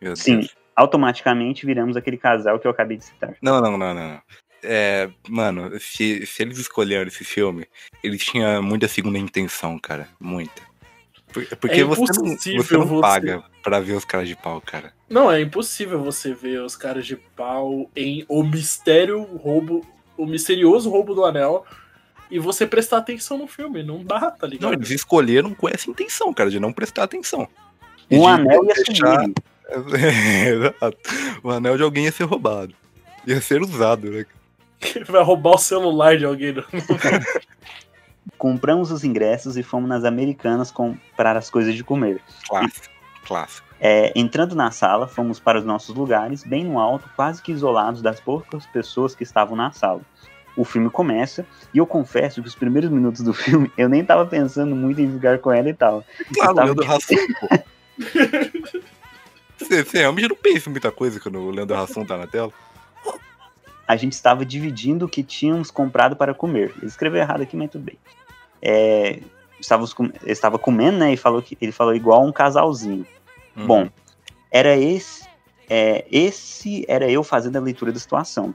[0.00, 0.56] Meu Sim, Deus.
[0.74, 3.34] automaticamente viramos aquele casal que eu acabei de citar.
[3.42, 4.20] Não, não, não, não.
[4.62, 7.66] É, mano, se, se eles escolheram esse filme,
[8.02, 10.08] eles tinham muita segunda intenção, cara.
[10.18, 10.62] Muita.
[11.32, 14.36] Por- Porque É você não, impossível você não você- paga pra ver os caras de
[14.36, 14.92] pau, cara.
[15.10, 19.84] Não, é impossível você ver os caras de pau em O Mistério Roubo.
[20.16, 21.66] O Misterioso Roubo do Anel.
[22.30, 23.82] E você prestar atenção no filme.
[23.82, 24.72] Não dá, tá Não, ligado?
[24.74, 27.48] eles escolheram com essa intenção, cara, de não prestar atenção.
[28.08, 29.34] E Um anel ia deixar- sumir.
[30.46, 30.98] Exato.
[31.42, 32.72] O anel de alguém ia ser roubado.
[33.26, 34.24] Ia ser usado, né?
[35.08, 36.52] Vai roubar o celular de alguém.
[36.52, 36.62] né?
[38.38, 42.20] Compramos os ingressos e fomos nas americanas comprar as coisas de comer.
[42.48, 42.94] Clássico.
[43.26, 43.66] Clássico.
[43.80, 48.00] É, entrando na sala, fomos para os nossos lugares, bem no alto, quase que isolados
[48.00, 50.00] das poucas pessoas que estavam na sala.
[50.56, 54.24] O filme começa, e eu confesso que os primeiros minutos do filme eu nem tava
[54.24, 56.02] pensando muito em ficar com ela e tal.
[56.34, 57.48] Claro, Eu tava- Leandro Hassum, pô.
[59.58, 62.52] Você, você realmente não pensa em muita coisa quando o Leandro Hassum tá na tela?
[63.88, 66.74] a gente estava dividindo o que tínhamos comprado para comer.
[66.78, 67.96] Ele escreveu errado aqui, mas tudo bem.
[68.60, 69.20] É,
[69.60, 71.12] estávamos com- ele estava comendo, né?
[71.12, 73.06] E falou que ele falou igual um casalzinho.
[73.56, 73.66] Uhum.
[73.66, 73.88] Bom,
[74.50, 75.26] era esse,
[75.68, 78.54] é, esse era eu fazendo a leitura da situação.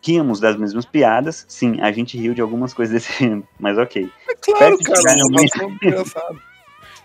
[0.00, 4.08] Ríamos das mesmas piadas, sim, a gente riu de algumas coisas desse filme, mas ok.
[4.40, 6.42] Claro, Perto cara, é engraçado.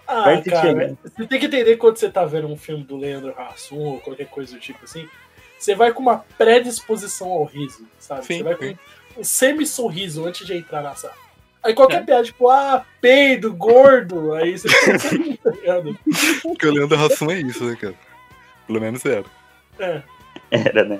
[0.05, 3.33] Ah, Perto cara, você tem que entender quando você tá vendo um filme do Leandro
[3.39, 5.07] Hassum ou qualquer coisa do tipo assim,
[5.57, 8.25] você vai com uma predisposição ao riso, sabe?
[8.25, 8.75] Sim, você vai com
[9.17, 11.22] um semi-sorriso antes de entrar na sala.
[11.63, 14.67] Aí qualquer piada, tipo, ah, peido, gordo, aí você
[15.41, 15.97] tá ligado?
[16.41, 17.95] Porque o Leandro Hassum é isso, né, cara?
[18.67, 19.25] Pelo menos era.
[19.79, 20.01] É.
[20.51, 20.99] Era, né?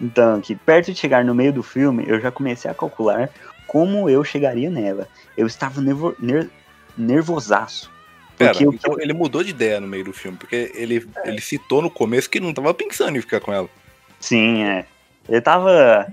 [0.00, 3.28] Então, aqui, perto de chegar no meio do filme, eu já comecei a calcular
[3.66, 5.08] como eu chegaria nela.
[5.36, 6.48] Eu estava nervo, ner,
[6.96, 7.90] nervosaço.
[8.38, 11.82] Pera, que então ele mudou de ideia no meio do filme, porque ele, ele citou
[11.82, 13.68] no começo que não tava pensando em ficar com ela.
[14.18, 14.86] Sim, é.
[15.28, 16.06] Ele tava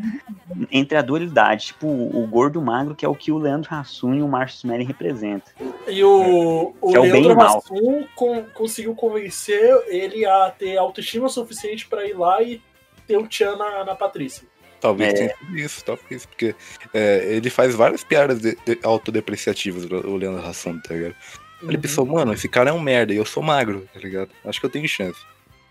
[0.71, 3.73] entre a dualidade, tipo o gordo e o magro, que é o que o Leandro
[3.73, 5.51] Hassum e o Márcio Smelly representam.
[5.87, 7.57] E o, é o Leandro o mal.
[7.57, 12.61] Hassum con- conseguiu convencer ele a ter autoestima suficiente pra ir lá e
[13.07, 14.47] ter o Tchan na, na Patrícia.
[14.79, 15.17] Talvez É.
[15.17, 16.53] tenha sido isso, talvez, porque
[16.93, 21.15] é, ele faz várias piadas de- de- autodepreciativas, o Leandro Hassum, tá ligado?
[21.63, 21.81] Ele Uhum.
[21.81, 24.29] pensou, mano, esse cara é um merda e eu sou magro, tá ligado?
[24.45, 25.19] Acho que eu tenho chance.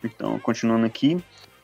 [0.03, 1.17] Então, continuando aqui,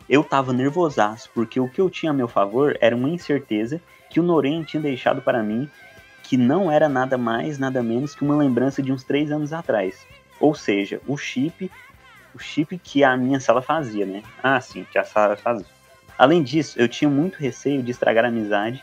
[0.08, 3.80] eu tava nervosaço, porque o que eu tinha a meu favor era uma incerteza
[4.10, 5.68] que o Noren tinha deixado para mim,
[6.22, 10.06] que não era nada mais, nada menos que uma lembrança de uns três anos atrás.
[10.38, 11.70] Ou seja, o chip,
[12.34, 14.22] o chip que a minha sala fazia, né?
[14.42, 15.66] Ah, sim, que a sala fazia.
[16.18, 18.82] Além disso, eu tinha muito receio de estragar a amizade,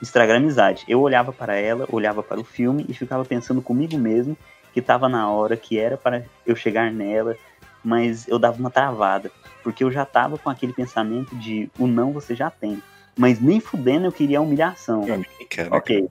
[0.00, 0.84] estragar a amizade.
[0.88, 4.36] Eu olhava para ela, olhava para o filme e ficava pensando comigo mesmo
[4.72, 7.36] que tava na hora, que era para eu chegar nela,
[7.84, 9.30] mas eu dava uma travada,
[9.62, 12.82] porque eu já tava com aquele pensamento de o não você já tem.
[13.16, 15.04] Mas nem fudendo eu queria a humilhação.
[15.50, 16.08] Cara, Ok.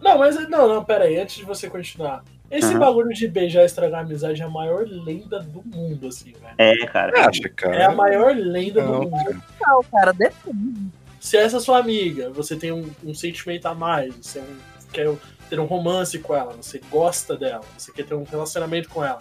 [0.00, 2.24] Não, mas não, não, pera aí, antes de você continuar.
[2.50, 2.78] Esse Aham.
[2.80, 6.54] bagulho de beijar e estragar a amizade é a maior lenda do mundo, assim, velho.
[6.58, 7.28] É, cara.
[7.28, 7.76] Acha, cara?
[7.76, 9.42] É a maior lenda Não, do mundo.
[9.60, 10.88] Não, cara, depende.
[11.20, 14.56] Se essa é sua amiga, você tem um, um sentimento a mais, você é um-
[14.90, 15.14] quer
[15.50, 19.18] ter um romance com ela, você gosta dela, você quer ter um relacionamento com ela,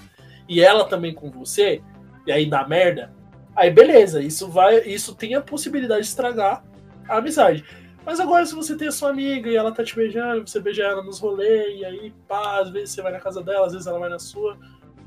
[0.49, 1.81] e ela também com você,
[2.25, 3.13] e aí dá merda,
[3.55, 6.63] aí beleza, isso vai, isso tem a possibilidade de estragar
[7.07, 7.63] a amizade.
[8.05, 10.83] Mas agora, se você tem a sua amiga e ela tá te beijando, você beija
[10.83, 13.87] ela nos rolês, e aí, pá, às vezes você vai na casa dela, às vezes
[13.87, 14.57] ela vai na sua.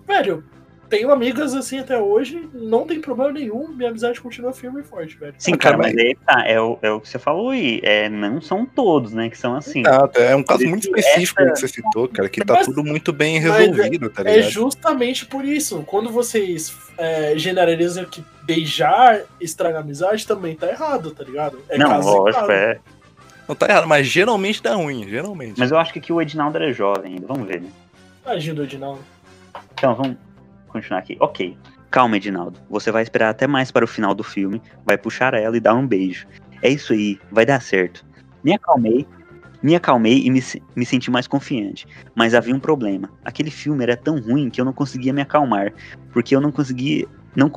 [0.07, 0.45] Velho,
[0.93, 5.17] tenho amigas assim até hoje, não tem problema nenhum, minha amizade continua firme e forte,
[5.17, 5.35] velho.
[5.39, 7.81] Sim, cara, mas aí tá, é o, é o que você falou aí.
[7.83, 9.81] É, não são todos, né, que são assim.
[9.81, 12.85] Exato, é um caso muito Essa- específico que você citou, cara, que tá Mas- tudo
[12.85, 14.51] muito bem resolvido, tá É ligado?
[14.51, 15.83] justamente por isso.
[15.87, 21.59] Quando vocês é, generalizam que beijar estraga a amizade, também tá errado, tá ligado?
[21.71, 22.79] É não, caso lógico, é.
[23.49, 25.59] Não tá errado, mas geralmente dá ruim, geralmente.
[25.59, 27.71] Mas eu acho que aqui o Edinaldo era jovem ainda, vamos ver, né?
[28.23, 29.01] Tadinho do Edinaldo.
[29.73, 30.17] Então, vamos
[30.73, 31.17] continuar aqui.
[31.21, 31.57] Ok.
[31.91, 32.59] Calma, Edinaldo.
[32.71, 35.75] Você vai esperar até mais para o final do filme, vai puxar ela e dar
[35.75, 36.27] um beijo.
[36.63, 38.05] É isso aí, vai dar certo.
[38.43, 39.07] Me acalmei,
[39.63, 40.43] me acalmei e me,
[40.75, 41.87] me senti mais confiante.
[42.15, 43.11] Mas havia um problema.
[43.25, 45.73] Aquele filme era tão ruim que eu não conseguia me acalmar,
[46.13, 47.51] porque eu não conseguia, não,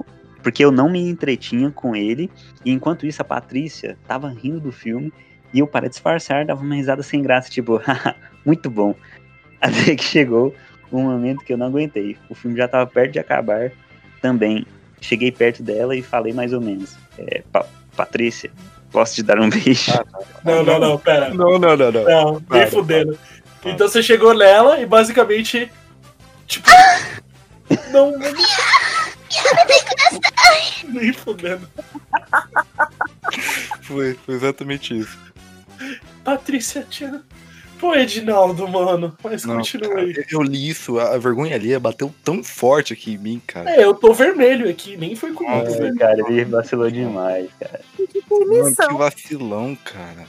[0.44, 2.30] porque eu não me entretinha com ele.
[2.64, 5.12] E enquanto isso, a Patrícia tava rindo do filme
[5.54, 7.82] e eu para disfarçar dava uma risada sem graça, tipo,
[8.46, 8.94] muito bom.
[9.62, 10.54] Até que chegou
[10.92, 12.18] um momento que eu não aguentei.
[12.30, 13.72] O filme já tava perto de acabar
[14.22, 14.66] também.
[15.02, 16.96] Cheguei perto dela e falei mais ou menos.
[17.18, 18.52] É, Pa- Patrícia,
[18.92, 19.92] posso te dar um beijo?
[20.44, 21.34] Não, não, não, pera.
[21.34, 22.04] Não, não, não, não.
[22.04, 23.18] Não, nem Para, fudendo.
[23.64, 25.72] Então você chegou nela e basicamente.
[26.46, 26.70] Tipo.
[27.92, 28.12] não.
[28.20, 28.20] não-
[30.94, 31.68] nem fudendo.
[33.82, 35.18] Foi, foi exatamente isso.
[36.24, 37.22] Patrícia Tia.
[37.80, 39.16] Pô, Edinaldo, mano.
[39.24, 40.26] Mas Não, continua cara, aí.
[40.32, 43.70] eu li isso, a vergonha ali bateu tão forte aqui em mim, cara.
[43.70, 47.82] É, eu tô vermelho aqui, nem foi comigo, Nossa, cara, ele vacilou demais, cara.
[48.30, 50.26] Mano, que vacilão, cara.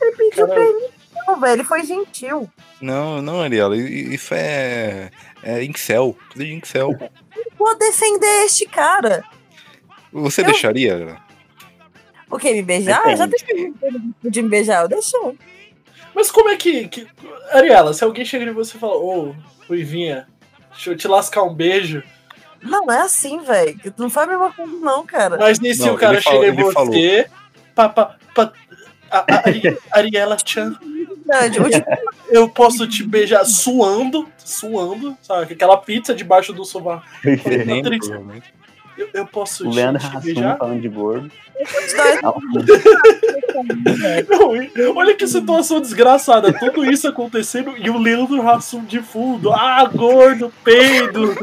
[0.00, 1.52] Ele pediu permissão, velho.
[1.54, 2.48] Ele foi gentil.
[2.80, 5.10] Não, não, Ariela, isso é.
[5.42, 6.16] É incel.
[6.32, 6.96] Coisa de incel.
[7.58, 9.24] Vou defender este cara.
[10.12, 10.94] Você Eu- deixaria?
[10.94, 11.28] Ariela?
[12.30, 12.52] O quê?
[12.52, 12.98] Me beijar?
[12.98, 13.16] Depende.
[13.16, 13.72] Já deixei
[14.22, 15.38] de me beijar, eu deixei.
[16.18, 17.06] Mas como é que, que-
[17.52, 19.36] Ariela, se alguém chega em você e fala, ô,
[19.68, 20.26] Ruivinha,
[20.72, 22.02] deixa eu te lascar um beijo.
[22.60, 23.78] Não é assim, velho.
[23.96, 25.36] Não foi a mesma coisa, não, cara.
[25.38, 27.30] Mas e se Não, o cara falou- chega em você.
[27.72, 28.52] Pa, pa, pa-
[29.08, 30.76] a- a- Ari- Ariela Chan.
[32.28, 35.52] Eu posso te beijar suando, suando, sabe?
[35.52, 37.06] Aquela pizza debaixo do sovaco.
[37.22, 38.52] Provavelmente.
[38.98, 41.30] Eu, eu posso O te, Leandro Hassum falando de gordo.
[44.28, 46.52] Não, olha que situação desgraçada.
[46.52, 49.52] Tudo isso acontecendo e o Leandro Hassum de fundo.
[49.52, 51.34] Ah, gordo, peido.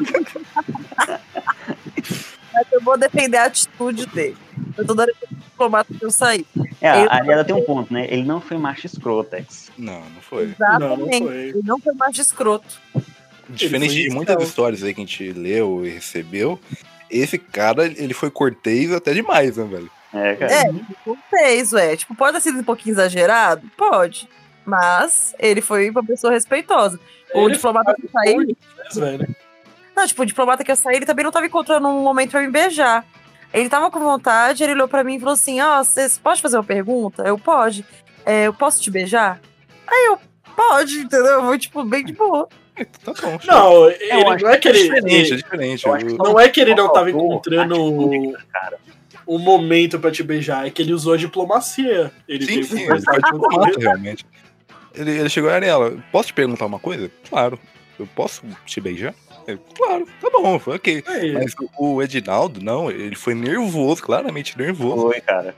[2.53, 4.37] Mas eu vou defender a atitude dele.
[4.77, 6.45] Eu tô dando esse diplomata que eu saí.
[6.81, 8.07] É, Eu- a Ariela tem um ponto, né?
[8.09, 9.71] Ele não foi macho escrotex.
[9.77, 10.43] Não, não foi.
[10.45, 10.79] Exatamente.
[10.79, 11.35] Não, não foi.
[11.37, 12.79] Ele não foi mais escroto.
[13.49, 16.59] Diferente de muitas histórias aí que a gente leu e recebeu,
[17.09, 19.91] esse cara, ele foi cortês até demais, né, velho?
[20.13, 20.53] É, cara.
[20.53, 20.71] É,
[21.29, 21.95] fez, ué.
[21.95, 23.69] Tipo, pode ter sido um pouquinho exagerado?
[23.77, 24.29] Pode.
[24.65, 26.99] Mas ele foi uma pessoa respeitosa.
[27.33, 28.55] O Ele diplomata que eu saí.
[28.95, 29.35] velho.
[29.95, 32.41] Não, tipo, o diplomata que eu saí, ele também não tava encontrando um momento pra
[32.41, 33.05] me beijar.
[33.53, 36.57] Ele tava com vontade, ele olhou pra mim e falou assim: Ó, você pode fazer
[36.57, 37.23] uma pergunta?
[37.23, 37.85] Eu pode.
[38.25, 39.39] É, eu posso te beijar?
[39.87, 40.19] Aí eu,
[40.55, 41.33] pode, entendeu?
[41.33, 42.49] Eu vou, tipo, bem de boa.
[43.05, 43.39] Tá bom.
[43.45, 44.79] Não, ele, não é que É ele.
[44.83, 45.83] diferente, é diferente.
[45.83, 48.77] Que não é que ele não tava encontrando atitude, cara.
[49.25, 52.11] o momento pra te beijar, é que ele usou a diplomacia.
[52.27, 54.25] Ele Sim, sim, que ele foi diplomata, realmente.
[54.93, 57.09] Ele, ele chegou, Ariela, posso te perguntar uma coisa?
[57.29, 57.59] Claro.
[57.97, 59.13] Eu posso te beijar?
[59.47, 61.03] Eu, claro, tá bom, foi ok.
[61.07, 65.03] Aí, Mas o Edinaldo, não, ele foi nervoso, claramente nervoso.
[65.03, 65.55] Foi, cara.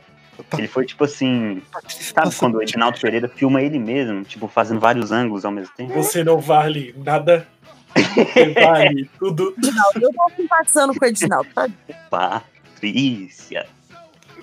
[0.57, 1.61] Ele foi tipo assim.
[1.87, 5.93] Sabe quando o Edinaldo Pereira filma ele mesmo, tipo, fazendo vários ângulos ao mesmo tempo?
[5.93, 7.47] Você não vale nada.
[7.95, 9.53] Você vale tudo.
[9.57, 11.69] Edinaldo, eu tô simpatizando com o Edinaldo, tá?
[12.09, 13.65] Patrícia.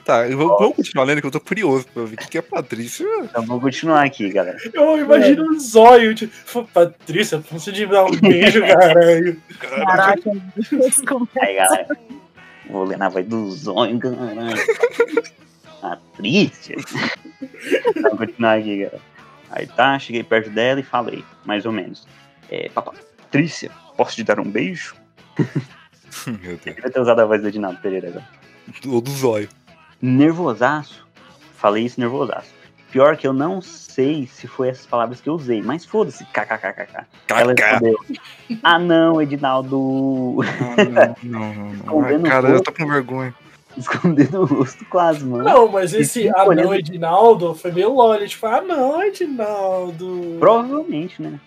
[0.05, 2.39] Tá, eu vou, vamos continuar lendo que eu tô curioso pra ver o que, que
[2.39, 3.07] é Patrícia.
[3.23, 4.59] Então vou continuar aqui, galera.
[4.73, 6.15] Eu imagino um zóio.
[6.15, 9.41] Tipo, Patrícia, você de dar um beijo, caralho.
[9.59, 10.31] Caraca.
[11.41, 11.99] Aí, galera.
[12.69, 14.57] Vou ler na voz do zóio, caralho.
[15.85, 16.77] Patrícia.
[17.95, 19.01] Então, vou continuar aqui, galera.
[19.51, 22.09] Aí tá, cheguei perto dela e falei, mais ou menos.
[22.51, 24.95] É, Patrícia, posso te dar um beijo?
[26.27, 26.77] Meu Deus.
[26.77, 28.27] Queria ter usado a voz do Edinaldo Pereira agora.
[28.87, 29.49] Ou do zóio.
[30.01, 31.07] Nervosaço.
[31.57, 32.49] Falei isso nervosaço.
[32.91, 37.05] Pior que eu não sei se foi essas palavras que eu usei, mas foda-se, kkkk.
[37.29, 37.99] Ela respondeu:
[38.63, 40.39] Ah, não, Edinaldo.
[41.23, 41.73] Não, não, não.
[41.73, 42.05] não.
[42.05, 43.35] Ai, cara, eu tô com vergonha.
[43.79, 45.45] Escondendo o rosto quase, mano.
[45.45, 48.29] Não, mas esse E ah olhando- não, Edinaldo, foi meio loli.
[48.29, 50.37] Tipo, ah não, Edinaldo.
[50.39, 51.41] Provavelmente, né?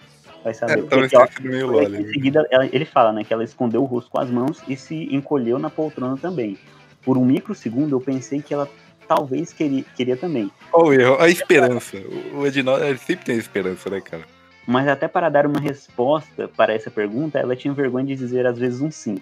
[0.44, 0.84] Vai É, saber.
[0.84, 2.02] talvez Porque, ó, tenha sido meio loli.
[2.02, 4.76] Em seguida, ela- ele fala, né, que ela escondeu o rosto com as mãos e
[4.76, 6.58] se encolheu na poltrona também.
[7.04, 8.68] Por um microsegundo, eu pensei que ela
[9.08, 10.52] talvez queria, queria também.
[10.74, 11.98] Olha o erro, a esperança.
[12.34, 14.24] O- O Edinaldo, ele sempre tem esperança, né, cara?
[14.66, 18.60] Mas até para dar uma resposta para essa pergunta, ela tinha vergonha de dizer às
[18.60, 19.18] vezes um sim.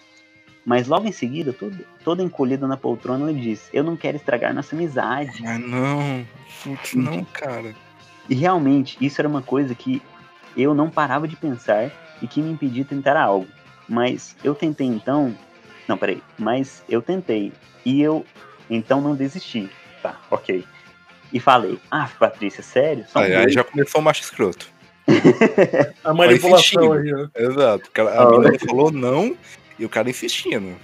[0.65, 4.53] Mas logo em seguida, toda, toda encolhida na poltrona, ela disse: Eu não quero estragar
[4.53, 5.41] nossa amizade.
[5.43, 6.25] Mas não,
[6.63, 7.75] putz, não, cara.
[8.27, 10.01] E realmente, isso era uma coisa que
[10.57, 13.47] eu não parava de pensar e que me impedia de tentar algo.
[13.87, 15.37] Mas eu tentei então.
[15.87, 16.21] Não, peraí.
[16.37, 17.53] Mas eu tentei.
[17.85, 18.25] E eu
[18.67, 19.69] então não desisti.
[20.01, 20.65] Tá, ok.
[21.31, 23.05] E falei: Ah, Patrícia, sério?
[23.07, 24.67] Só um Aí, aí beijo." já começou o macho escroto.
[26.03, 27.27] A manipulação aí, ó.
[27.35, 27.91] Exato.
[28.01, 28.57] A Ah, menina né?
[28.59, 29.37] falou não
[29.77, 30.75] e o cara insistindo.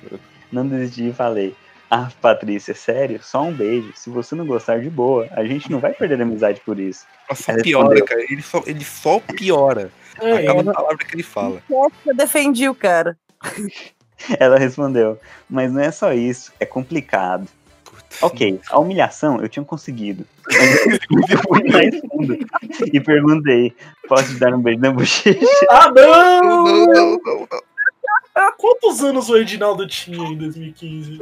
[0.51, 1.55] Não desisti e falei:
[1.89, 3.21] Ah, Patrícia, sério?
[3.23, 3.91] Só um beijo.
[3.95, 7.05] Se você não gostar de boa, a gente não vai perder a amizade por isso.
[7.33, 8.25] Só Ela piora, respondeu, cara.
[8.29, 9.91] Ele só, ele só piora.
[10.19, 11.61] É, a cada palavra que ele fala.
[11.69, 13.17] Eu defendi o cara.
[14.39, 15.17] Ela respondeu:
[15.49, 17.47] Mas não é só isso, é complicado.
[18.21, 20.25] Ok, a humilhação eu tinha conseguido.
[21.09, 22.37] Mas eu fui mais fundo
[22.91, 23.73] e perguntei:
[24.07, 25.39] Posso te dar um beijo na bochecha?
[25.69, 26.63] Ah, não!
[26.63, 27.61] Não, não, não,
[28.35, 28.51] não.
[28.57, 31.21] Quantos anos o Edinaldo tinha em 2015?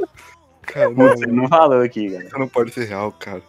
[0.62, 2.24] Cara, não, ele não falou aqui, cara.
[2.24, 3.42] isso não pode ser real, cara.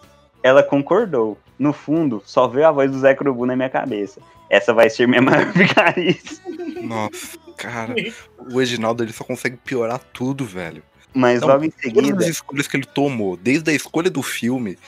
[0.44, 1.38] Ela concordou.
[1.60, 4.20] No fundo, só veio a voz do Zé Curubu na minha cabeça.
[4.50, 6.42] Essa vai ser minha maior vigarice.
[6.82, 7.94] Nossa, cara.
[8.52, 10.82] O Reginaldo ele só consegue piorar tudo, velho.
[11.14, 12.18] Mas Não, logo em Todas seguida.
[12.24, 14.80] as escolhas que ele tomou, desde a escolha do filme,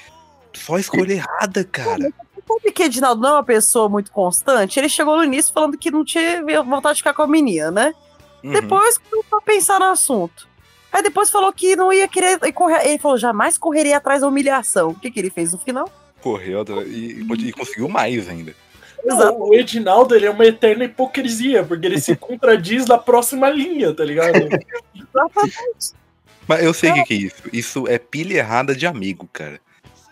[0.53, 2.11] só escolha errada, cara.
[2.47, 4.79] Sabe que Edinaldo não é uma pessoa muito constante?
[4.79, 7.93] Ele chegou no início falando que não tinha vontade de ficar com a menina, né?
[8.43, 8.51] Uhum.
[8.51, 10.47] Depois começou a pensar no assunto.
[10.91, 12.87] Aí depois falou que não ia querer correr.
[12.87, 14.89] Ele falou, jamais correria atrás da humilhação.
[14.89, 15.89] O que, que ele fez no final?
[16.21, 18.53] Correu e, e conseguiu mais ainda.
[19.03, 23.93] Não, o Edinaldo ele é uma eterna hipocrisia, porque ele se contradiz na próxima linha,
[23.93, 24.35] tá ligado?
[24.95, 25.93] Exatamente.
[26.47, 27.43] Mas eu sei o que, que é isso.
[27.51, 29.59] Isso é pilha errada de amigo, cara.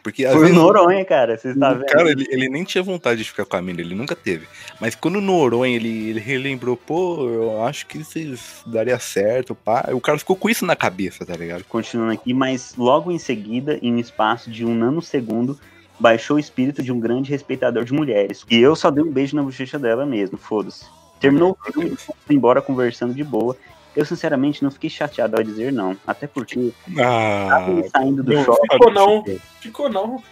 [0.03, 0.55] Porque o vezes.
[0.55, 1.37] Noronha, cara.
[1.37, 1.85] Você tá vendo?
[1.85, 4.47] Cara, ele, ele nem tinha vontade de ficar com a mina, ele nunca teve.
[4.79, 9.89] Mas quando o Noronha ele, ele relembrou, pô, eu acho que isso daria certo, pá.
[9.91, 11.63] O cara ficou com isso na cabeça, tá ligado?
[11.65, 15.59] Continuando aqui, mas logo em seguida, em um espaço de um nanosegundo,
[15.99, 18.43] baixou o espírito de um grande respeitador de mulheres.
[18.49, 20.85] E eu só dei um beijo na bochecha dela mesmo, foda-se.
[21.19, 23.55] Terminou o filme, fomos embora conversando de boa.
[23.95, 25.97] Eu, sinceramente, não fiquei chateado ao dizer não.
[26.07, 29.23] Até porque, Ah, tava saindo do não, shopping, Ficou não.
[29.59, 30.23] Ficou não.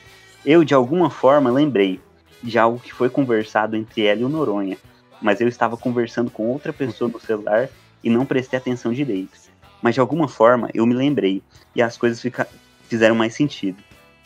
[0.46, 2.00] eu, de alguma forma, lembrei
[2.42, 4.78] de algo que foi conversado entre ela e o Noronha.
[5.22, 7.68] Mas eu estava conversando com outra pessoa no celular
[8.02, 9.38] e não prestei atenção direito.
[9.82, 11.44] Mas de alguma forma, eu me lembrei
[11.76, 12.48] e as coisas fica-
[12.88, 13.78] fizeram mais sentido.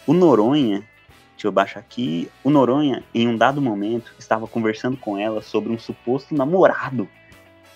[0.06, 0.84] O Noronha,
[1.32, 2.30] deixa eu baixar aqui.
[2.44, 7.10] O Noronha, em um dado momento, estava conversando com ela sobre um suposto namorado.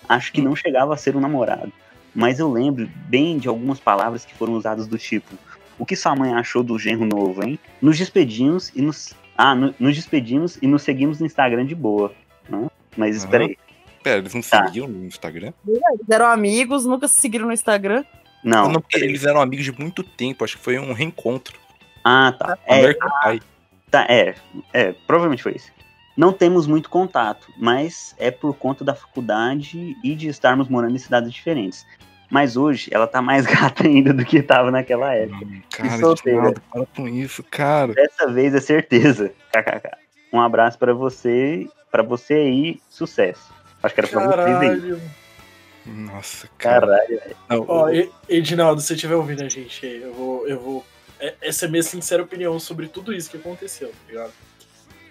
[0.07, 1.71] Acho que não chegava a ser um namorado.
[2.15, 5.35] Mas eu lembro bem de algumas palavras que foram usadas do tipo:
[5.77, 7.59] O que sua mãe achou do genro novo, hein?
[7.81, 9.13] Nos despedimos e nos.
[9.38, 12.11] Ah, no- nos despedimos e nos seguimos no Instagram de boa.
[12.51, 12.67] Hã?
[12.95, 13.57] Mas espera aí.
[14.01, 14.65] Pera, eles não Tá.
[14.65, 15.53] seguiam no Instagram?
[15.67, 18.03] Eles eram amigos, nunca se seguiram no Instagram.
[18.43, 18.69] Não.
[18.71, 21.59] Não, eles eram amigos de muito tempo, acho que foi um reencontro.
[22.03, 22.57] Ah, tá.
[22.65, 23.41] É, Pie.
[23.91, 24.35] Tá, é,
[24.73, 25.71] é, provavelmente foi isso.
[26.18, 30.99] Não temos muito contato, mas é por conta da faculdade e de estarmos morando em
[30.99, 31.85] cidades diferentes.
[32.30, 35.45] Mas hoje ela tá mais gata ainda do que tava naquela época.
[35.69, 36.38] Cara, solteira.
[36.39, 37.94] Edinaldo, para com isso, cara.
[37.94, 39.31] Dessa vez é certeza.
[39.53, 39.91] KKK.
[40.34, 43.53] Um abraço pra você, para você aí, sucesso.
[43.81, 44.68] Acho que era pra vocês aí.
[44.69, 45.02] Caralho.
[45.85, 46.88] Nossa, cara.
[46.88, 47.35] Caralho, velho.
[47.48, 50.48] Não, Ó, E- Edinaldo, se você estiver ouvindo a gente, eu vou.
[50.48, 50.85] Eu vou
[51.19, 54.34] é- essa é a minha sincera opinião sobre tudo isso que aconteceu, tá ligado?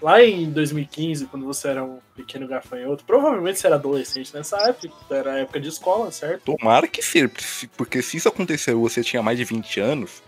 [0.06, 4.94] Lá em 2015, quando você era um pequeno gafanhoto, provavelmente você era adolescente nessa época,
[5.10, 6.56] era a época de escola, certo?
[6.56, 7.28] Tomara que seja,
[7.76, 10.22] porque se isso aconteceu e você tinha mais de 20 anos.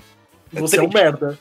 [0.52, 1.00] é Você é um triste.
[1.00, 1.38] merda.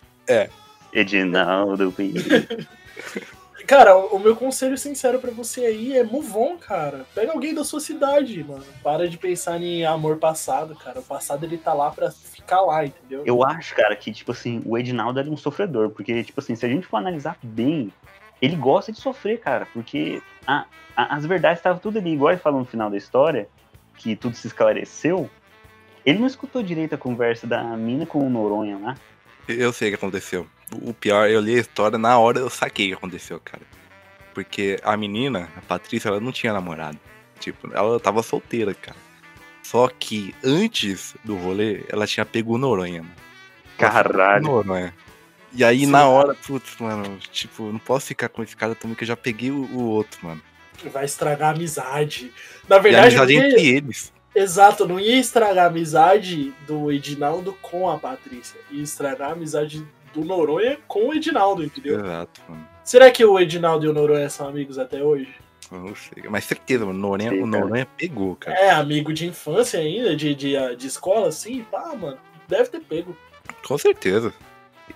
[0.93, 2.19] Edinaldo, Pinto.
[3.65, 7.07] Cara, o o meu conselho sincero pra você aí é move on, cara.
[7.15, 8.63] Pega alguém da sua cidade, mano.
[8.83, 10.99] Para de pensar em amor passado, cara.
[10.99, 13.23] O passado ele tá lá pra ficar lá, entendeu?
[13.25, 16.65] Eu acho, cara, que, tipo assim, o Edinaldo é um sofredor, porque, tipo assim, se
[16.65, 17.91] a gente for analisar bem,
[18.41, 20.65] ele gosta de sofrer, cara, porque a-
[20.95, 23.47] a- as verdades estavam tudo ali, igual ele falou no final da história,
[23.95, 25.29] que tudo se esclareceu.
[26.05, 28.95] Ele não escutou direito a conversa da mina com o Noronha lá.
[29.47, 30.47] Eu sei o que aconteceu.
[30.81, 33.63] O pior, eu li a história, na hora eu saquei o que aconteceu, cara.
[34.33, 36.97] Porque a menina, a Patrícia, ela não tinha namorado.
[37.39, 38.97] Tipo, ela tava solteira, cara.
[39.63, 43.15] Só que antes do rolê, ela tinha pego o Noronha, mano.
[43.77, 44.43] Caralho.
[44.43, 44.93] Noronha.
[45.53, 45.87] E aí, Sim.
[45.91, 49.15] na hora, putz, mano, tipo, não posso ficar com esse cara também, que eu já
[49.15, 50.41] peguei o, o outro, mano.
[50.91, 52.31] Vai estragar a amizade.
[52.67, 54.13] Na E a verdade, amizade ia- entre eles.
[54.35, 58.59] exato, não ia estragar a amizade do Edinaldo com a Patrícia.
[58.69, 61.99] Ia estragar a amizade do Noronha com o Edinaldo, entendeu?
[61.99, 62.67] Exato, mano.
[62.83, 65.33] Será que o Edinaldo e o Noronha são amigos até hoje?
[65.71, 66.23] Não sei.
[66.29, 67.63] Mas certeza, mano, Noronha, Sei, o cara.
[67.63, 68.57] Noronha pegou, cara.
[68.57, 72.17] É, amigo de infância ainda, de, de, de escola, assim, pá, mano.
[72.47, 73.17] Deve ter pego.
[73.65, 74.33] Com certeza.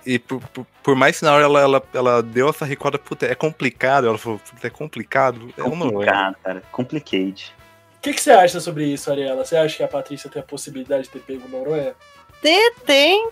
[0.04, 3.26] E por, por, por mais que na hora ela, ela, ela deu essa recorda, puta,
[3.26, 4.06] é complicado.
[4.06, 5.52] Ela falou, puta, é complicado.
[5.56, 5.62] É.
[5.62, 6.62] Complicado, cara.
[6.72, 7.54] Complicate.
[7.98, 9.44] O que, que você acha sobre isso, Ariela?
[9.44, 11.94] Você acha que a Patrícia tem a possibilidade de ter pego o Noronha?
[12.40, 13.28] Tem, tem.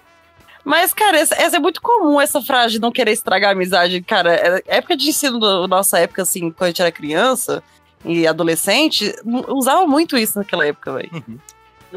[0.65, 4.01] Mas, cara, essa, essa é muito comum, essa frase de não querer estragar a amizade.
[4.03, 7.63] Cara, é- época de ensino, da nossa época, assim, quando a gente era criança
[8.05, 9.13] e adolescente,
[9.49, 11.41] usava muito isso naquela época, velho.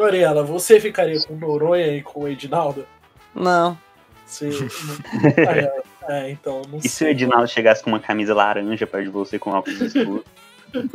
[0.01, 2.87] Ariela, você ficaria com o Noronha e com o Edinaldo?
[3.35, 3.77] Não.
[4.25, 4.49] Você...
[5.47, 7.11] Ariela, é, então, não E se o sei.
[7.11, 10.23] Edinaldo chegasse com uma camisa laranja perto de você com óculos escuros?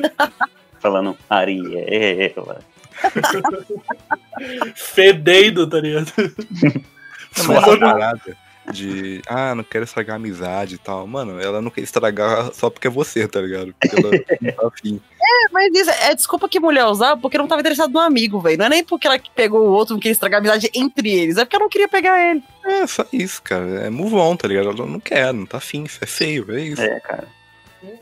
[0.81, 2.61] falando Ariela.
[4.75, 6.13] Fedendo, tá ligado?
[7.35, 8.37] Essa parada
[8.73, 11.07] de, ah, não quero estragar a amizade e tal.
[11.07, 13.75] Mano, ela não quer estragar só porque é você, tá ligado?
[13.79, 14.11] Porque ela
[14.41, 15.01] não tá afim.
[15.29, 18.57] É, mas isso é desculpa que mulher usava porque não tava interessado no amigo, velho.
[18.57, 21.37] Não é nem porque ela pegou o outro, não queria estragar a amizade entre eles,
[21.37, 22.43] é porque ela não queria pegar ele.
[22.65, 23.87] É, só isso, cara.
[23.87, 24.71] É move on, tá ligado?
[24.71, 26.81] Ela não quer, não tá afim, isso é feio, é isso.
[26.81, 27.29] É, cara.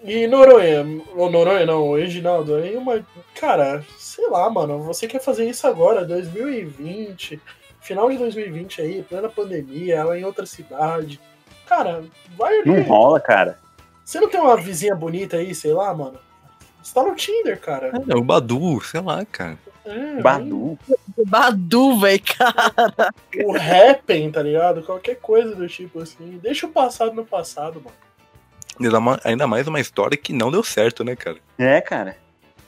[0.05, 3.05] E Noronha, o Noronha não, o Reginaldo, aí uma.
[3.39, 7.41] Cara, sei lá, mano, você quer fazer isso agora, 2020,
[7.81, 11.21] final de 2020 aí, plena pandemia, ela em outra cidade.
[11.67, 12.05] Cara,
[12.37, 13.59] vai Não rola, cara.
[14.05, 16.19] Você não tem uma vizinha bonita aí, sei lá, mano?
[16.87, 17.91] Você tá no Tinder, cara.
[18.09, 19.59] É, o Badu, sei lá, cara.
[19.85, 20.79] É, Badu.
[21.27, 23.13] Badu, velho, cara.
[23.45, 24.83] O Happen, tá ligado?
[24.83, 26.39] Qualquer coisa do tipo assim.
[26.41, 27.97] Deixa o passado no passado, mano.
[28.79, 31.39] Ainda ma- Ainda mais uma história que não deu certo, né, cara?
[31.59, 32.17] É, cara.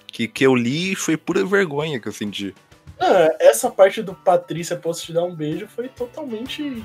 [0.09, 2.53] Que, que eu li e foi pura vergonha que eu senti.
[2.99, 6.85] Ah, essa parte do Patrícia, posso te dar um beijo, foi totalmente.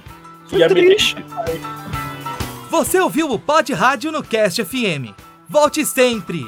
[0.51, 1.23] Ia me deixar.
[2.69, 5.15] Você ouviu o Pod Rádio no Cast FM.
[5.49, 6.45] Volte sempre!